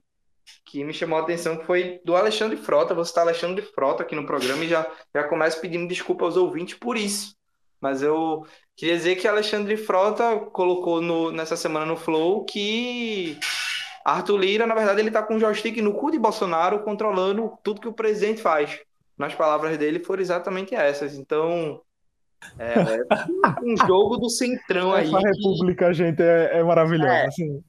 que 0.66 0.84
me 0.84 0.94
chamou 0.94 1.18
a 1.18 1.22
atenção, 1.22 1.58
que 1.58 1.66
foi 1.66 2.00
do 2.04 2.16
Alexandre 2.16 2.58
Frota. 2.58 2.94
Você 2.94 3.12
está 3.12 3.22
Alexandre 3.22 3.62
Frota 3.62 4.04
aqui 4.04 4.16
no 4.16 4.26
programa 4.26 4.64
e 4.64 4.68
já, 4.68 4.86
já 5.16 5.24
começa 5.24 5.60
pedindo 5.60 5.88
desculpa 5.88 6.26
aos 6.26 6.38
ouvintes 6.38 6.76
por 6.76 6.98
isso. 6.98 7.36
Mas 7.80 8.02
eu 8.02 8.46
queria 8.76 8.96
dizer 8.96 9.16
que 9.16 9.28
Alexandre 9.28 9.78
Frota 9.78 10.38
colocou 10.52 11.02
no, 11.02 11.32
nessa 11.32 11.56
semana 11.56 11.86
no 11.86 11.96
Flow 11.96 12.44
que 12.44 13.38
Arthur 14.04 14.38
Lira, 14.38 14.66
na 14.66 14.74
verdade, 14.74 15.00
ele 15.00 15.10
está 15.10 15.22
com 15.22 15.36
o 15.36 15.40
joystick 15.40 15.78
no 15.82 15.94
cu 15.94 16.12
de 16.12 16.18
Bolsonaro, 16.18 16.84
controlando 16.84 17.52
tudo 17.62 17.82
que 17.82 17.88
o 17.88 17.94
presidente 17.94 18.42
faz. 18.42 18.80
Nas 19.18 19.36
palavras 19.36 19.78
dele 19.78 20.00
foram 20.00 20.22
exatamente 20.22 20.74
essas. 20.74 21.16
Então, 21.16 21.82
é, 22.58 22.76
um 23.64 23.76
jogo 23.86 24.18
do 24.18 24.30
centrão 24.30 24.94
aí. 24.94 25.08
Essa 25.08 25.20
república, 25.20 25.94
gente, 25.94 26.22
é, 26.22 26.60
é 26.60 26.64
maravilhosa. 26.64 27.12
É. 27.12 27.28
Assim. 27.28 27.64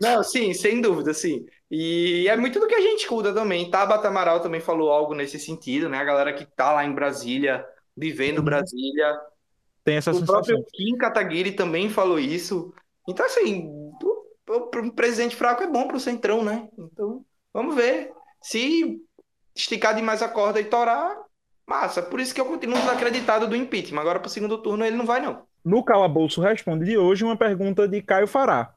Não, 0.00 0.22
sim, 0.22 0.52
sem 0.52 0.80
dúvida, 0.80 1.14
sim. 1.14 1.44
E 1.70 2.28
é 2.28 2.36
muito 2.36 2.60
do 2.60 2.66
que 2.66 2.74
a 2.74 2.80
gente 2.80 3.00
escuta 3.00 3.32
também. 3.32 3.70
Tabata 3.70 4.08
Amaral 4.08 4.40
também 4.40 4.60
falou 4.60 4.90
algo 4.90 5.14
nesse 5.14 5.38
sentido, 5.38 5.88
né? 5.88 5.98
A 5.98 6.04
galera 6.04 6.32
que 6.32 6.44
tá 6.44 6.72
lá 6.72 6.84
em 6.84 6.92
Brasília, 6.92 7.66
vivendo 7.96 8.38
uhum. 8.38 8.44
Brasília, 8.44 9.20
tem 9.84 9.96
essa 9.96 10.10
o 10.10 10.14
sensação. 10.14 10.34
próprio 10.34 10.64
Kim 10.72 10.96
Kataguiri 10.96 11.52
também 11.52 11.88
falou 11.88 12.18
isso. 12.18 12.72
Então, 13.08 13.24
assim, 13.24 13.70
o 14.48 14.92
presidente 14.92 15.36
fraco 15.36 15.62
é 15.62 15.66
bom 15.66 15.86
para 15.86 15.96
o 15.96 16.00
Centrão, 16.00 16.44
né? 16.44 16.68
Então, 16.78 17.24
vamos 17.52 17.74
ver. 17.74 18.12
Se 18.42 19.00
esticar 19.54 19.94
demais 19.94 20.22
a 20.22 20.28
corda 20.28 20.60
e 20.60 20.64
torar, 20.64 21.16
massa. 21.66 22.02
Por 22.02 22.20
isso 22.20 22.34
que 22.34 22.40
eu 22.40 22.46
continuo 22.46 22.78
desacreditado 22.78 23.46
do 23.48 23.56
impeachment. 23.56 24.00
Agora, 24.00 24.20
para 24.20 24.28
o 24.28 24.30
segundo 24.30 24.58
turno, 24.58 24.84
ele 24.84 24.96
não 24.96 25.06
vai, 25.06 25.20
não. 25.20 25.42
No 25.64 25.84
Calabouço 25.84 26.40
Responde 26.40 26.84
de 26.84 26.96
hoje, 26.96 27.24
uma 27.24 27.36
pergunta 27.36 27.88
de 27.88 28.00
Caio 28.02 28.28
Fará. 28.28 28.72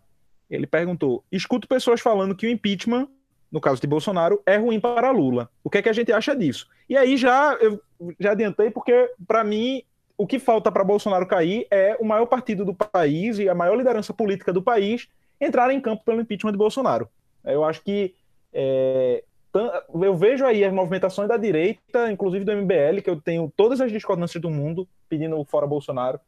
Ele 0.50 0.68
perguntou: 0.68 1.24
escuto 1.32 1.68
pessoas 1.68 2.02
falando 2.02 2.36
que 2.36 2.48
o 2.48 2.50
impeachment, 2.50 3.08
no 3.52 3.62
caso 3.62 3.82
de 3.82 3.88
Bolsonaro, 3.88 4.42
é 4.46 4.58
ruim 4.58 4.80
para 4.80 5.12
Lula. 5.12 5.50
O 5.64 5.70
que 5.70 5.78
é 5.78 5.82
que 5.82 5.90
a 5.90 5.94
gente 5.94 6.12
acha 6.12 6.36
disso? 6.36 6.68
E 6.90 6.98
aí 6.98 7.18
já 7.18 7.54
eu 7.62 7.82
já 8.20 8.32
adiantei, 8.32 8.72
porque, 8.72 9.12
para 9.28 9.44
mim, 9.44 9.84
o 10.18 10.26
que 10.28 10.40
falta 10.40 10.72
para 10.72 10.84
Bolsonaro 10.84 11.28
cair 11.28 11.68
é 11.70 11.98
o 12.00 12.06
maior 12.06 12.26
partido 12.26 12.66
do 12.66 12.74
país 12.74 13.40
e 13.40 13.48
a 13.48 13.56
maior 13.56 13.76
liderança 13.76 14.14
política 14.14 14.52
do 14.52 14.62
país 14.62 15.08
entrar 15.40 15.72
em 15.72 15.80
campo 15.80 16.04
pelo 16.04 16.22
impeachment 16.22 16.52
de 16.52 16.58
Bolsonaro. 16.58 17.08
Eu 17.44 17.64
acho 17.64 17.82
que 17.82 18.14
é, 18.54 19.24
eu 19.54 20.16
vejo 20.16 20.46
aí 20.46 20.64
as 20.64 20.74
movimentações 20.74 21.28
da 21.28 21.38
direita, 21.38 22.12
inclusive 22.12 22.46
do 22.46 22.56
MBL, 22.56 23.02
que 23.04 23.10
eu 23.10 23.20
tenho 23.20 23.52
todas 23.56 23.82
as 23.82 23.92
discordâncias 23.92 24.42
do 24.42 24.50
mundo 24.50 24.88
pedindo 25.08 25.44
fora 25.46 25.66
Bolsonaro. 25.66 26.20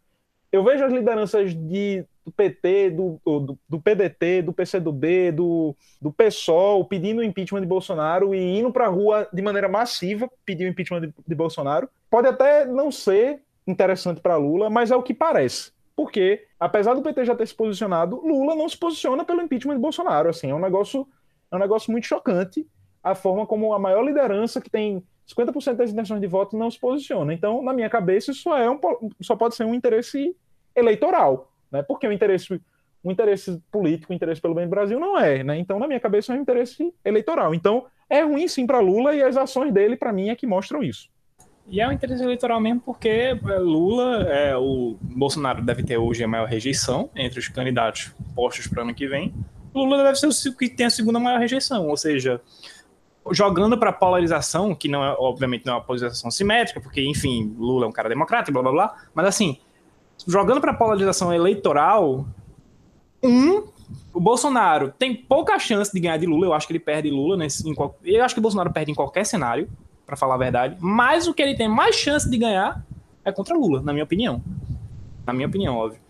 Eu 0.51 0.63
vejo 0.63 0.83
as 0.83 0.91
lideranças 0.91 1.53
de, 1.55 2.05
do 2.25 2.31
PT, 2.31 2.91
do, 2.91 3.21
do, 3.25 3.57
do, 3.69 3.81
PDT, 3.81 4.41
do 4.41 4.51
PCdoB, 4.51 5.31
do, 5.31 5.75
do 6.01 6.11
PSOL 6.11 6.83
pedindo 6.85 7.23
impeachment 7.23 7.61
de 7.61 7.67
Bolsonaro 7.67 8.35
e 8.35 8.59
indo 8.59 8.71
para 8.71 8.85
a 8.85 8.89
rua 8.89 9.27
de 9.31 9.41
maneira 9.41 9.69
massiva 9.69 10.29
pedir 10.45 10.65
o 10.65 10.67
impeachment 10.67 11.01
de, 11.01 11.13
de 11.25 11.35
Bolsonaro. 11.35 11.89
Pode 12.09 12.27
até 12.27 12.65
não 12.65 12.91
ser 12.91 13.41
interessante 13.65 14.19
para 14.19 14.35
Lula, 14.35 14.69
mas 14.69 14.91
é 14.91 14.95
o 14.95 15.03
que 15.03 15.13
parece. 15.13 15.71
Porque, 15.95 16.45
apesar 16.59 16.95
do 16.95 17.01
PT 17.01 17.25
já 17.25 17.35
ter 17.35 17.47
se 17.47 17.55
posicionado, 17.55 18.17
Lula 18.17 18.55
não 18.55 18.67
se 18.67 18.77
posiciona 18.77 19.23
pelo 19.23 19.41
impeachment 19.41 19.75
de 19.75 19.81
Bolsonaro. 19.81 20.29
Assim, 20.29 20.49
é 20.49 20.55
um 20.55 20.59
negócio, 20.59 21.07
é 21.49 21.55
um 21.55 21.59
negócio 21.59 21.91
muito 21.91 22.07
chocante 22.07 22.67
a 23.03 23.15
forma 23.15 23.45
como 23.47 23.73
a 23.73 23.79
maior 23.79 24.03
liderança 24.03 24.61
que 24.61 24.69
tem 24.69 25.03
50% 25.35 25.75
das 25.75 25.91
intenções 25.91 26.21
de 26.21 26.27
voto 26.27 26.57
não 26.57 26.69
se 26.69 26.79
posiciona. 26.79 27.33
Então, 27.33 27.61
na 27.61 27.73
minha 27.73 27.89
cabeça, 27.89 28.31
isso 28.31 28.53
é 28.53 28.69
um, 28.69 28.79
só 29.21 29.35
pode 29.35 29.55
ser 29.55 29.65
um 29.65 29.73
interesse 29.73 30.35
eleitoral, 30.75 31.51
né? 31.71 31.81
Porque 31.83 32.07
o 32.07 32.11
interesse, 32.11 32.61
o 33.03 33.11
interesse 33.11 33.61
político, 33.71 34.13
o 34.13 34.15
interesse 34.15 34.41
pelo 34.41 34.55
bem 34.55 34.65
do 34.65 34.69
Brasil 34.69 34.99
não 34.99 35.17
é, 35.17 35.43
né? 35.43 35.57
Então, 35.57 35.79
na 35.79 35.87
minha 35.87 35.99
cabeça, 35.99 36.33
é 36.33 36.37
um 36.37 36.41
interesse 36.41 36.93
eleitoral. 37.03 37.53
Então, 37.53 37.85
é 38.09 38.21
ruim 38.21 38.47
sim 38.47 38.65
para 38.65 38.79
Lula 38.79 39.15
e 39.15 39.21
as 39.21 39.37
ações 39.37 39.73
dele, 39.73 39.95
para 39.95 40.11
mim, 40.11 40.29
é 40.29 40.35
que 40.35 40.45
mostram 40.45 40.83
isso. 40.83 41.09
E 41.67 41.79
é 41.79 41.87
um 41.87 41.91
interesse 41.91 42.23
eleitoral 42.23 42.59
mesmo 42.59 42.81
porque 42.81 43.07
é, 43.07 43.33
Lula, 43.59 44.23
é, 44.23 44.57
o 44.57 44.97
Bolsonaro 45.01 45.63
deve 45.63 45.83
ter 45.83 45.97
hoje 45.97 46.23
a 46.23 46.27
maior 46.27 46.47
rejeição 46.47 47.09
entre 47.15 47.39
os 47.39 47.47
candidatos 47.47 48.13
postos 48.35 48.67
para 48.67 48.79
o 48.79 48.83
ano 48.83 48.93
que 48.93 49.07
vem. 49.07 49.33
Lula 49.73 50.03
deve 50.03 50.15
ser 50.15 50.49
o 50.49 50.57
que 50.57 50.67
tem 50.67 50.87
a 50.87 50.89
segunda 50.89 51.19
maior 51.19 51.39
rejeição, 51.39 51.87
ou 51.87 51.95
seja, 51.95 52.41
jogando 53.29 53.77
para 53.77 53.91
polarização, 53.93 54.73
que 54.73 54.87
não 54.87 55.03
é, 55.03 55.15
obviamente, 55.19 55.65
não 55.65 55.73
é 55.73 55.75
uma 55.77 55.83
polarização 55.83 56.31
simétrica, 56.31 56.81
porque, 56.81 57.03
enfim, 57.03 57.55
Lula 57.57 57.85
é 57.85 57.89
um 57.89 57.91
cara 57.91 58.09
democrata, 58.09 58.51
blá 58.51 58.61
blá 58.61 58.71
blá, 58.71 58.95
mas 59.13 59.27
assim, 59.27 59.57
jogando 60.27 60.59
para 60.59 60.73
polarização 60.73 61.31
eleitoral, 61.31 62.25
um, 63.21 63.67
o 64.13 64.19
Bolsonaro 64.19 64.91
tem 64.97 65.15
pouca 65.15 65.59
chance 65.59 65.91
de 65.93 65.99
ganhar 65.99 66.17
de 66.17 66.25
Lula, 66.25 66.47
eu 66.47 66.53
acho 66.53 66.65
que 66.65 66.73
ele 66.73 66.79
perde 66.79 67.09
Lula 67.11 67.37
nesse, 67.37 67.67
em, 67.69 67.75
eu 68.03 68.23
acho 68.23 68.33
que 68.33 68.39
o 68.39 68.41
Bolsonaro 68.41 68.71
perde 68.73 68.91
em 68.91 68.95
qualquer 68.95 69.25
cenário, 69.25 69.69
para 70.11 70.17
falar 70.17 70.35
a 70.35 70.37
verdade. 70.37 70.75
Mas 70.81 71.25
o 71.25 71.33
que 71.33 71.41
ele 71.41 71.55
tem 71.55 71.69
mais 71.69 71.95
chance 71.95 72.29
de 72.29 72.37
ganhar 72.37 72.85
é 73.23 73.31
contra 73.31 73.55
Lula, 73.55 73.81
na 73.81 73.93
minha 73.93 74.03
opinião. 74.03 74.43
Na 75.25 75.31
minha 75.31 75.47
opinião, 75.47 75.77
óbvio. 75.77 76.01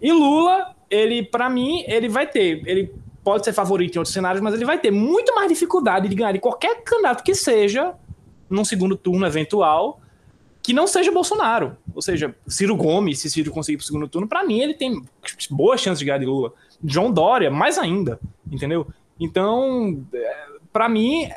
E 0.00 0.12
Lula, 0.12 0.76
ele, 0.88 1.24
para 1.24 1.50
mim, 1.50 1.82
ele 1.88 2.08
vai 2.08 2.24
ter. 2.24 2.62
Ele 2.64 2.94
pode 3.28 3.44
ser 3.44 3.52
favorito 3.52 3.94
em 3.94 3.98
outros 3.98 4.14
cenários, 4.14 4.40
mas 4.40 4.54
ele 4.54 4.64
vai 4.64 4.78
ter 4.78 4.90
muito 4.90 5.34
mais 5.34 5.50
dificuldade 5.50 6.08
de 6.08 6.14
ganhar 6.14 6.32
de 6.32 6.38
qualquer 6.38 6.82
candidato 6.82 7.22
que 7.22 7.34
seja 7.34 7.94
num 8.48 8.64
segundo 8.64 8.96
turno 8.96 9.26
eventual 9.26 10.00
que 10.62 10.72
não 10.72 10.86
seja 10.86 11.12
Bolsonaro. 11.12 11.76
Ou 11.94 12.00
seja, 12.00 12.34
Ciro 12.46 12.74
Gomes, 12.74 13.18
se 13.18 13.28
Ciro 13.28 13.50
conseguir 13.50 13.76
pro 13.76 13.84
segundo 13.84 14.08
turno, 14.08 14.26
para 14.26 14.42
mim 14.44 14.60
ele 14.60 14.72
tem 14.72 15.04
boa 15.50 15.76
chance 15.76 15.98
de 15.98 16.06
ganhar 16.06 16.16
de 16.16 16.24
Lula. 16.24 16.54
John 16.82 17.12
Dória, 17.12 17.50
mais 17.50 17.76
ainda, 17.76 18.18
entendeu? 18.50 18.86
Então, 19.20 20.02
é, 20.10 20.46
para 20.72 20.88
mim, 20.88 21.28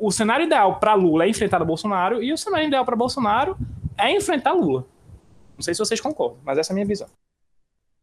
o 0.00 0.10
cenário 0.10 0.44
ideal 0.44 0.80
para 0.80 0.94
Lula 0.94 1.24
é 1.24 1.28
enfrentar 1.28 1.62
o 1.62 1.66
Bolsonaro 1.66 2.20
e 2.20 2.32
o 2.32 2.36
cenário 2.36 2.66
ideal 2.66 2.84
para 2.84 2.96
Bolsonaro 2.96 3.56
é 3.96 4.10
enfrentar 4.10 4.54
Lula. 4.54 4.84
Não 5.56 5.62
sei 5.62 5.72
se 5.72 5.78
vocês 5.78 6.00
concordam, 6.00 6.38
mas 6.44 6.58
essa 6.58 6.72
é 6.72 6.74
a 6.74 6.74
minha 6.74 6.86
visão. 6.86 7.06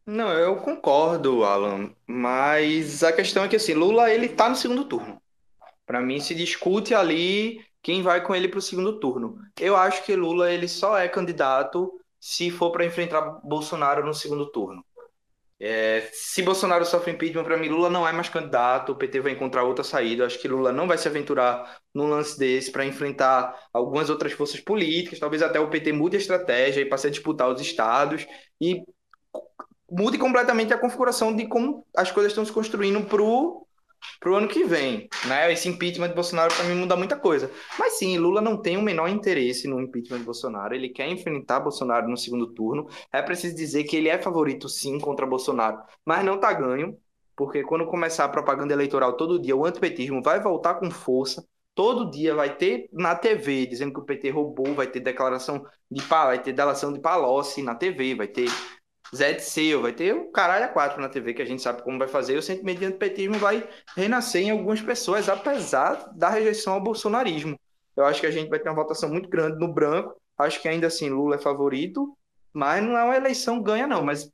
Não, 0.05 0.31
eu 0.33 0.57
concordo, 0.57 1.43
Alan, 1.45 1.93
mas 2.05 3.03
a 3.03 3.13
questão 3.13 3.43
é 3.43 3.47
que 3.47 3.55
assim, 3.55 3.73
Lula 3.73 4.11
ele 4.11 4.27
tá 4.29 4.49
no 4.49 4.55
segundo 4.55 4.85
turno. 4.85 5.21
Para 5.85 6.01
mim 6.01 6.19
se 6.19 6.35
discute 6.35 6.93
ali 6.93 7.65
quem 7.81 8.01
vai 8.01 8.23
com 8.23 8.35
ele 8.35 8.49
para 8.49 8.59
o 8.59 8.61
segundo 8.61 8.99
turno. 8.99 9.37
Eu 9.59 9.75
acho 9.77 10.03
que 10.05 10.15
Lula 10.15 10.51
ele 10.51 10.67
só 10.67 10.97
é 10.97 11.07
candidato 11.09 11.91
se 12.19 12.51
for 12.51 12.71
para 12.71 12.85
enfrentar 12.85 13.21
Bolsonaro 13.43 14.05
no 14.05 14.13
segundo 14.13 14.51
turno. 14.51 14.85
É, 15.59 16.09
se 16.13 16.41
Bolsonaro 16.41 16.85
sofre 16.85 17.13
impeachment, 17.13 17.45
para 17.45 17.57
mim 17.57 17.69
Lula 17.69 17.89
não 17.89 18.07
é 18.07 18.11
mais 18.11 18.29
candidato, 18.29 18.91
o 18.91 18.95
PT 18.97 19.21
vai 19.21 19.31
encontrar 19.33 19.63
outra 19.63 19.83
saída. 19.83 20.23
Eu 20.23 20.27
acho 20.27 20.39
que 20.39 20.47
Lula 20.47 20.73
não 20.73 20.87
vai 20.87 20.97
se 20.97 21.07
aventurar 21.07 21.79
num 21.93 22.07
lance 22.09 22.37
desse 22.37 22.71
para 22.71 22.85
enfrentar 22.85 23.57
algumas 23.73 24.09
outras 24.09 24.33
forças 24.33 24.59
políticas. 24.59 25.19
Talvez 25.19 25.41
até 25.41 25.59
o 25.59 25.69
PT 25.69 25.93
mude 25.93 26.17
a 26.17 26.19
estratégia 26.19 26.81
e 26.81 26.85
passe 26.89 27.07
a 27.07 27.09
disputar 27.11 27.49
os 27.49 27.61
estados 27.61 28.27
e 28.59 28.83
mude 29.93 30.17
completamente 30.17 30.73
a 30.73 30.77
configuração 30.77 31.35
de 31.35 31.47
como 31.47 31.85
as 31.95 32.11
coisas 32.11 32.31
estão 32.31 32.45
se 32.45 32.51
construindo 32.51 33.05
pro 33.05 33.65
pro 34.19 34.35
ano 34.35 34.49
que 34.49 34.65
vem, 34.65 35.07
né? 35.27 35.51
Esse 35.51 35.69
impeachment 35.69 36.09
de 36.09 36.15
Bolsonaro 36.15 36.53
para 36.53 36.65
mim 36.65 36.75
muda 36.75 36.95
muita 36.95 37.15
coisa. 37.17 37.49
Mas 37.79 37.93
sim, 37.93 38.17
Lula 38.17 38.41
não 38.41 38.61
tem 38.61 38.75
o 38.75 38.81
menor 38.81 39.07
interesse 39.07 39.65
no 39.65 39.79
impeachment 39.79 40.19
de 40.19 40.25
Bolsonaro. 40.25 40.75
Ele 40.75 40.89
quer 40.89 41.07
enfrentar 41.07 41.61
Bolsonaro 41.61 42.09
no 42.09 42.17
segundo 42.17 42.53
turno. 42.53 42.87
É 43.13 43.21
preciso 43.21 43.55
dizer 43.55 43.85
que 43.85 43.95
ele 43.95 44.09
é 44.09 44.21
favorito 44.21 44.67
sim 44.67 44.99
contra 44.99 45.25
Bolsonaro, 45.25 45.81
mas 46.05 46.25
não 46.25 46.37
tá 46.37 46.51
ganho, 46.51 46.97
porque 47.35 47.63
quando 47.63 47.85
começar 47.85 48.25
a 48.25 48.29
propaganda 48.29 48.73
eleitoral 48.73 49.13
todo 49.15 49.41
dia, 49.41 49.55
o 49.55 49.65
antipetismo 49.65 50.21
vai 50.21 50.41
voltar 50.41 50.75
com 50.75 50.91
força. 50.91 51.45
Todo 51.75 52.11
dia 52.11 52.35
vai 52.35 52.55
ter 52.55 52.89
na 52.91 53.15
TV 53.15 53.65
dizendo 53.65 53.93
que 53.93 53.99
o 53.99 54.05
PT 54.05 54.29
roubou, 54.29 54.75
vai 54.75 54.85
ter 54.85 54.99
declaração 54.99 55.65
de 55.89 56.01
vai 56.03 56.41
ter 56.41 56.53
delação 56.53 56.93
de 56.93 56.99
Palocci 56.99 57.63
na 57.63 57.73
TV, 57.73 58.15
vai 58.15 58.27
ter 58.27 58.47
Zé 59.15 59.33
de 59.33 59.43
Seu, 59.43 59.81
vai 59.81 59.93
ter 59.93 60.13
um 60.13 60.31
caralho 60.31 60.65
a 60.65 60.67
quatro 60.67 60.99
na 60.99 61.07
TV 61.07 61.33
que 61.33 61.41
a 61.41 61.45
gente 61.45 61.61
sabe 61.61 61.83
como 61.83 61.99
vai 61.99 62.07
fazer. 62.07 62.37
O 62.37 62.41
sentimento 62.41 62.79
de 62.79 62.85
antipetismo 62.85 63.35
vai 63.37 63.67
renascer 63.95 64.43
em 64.43 64.51
algumas 64.51 64.81
pessoas, 64.81 65.29
apesar 65.29 66.11
da 66.15 66.29
rejeição 66.29 66.73
ao 66.73 66.81
bolsonarismo. 66.81 67.59
Eu 67.95 68.05
acho 68.05 68.19
que 68.19 68.25
a 68.27 68.31
gente 68.31 68.49
vai 68.49 68.59
ter 68.59 68.69
uma 68.69 68.75
votação 68.75 69.09
muito 69.09 69.29
grande 69.29 69.59
no 69.59 69.71
branco. 69.71 70.19
Acho 70.37 70.59
que 70.61 70.67
ainda 70.67 70.87
assim 70.87 71.09
Lula 71.09 71.35
é 71.35 71.39
favorito, 71.39 72.17
mas 72.51 72.83
não 72.83 72.97
é 72.97 73.03
uma 73.03 73.15
eleição 73.15 73.61
ganha, 73.61 73.85
não. 73.85 74.03
Mas 74.03 74.31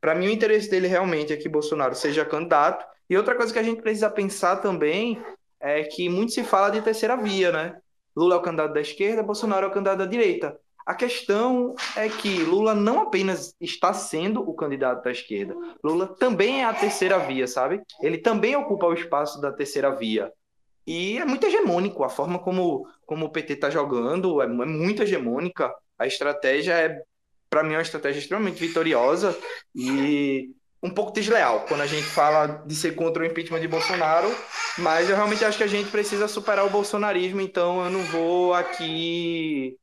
para 0.00 0.14
mim 0.14 0.26
o 0.26 0.30
interesse 0.30 0.70
dele 0.70 0.86
realmente 0.86 1.32
é 1.32 1.36
que 1.36 1.48
Bolsonaro 1.48 1.94
seja 1.94 2.24
candidato. 2.24 2.84
E 3.08 3.16
outra 3.16 3.34
coisa 3.34 3.52
que 3.52 3.58
a 3.58 3.62
gente 3.62 3.82
precisa 3.82 4.08
pensar 4.08 4.56
também 4.56 5.22
é 5.60 5.84
que 5.84 6.08
muito 6.08 6.32
se 6.32 6.42
fala 6.42 6.70
de 6.70 6.80
terceira 6.80 7.16
via, 7.16 7.52
né? 7.52 7.76
Lula 8.16 8.36
é 8.36 8.38
o 8.38 8.42
candidato 8.42 8.72
da 8.72 8.80
esquerda, 8.80 9.22
Bolsonaro 9.22 9.66
é 9.66 9.68
o 9.68 9.72
candidato 9.72 9.98
da 9.98 10.06
direita. 10.06 10.58
A 10.86 10.94
questão 10.94 11.74
é 11.96 12.08
que 12.08 12.42
Lula 12.42 12.74
não 12.74 13.00
apenas 13.00 13.54
está 13.60 13.92
sendo 13.94 14.40
o 14.40 14.54
candidato 14.54 15.02
da 15.02 15.10
esquerda, 15.10 15.54
Lula 15.82 16.06
também 16.06 16.60
é 16.60 16.64
a 16.64 16.74
terceira 16.74 17.18
via, 17.18 17.46
sabe? 17.46 17.80
Ele 18.02 18.18
também 18.18 18.54
ocupa 18.54 18.86
o 18.86 18.94
espaço 18.94 19.40
da 19.40 19.50
terceira 19.50 19.90
via. 19.94 20.30
E 20.86 21.16
é 21.18 21.24
muito 21.24 21.46
hegemônico 21.46 22.04
a 22.04 22.10
forma 22.10 22.38
como, 22.38 22.86
como 23.06 23.24
o 23.24 23.30
PT 23.30 23.54
está 23.54 23.70
jogando, 23.70 24.42
é, 24.42 24.44
é 24.44 24.48
muito 24.48 25.02
hegemônica. 25.02 25.72
A 25.98 26.06
estratégia 26.06 26.74
é, 26.74 27.00
para 27.48 27.62
mim, 27.62 27.74
é 27.74 27.76
uma 27.76 27.82
estratégia 27.82 28.18
extremamente 28.18 28.58
vitoriosa 28.58 29.38
e 29.74 30.50
um 30.82 30.90
pouco 30.90 31.12
desleal 31.12 31.64
quando 31.66 31.80
a 31.80 31.86
gente 31.86 32.02
fala 32.02 32.62
de 32.66 32.74
ser 32.74 32.94
contra 32.94 33.22
o 33.22 33.26
impeachment 33.26 33.60
de 33.60 33.68
Bolsonaro, 33.68 34.28
mas 34.76 35.08
eu 35.08 35.16
realmente 35.16 35.44
acho 35.44 35.56
que 35.56 35.64
a 35.64 35.68
gente 35.68 35.88
precisa 35.88 36.28
superar 36.28 36.66
o 36.66 36.70
bolsonarismo, 36.70 37.40
então 37.40 37.84
eu 37.84 37.90
não 37.90 38.02
vou 38.02 38.52
aqui 38.52 39.78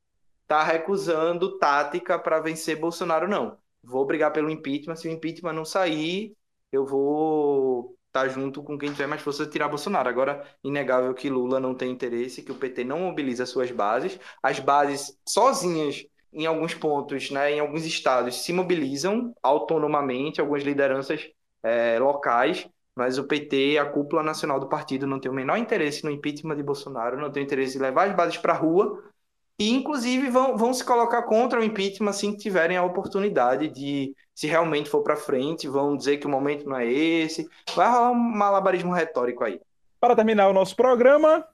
tá 0.51 0.63
recusando 0.63 1.57
tática 1.57 2.19
para 2.19 2.41
vencer 2.41 2.77
Bolsonaro, 2.77 3.25
não. 3.25 3.57
Vou 3.81 4.05
brigar 4.05 4.33
pelo 4.33 4.49
impeachment. 4.49 4.97
Se 4.97 5.07
o 5.07 5.11
impeachment 5.11 5.53
não 5.53 5.63
sair, 5.63 6.35
eu 6.73 6.85
vou 6.85 7.95
estar 8.07 8.23
tá 8.23 8.27
junto 8.27 8.61
com 8.61 8.77
quem 8.77 8.91
tiver 8.91 9.07
mais 9.07 9.21
força 9.21 9.45
de 9.45 9.51
tirar 9.53 9.69
Bolsonaro. 9.69 10.09
Agora, 10.09 10.45
inegável 10.61 11.13
que 11.13 11.29
Lula 11.29 11.57
não 11.57 11.73
tem 11.73 11.89
interesse, 11.89 12.41
que 12.41 12.51
o 12.51 12.55
PT 12.55 12.83
não 12.83 12.99
mobiliza 12.99 13.45
suas 13.45 13.71
bases. 13.71 14.19
As 14.43 14.59
bases 14.59 15.17
sozinhas, 15.25 16.05
em 16.33 16.45
alguns 16.45 16.73
pontos, 16.73 17.31
né, 17.31 17.53
em 17.53 17.61
alguns 17.61 17.85
estados, 17.85 18.43
se 18.43 18.51
mobilizam 18.51 19.33
autonomamente, 19.41 20.41
algumas 20.41 20.63
lideranças 20.63 21.29
é, 21.63 21.97
locais, 21.97 22.67
mas 22.93 23.17
o 23.17 23.23
PT, 23.23 23.77
a 23.77 23.85
cúpula 23.85 24.21
nacional 24.21 24.59
do 24.59 24.67
partido, 24.67 25.07
não 25.07 25.17
tem 25.17 25.31
o 25.31 25.33
menor 25.33 25.55
interesse 25.55 26.03
no 26.03 26.11
impeachment 26.11 26.57
de 26.57 26.63
Bolsonaro, 26.63 27.17
não 27.17 27.31
tem 27.31 27.41
interesse 27.41 27.77
em 27.77 27.81
levar 27.81 28.09
as 28.09 28.15
bases 28.17 28.37
para 28.37 28.51
a 28.51 28.57
rua 28.57 29.01
e, 29.61 29.69
inclusive, 29.69 30.27
vão, 30.27 30.57
vão 30.57 30.73
se 30.73 30.83
colocar 30.83 31.21
contra 31.21 31.59
o 31.59 31.63
impeachment 31.63 32.09
assim 32.09 32.31
que 32.31 32.39
tiverem 32.39 32.77
a 32.77 32.83
oportunidade 32.83 33.67
de, 33.67 34.15
se 34.33 34.47
realmente 34.47 34.89
for 34.89 35.03
para 35.03 35.15
frente, 35.15 35.67
vão 35.67 35.95
dizer 35.95 36.17
que 36.17 36.25
o 36.25 36.29
momento 36.31 36.67
não 36.67 36.77
é 36.77 36.91
esse. 36.91 37.47
Vai 37.75 37.87
rolar 37.87 38.09
um 38.09 38.15
malabarismo 38.15 38.91
retórico 38.91 39.43
aí. 39.43 39.61
Para 39.99 40.15
terminar 40.15 40.47
o 40.47 40.53
nosso 40.53 40.75
programa, 40.75 41.45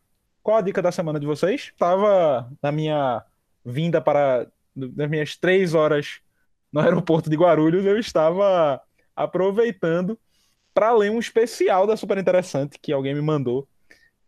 qual 0.41 0.55
a 0.55 0.61
dica 0.61 0.81
da 0.81 0.89
semana 0.89 1.19
de 1.19 1.25
vocês? 1.25 1.63
Estava 1.63 2.49
na 2.63 2.71
minha 2.71 3.21
vinda 3.65 3.99
para. 3.99 4.47
nas 4.73 5.09
minhas 5.09 5.35
três 5.35 5.73
horas 5.73 6.21
no 6.71 6.79
aeroporto 6.79 7.29
de 7.29 7.35
Guarulhos, 7.35 7.85
eu 7.85 7.99
estava 7.99 8.81
aproveitando 9.13 10.17
para 10.73 10.93
ler 10.93 11.11
um 11.11 11.19
especial 11.19 11.85
da 11.85 11.97
Super 11.97 12.17
Interessante 12.17 12.79
que 12.81 12.93
alguém 12.93 13.13
me 13.13 13.21
mandou 13.21 13.67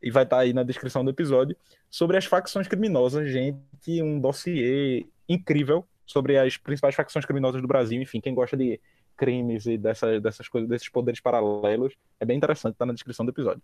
e 0.02 0.10
vai 0.10 0.24
estar 0.24 0.38
tá 0.38 0.42
aí 0.44 0.54
na 0.54 0.64
descrição 0.64 1.04
do 1.04 1.12
episódio, 1.12 1.56
sobre 1.90 2.18
as 2.18 2.26
facções 2.26 2.68
criminosas, 2.68 3.30
gente, 3.30 3.58
um 4.02 4.20
dossiê 4.20 5.06
incrível 5.28 5.86
sobre 6.06 6.40
as 6.40 6.58
principais 6.58 6.96
facções 6.96 7.24
criminosas 7.24 7.62
do 7.62 7.68
Brasil, 7.68 8.02
enfim, 8.02 8.20
quem 8.20 8.34
gosta 8.34 8.58
de 8.58 8.80
crimes 9.16 9.68
e 9.68 9.78
dessas, 9.78 10.22
dessas 10.22 10.48
coisas, 10.48 10.68
desses 10.68 10.90
poderes 10.90 11.20
paralelos, 11.20 11.94
é 12.20 12.26
bem 12.26 12.38
interessante, 12.38 12.76
tá 12.76 12.86
na 12.86 12.94
descrição 12.94 13.24
do 13.26 13.32
episódio. 13.32 13.62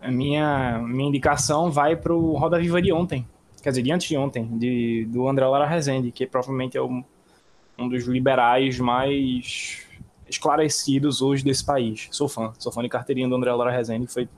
A 0.00 0.10
minha, 0.10 0.78
minha 0.78 1.08
indicação 1.08 1.70
vai 1.70 1.94
pro 1.94 2.32
Roda 2.32 2.58
Viva 2.58 2.80
de 2.80 2.92
ontem, 2.92 3.26
quer 3.62 3.70
dizer, 3.70 3.82
de 3.82 3.92
antes 3.92 4.08
de 4.08 4.16
ontem, 4.16 4.46
de, 4.56 5.06
do 5.10 5.28
André 5.28 5.46
Lara 5.46 5.66
Rezende, 5.66 6.10
que 6.10 6.26
provavelmente 6.26 6.78
é 6.78 6.82
um, 6.82 7.04
um 7.76 7.88
dos 7.88 8.04
liberais 8.04 8.78
mais 8.78 9.84
esclarecidos 10.28 11.20
hoje 11.20 11.44
desse 11.44 11.64
país. 11.64 12.08
Sou 12.12 12.28
fã, 12.28 12.52
sou 12.58 12.72
fã 12.72 12.82
de 12.82 12.88
carteirinha 12.88 13.28
do 13.28 13.34
André 13.34 13.52
Lara 13.52 13.70
Rezende, 13.70 14.06
foi 14.06 14.28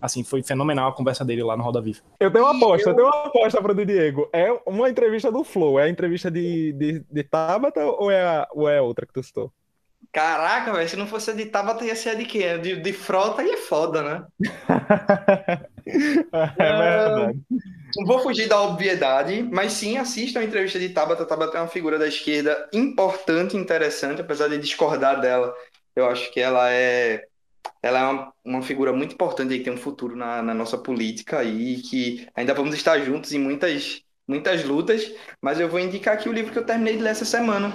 Assim, 0.00 0.22
foi 0.22 0.42
fenomenal 0.42 0.90
a 0.90 0.94
conversa 0.94 1.24
dele 1.24 1.42
lá 1.42 1.56
no 1.56 1.62
Roda 1.62 1.80
Viva. 1.80 2.00
Eu 2.20 2.30
tenho 2.30 2.44
uma 2.44 2.56
aposta, 2.56 2.88
eu... 2.88 2.92
eu 2.92 2.96
tenho 2.96 3.08
uma 3.08 3.26
aposta 3.26 3.60
para 3.60 3.72
o 3.72 3.86
Diego. 3.86 4.28
É 4.32 4.50
uma 4.64 4.88
entrevista 4.88 5.30
do 5.30 5.42
Flow, 5.42 5.78
é 5.78 5.84
a 5.84 5.88
entrevista 5.88 6.30
de, 6.30 6.72
de, 6.72 7.04
de 7.10 7.22
Tabata 7.24 7.84
ou 7.84 8.10
é, 8.10 8.22
a, 8.22 8.48
ou 8.52 8.68
é 8.68 8.80
outra 8.80 9.06
que 9.06 9.12
tu 9.12 9.22
citou? 9.22 9.52
Caraca, 10.12 10.72
velho, 10.72 10.88
se 10.88 10.96
não 10.96 11.06
fosse 11.06 11.30
a 11.30 11.34
de 11.34 11.46
Tabata, 11.46 11.84
ia 11.84 11.94
ser 11.94 12.10
a 12.10 12.14
de 12.14 12.24
quê? 12.24 12.56
De, 12.58 12.76
de 12.76 12.92
frota 12.92 13.42
e 13.42 13.50
é 13.50 13.56
foda, 13.56 14.02
né? 14.02 14.26
é 15.86 16.72
verdade. 16.72 17.38
Não 17.96 18.06
vou 18.06 18.20
fugir 18.20 18.48
da 18.48 18.60
obviedade, 18.62 19.42
mas 19.42 19.72
sim, 19.72 19.98
assistam 19.98 20.40
a 20.40 20.44
entrevista 20.44 20.78
de 20.78 20.88
Tabata. 20.88 21.26
Tabata 21.26 21.58
é 21.58 21.60
uma 21.60 21.68
figura 21.68 21.98
da 21.98 22.08
esquerda 22.08 22.68
importante 22.72 23.56
interessante, 23.56 24.20
apesar 24.20 24.48
de 24.48 24.58
discordar 24.58 25.20
dela. 25.20 25.54
Eu 25.94 26.06
acho 26.06 26.32
que 26.32 26.40
ela 26.40 26.70
é 26.70 27.26
ela 27.82 27.98
é 28.00 28.04
uma, 28.04 28.32
uma 28.44 28.62
figura 28.62 28.92
muito 28.92 29.14
importante 29.14 29.54
e 29.54 29.62
tem 29.62 29.72
um 29.72 29.76
futuro 29.76 30.16
na, 30.16 30.42
na 30.42 30.54
nossa 30.54 30.76
política 30.76 31.44
e 31.44 31.80
que 31.82 32.26
ainda 32.34 32.54
vamos 32.54 32.74
estar 32.74 32.98
juntos 33.00 33.32
em 33.32 33.38
muitas, 33.38 34.02
muitas 34.26 34.64
lutas, 34.64 35.10
mas 35.40 35.60
eu 35.60 35.68
vou 35.68 35.80
indicar 35.80 36.14
aqui 36.14 36.28
o 36.28 36.32
livro 36.32 36.52
que 36.52 36.58
eu 36.58 36.66
terminei 36.66 36.96
de 36.96 37.02
ler 37.02 37.10
essa 37.10 37.24
semana, 37.24 37.72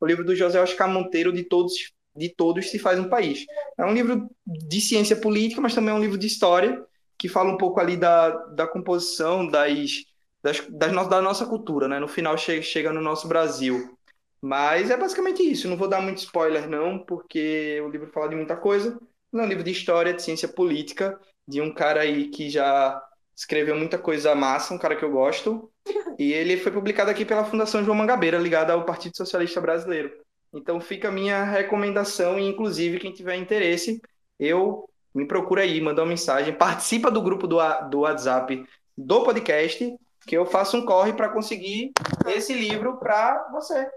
o 0.00 0.06
livro 0.06 0.24
do 0.24 0.34
José 0.34 0.60
Oscar 0.60 0.88
Monteiro, 0.88 1.32
de 1.32 1.44
todos, 1.44 1.92
de 2.16 2.28
todos 2.30 2.70
se 2.70 2.78
faz 2.78 2.98
um 2.98 3.08
país. 3.08 3.44
É 3.78 3.84
um 3.84 3.92
livro 3.92 4.28
de 4.46 4.80
ciência 4.80 5.16
política, 5.16 5.60
mas 5.60 5.74
também 5.74 5.94
é 5.94 5.96
um 5.96 6.00
livro 6.00 6.18
de 6.18 6.26
história, 6.26 6.82
que 7.18 7.28
fala 7.28 7.52
um 7.52 7.58
pouco 7.58 7.78
ali 7.78 7.96
da, 7.96 8.30
da 8.30 8.66
composição 8.66 9.46
das, 9.46 10.04
das, 10.42 10.60
das 10.68 10.92
no, 10.92 11.08
da 11.08 11.22
nossa 11.22 11.46
cultura, 11.46 11.86
né? 11.86 12.00
No 12.00 12.08
final 12.08 12.36
chega, 12.36 12.62
chega 12.62 12.92
no 12.92 13.00
nosso 13.00 13.28
Brasil. 13.28 13.96
Mas 14.40 14.90
é 14.90 14.96
basicamente 14.96 15.40
isso. 15.40 15.68
Não 15.68 15.76
vou 15.76 15.86
dar 15.86 16.00
muito 16.00 16.18
spoiler, 16.18 16.68
não, 16.68 16.98
porque 16.98 17.80
o 17.80 17.88
livro 17.88 18.10
fala 18.10 18.28
de 18.28 18.34
muita 18.34 18.56
coisa 18.56 18.98
um 19.32 19.46
livro 19.46 19.64
de 19.64 19.70
história, 19.70 20.12
de 20.12 20.22
ciência 20.22 20.48
política, 20.48 21.18
de 21.46 21.60
um 21.60 21.72
cara 21.72 22.00
aí 22.02 22.28
que 22.28 22.50
já 22.50 23.02
escreveu 23.34 23.76
muita 23.76 23.98
coisa 23.98 24.34
massa, 24.34 24.74
um 24.74 24.78
cara 24.78 24.96
que 24.96 25.04
eu 25.04 25.10
gosto. 25.10 25.70
E 26.18 26.32
ele 26.32 26.56
foi 26.56 26.70
publicado 26.70 27.10
aqui 27.10 27.24
pela 27.24 27.44
Fundação 27.44 27.84
João 27.84 27.96
Mangabeira, 27.96 28.38
ligada 28.38 28.72
ao 28.72 28.84
Partido 28.84 29.16
Socialista 29.16 29.60
Brasileiro. 29.60 30.12
Então 30.52 30.80
fica 30.80 31.08
a 31.08 31.12
minha 31.12 31.44
recomendação 31.44 32.38
e 32.38 32.46
inclusive 32.46 33.00
quem 33.00 33.12
tiver 33.12 33.36
interesse, 33.36 34.00
eu 34.38 34.88
me 35.14 35.26
procura 35.26 35.62
aí, 35.62 35.80
manda 35.80 36.02
uma 36.02 36.08
mensagem, 36.08 36.54
participa 36.54 37.10
do 37.10 37.22
grupo 37.22 37.46
do, 37.46 37.58
do 37.88 38.00
WhatsApp 38.00 38.66
do 38.96 39.24
podcast, 39.24 39.96
que 40.26 40.36
eu 40.36 40.46
faço 40.46 40.76
um 40.76 40.84
corre 40.84 41.12
para 41.14 41.30
conseguir 41.30 41.92
esse 42.26 42.52
livro 42.52 42.98
para 42.98 43.48
você. 43.50 43.88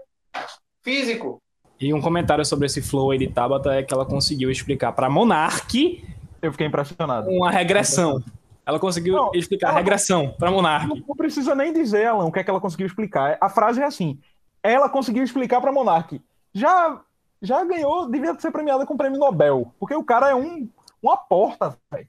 Físico. 0.82 1.42
E 1.78 1.92
um 1.92 2.00
comentário 2.00 2.44
sobre 2.44 2.66
esse 2.66 2.80
flow 2.80 3.10
aí 3.10 3.18
de 3.18 3.28
Tabata 3.28 3.72
é 3.74 3.82
que 3.82 3.92
ela 3.92 4.06
conseguiu 4.06 4.50
explicar 4.50 4.92
para 4.92 5.10
Monark. 5.10 6.02
Eu 6.40 6.52
fiquei 6.52 6.66
impressionado. 6.66 7.28
Uma 7.30 7.50
regressão. 7.50 8.22
Ela 8.64 8.78
conseguiu 8.78 9.14
Não, 9.14 9.30
explicar 9.34 9.68
ela- 9.68 9.76
a 9.76 9.78
regressão 9.78 10.34
pra 10.38 10.50
Monark. 10.50 10.88
Não, 10.88 10.96
não 11.08 11.14
precisa 11.16 11.54
nem 11.54 11.72
dizer, 11.72 12.06
Alan, 12.06 12.24
o 12.24 12.32
que 12.32 12.38
é 12.40 12.44
que 12.44 12.50
ela 12.50 12.60
conseguiu 12.60 12.86
explicar. 12.86 13.36
A 13.40 13.48
frase 13.48 13.80
é 13.80 13.84
assim: 13.84 14.18
ela 14.62 14.88
conseguiu 14.88 15.22
explicar 15.22 15.60
pra 15.60 15.70
Monark. 15.70 16.20
Já, 16.54 17.00
já 17.42 17.62
ganhou, 17.64 18.08
devia 18.10 18.34
ser 18.40 18.50
premiada 18.50 18.86
com 18.86 18.94
o 18.94 18.96
prêmio 18.98 19.18
Nobel. 19.18 19.72
Porque 19.78 19.94
o 19.94 20.02
cara 20.02 20.30
é 20.30 20.34
um, 20.34 20.68
uma 21.02 21.16
porta, 21.16 21.76
velho. 21.92 22.08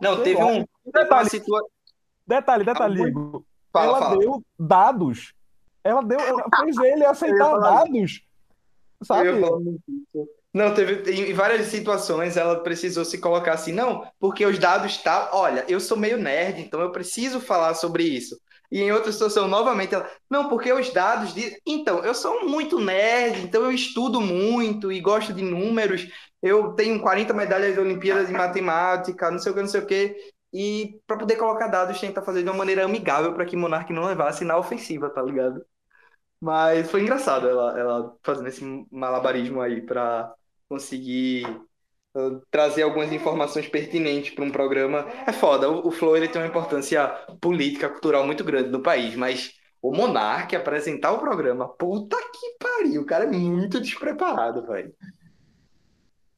Não, 0.00 0.14
Sei 0.16 0.24
teve, 0.24 0.42
lá. 0.42 0.46
um, 0.50 0.64
Detalhe, 0.92 1.30
detalhe, 2.26 2.64
detalhe, 2.64 2.98
Muito- 2.98 3.12
Diego. 3.14 3.46
Fala, 3.72 3.86
ela 3.86 3.98
fala. 4.00 4.18
deu 4.18 4.42
dados. 4.58 5.32
Ela 5.82 6.02
deu, 6.02 6.18
ela 6.20 6.44
fez 6.60 6.76
ele 6.78 7.04
aceitar 7.04 7.58
dados. 7.58 8.22
Eu 9.26 9.40
Sabe? 10.12 10.28
Não, 10.52 10.72
teve 10.72 11.10
em 11.10 11.30
em 11.30 11.34
várias 11.34 11.66
situações 11.66 12.36
ela 12.36 12.62
precisou 12.62 13.04
se 13.04 13.18
colocar 13.18 13.54
assim, 13.54 13.72
não, 13.72 14.06
porque 14.20 14.46
os 14.46 14.56
dados 14.56 14.98
tá, 14.98 15.30
olha, 15.32 15.64
eu 15.68 15.80
sou 15.80 15.96
meio 15.96 16.16
nerd, 16.16 16.60
então 16.60 16.80
eu 16.80 16.92
preciso 16.92 17.40
falar 17.40 17.74
sobre 17.74 18.04
isso. 18.04 18.38
E 18.70 18.80
em 18.80 18.92
outra 18.92 19.12
situação, 19.12 19.46
novamente, 19.46 19.94
ela, 19.94 20.08
não, 20.30 20.48
porque 20.48 20.72
os 20.72 20.92
dados 20.92 21.34
de, 21.34 21.60
então, 21.66 22.04
eu 22.04 22.14
sou 22.14 22.48
muito 22.48 22.80
nerd, 22.80 23.42
então 23.42 23.62
eu 23.62 23.72
estudo 23.72 24.20
muito 24.20 24.90
e 24.92 25.00
gosto 25.00 25.32
de 25.32 25.42
números. 25.42 26.08
Eu 26.42 26.72
tenho 26.72 27.00
40 27.00 27.32
medalhas 27.34 27.74
de 27.74 27.80
Olimpíadas 27.80 28.26
de 28.26 28.32
matemática, 28.32 29.30
não 29.30 29.38
sei 29.38 29.52
o 29.52 29.54
que, 29.54 29.60
não 29.60 29.68
sei 29.68 29.80
o 29.80 29.86
que. 29.86 30.16
E 30.52 31.00
para 31.06 31.18
poder 31.18 31.36
colocar 31.36 31.68
dados, 31.68 32.00
tentar 32.00 32.22
fazer 32.22 32.42
de 32.42 32.48
uma 32.48 32.56
maneira 32.56 32.84
amigável 32.84 33.32
para 33.34 33.44
que 33.44 33.56
Monark 33.56 33.92
não 33.92 34.06
levasse 34.06 34.44
na 34.44 34.56
ofensiva, 34.56 35.10
tá 35.10 35.22
ligado? 35.22 35.64
Mas 36.40 36.90
foi 36.90 37.02
engraçado 37.02 37.48
ela, 37.48 37.78
ela 37.78 38.16
fazendo 38.22 38.48
esse 38.48 38.86
malabarismo 38.90 39.60
aí 39.60 39.80
para 39.80 40.32
conseguir 40.68 41.46
uh, 42.14 42.40
trazer 42.50 42.82
algumas 42.82 43.12
informações 43.12 43.68
pertinentes 43.68 44.34
para 44.34 44.44
um 44.44 44.50
programa. 44.50 45.06
É 45.26 45.32
foda, 45.32 45.70
o, 45.70 45.88
o 45.88 45.90
Flow 45.90 46.16
ele 46.16 46.28
tem 46.28 46.40
uma 46.40 46.48
importância 46.48 47.08
política, 47.40 47.88
cultural 47.88 48.26
muito 48.26 48.44
grande 48.44 48.68
no 48.68 48.82
país, 48.82 49.16
mas 49.16 49.52
o 49.80 49.92
Monark 49.92 50.54
apresentar 50.56 51.12
o 51.12 51.18
programa, 51.18 51.68
puta 51.68 52.16
que 52.16 52.56
pariu, 52.58 53.02
o 53.02 53.06
cara 53.06 53.24
é 53.24 53.30
muito 53.30 53.80
despreparado, 53.80 54.66
velho. 54.66 54.94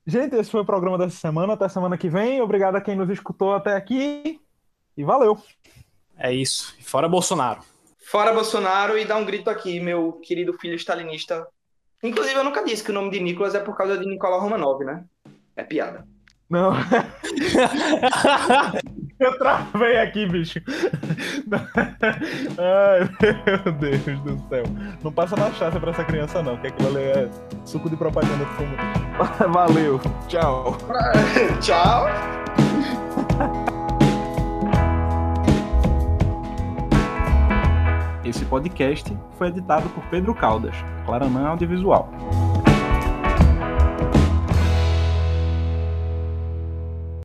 Gente, 0.07 0.37
esse 0.37 0.51
foi 0.51 0.61
o 0.61 0.65
programa 0.65 0.97
dessa 0.97 1.17
semana. 1.17 1.55
Até 1.55 1.69
semana 1.69 1.99
que 1.99 2.09
vem. 2.09 2.41
Obrigado 2.41 2.77
a 2.77 2.81
quem 2.81 2.95
nos 2.95 3.11
escutou 3.11 3.53
até 3.53 3.75
aqui. 3.75 4.41
E 4.97 5.03
valeu. 5.03 5.37
É 6.17 6.33
isso. 6.33 6.77
Fora 6.81 7.09
Bolsonaro. 7.09 7.76
Fora 8.07 8.33
Bolsonaro 8.33 8.97
e 8.97 9.05
dá 9.05 9.17
um 9.17 9.25
grito 9.25 9.51
aqui, 9.51 9.81
meu 9.81 10.13
querido 10.23 10.53
filho 10.53 10.77
stalinista. 10.77 11.45
Inclusive, 12.03 12.39
eu 12.39 12.45
nunca 12.45 12.65
disse 12.65 12.85
que 12.85 12.91
o 12.91 12.95
nome 12.95 13.11
de 13.11 13.19
Nicolas 13.19 13.55
é 13.55 13.61
por 13.61 13.77
causa 13.77 13.99
de 13.99 14.07
Nicolau 14.07 14.41
Romanov, 14.41 14.85
né? 14.85 15.05
É 15.57 15.65
piada. 15.65 16.07
Não. 16.49 16.73
Eu 19.19 19.37
travei 19.39 19.97
aqui, 19.97 20.27
bicho. 20.27 20.61
Ai, 22.59 23.01
meu 23.65 23.73
Deus 23.73 24.21
do 24.21 24.49
céu. 24.49 24.65
Não 25.03 25.11
passa 25.11 25.35
na 25.35 25.51
chata 25.55 25.81
pra 25.81 25.91
essa 25.91 26.05
criança, 26.05 26.43
não, 26.43 26.59
que 26.59 26.67
aquilo 26.67 26.91
ali 26.91 27.03
é 27.03 27.31
suco 27.65 27.89
de 27.89 27.97
propaganda 27.97 28.45
fumo. 28.57 28.77
Valeu. 29.53 29.99
Tchau. 30.29 30.77
Tchau! 31.61 32.07
Esse 38.27 38.45
podcast 38.45 39.17
foi 39.39 39.47
editado 39.47 39.89
por 39.91 40.03
Pedro 40.07 40.35
Caldas, 40.35 40.75
Claranã 41.05 41.47
Audiovisual. 41.51 42.11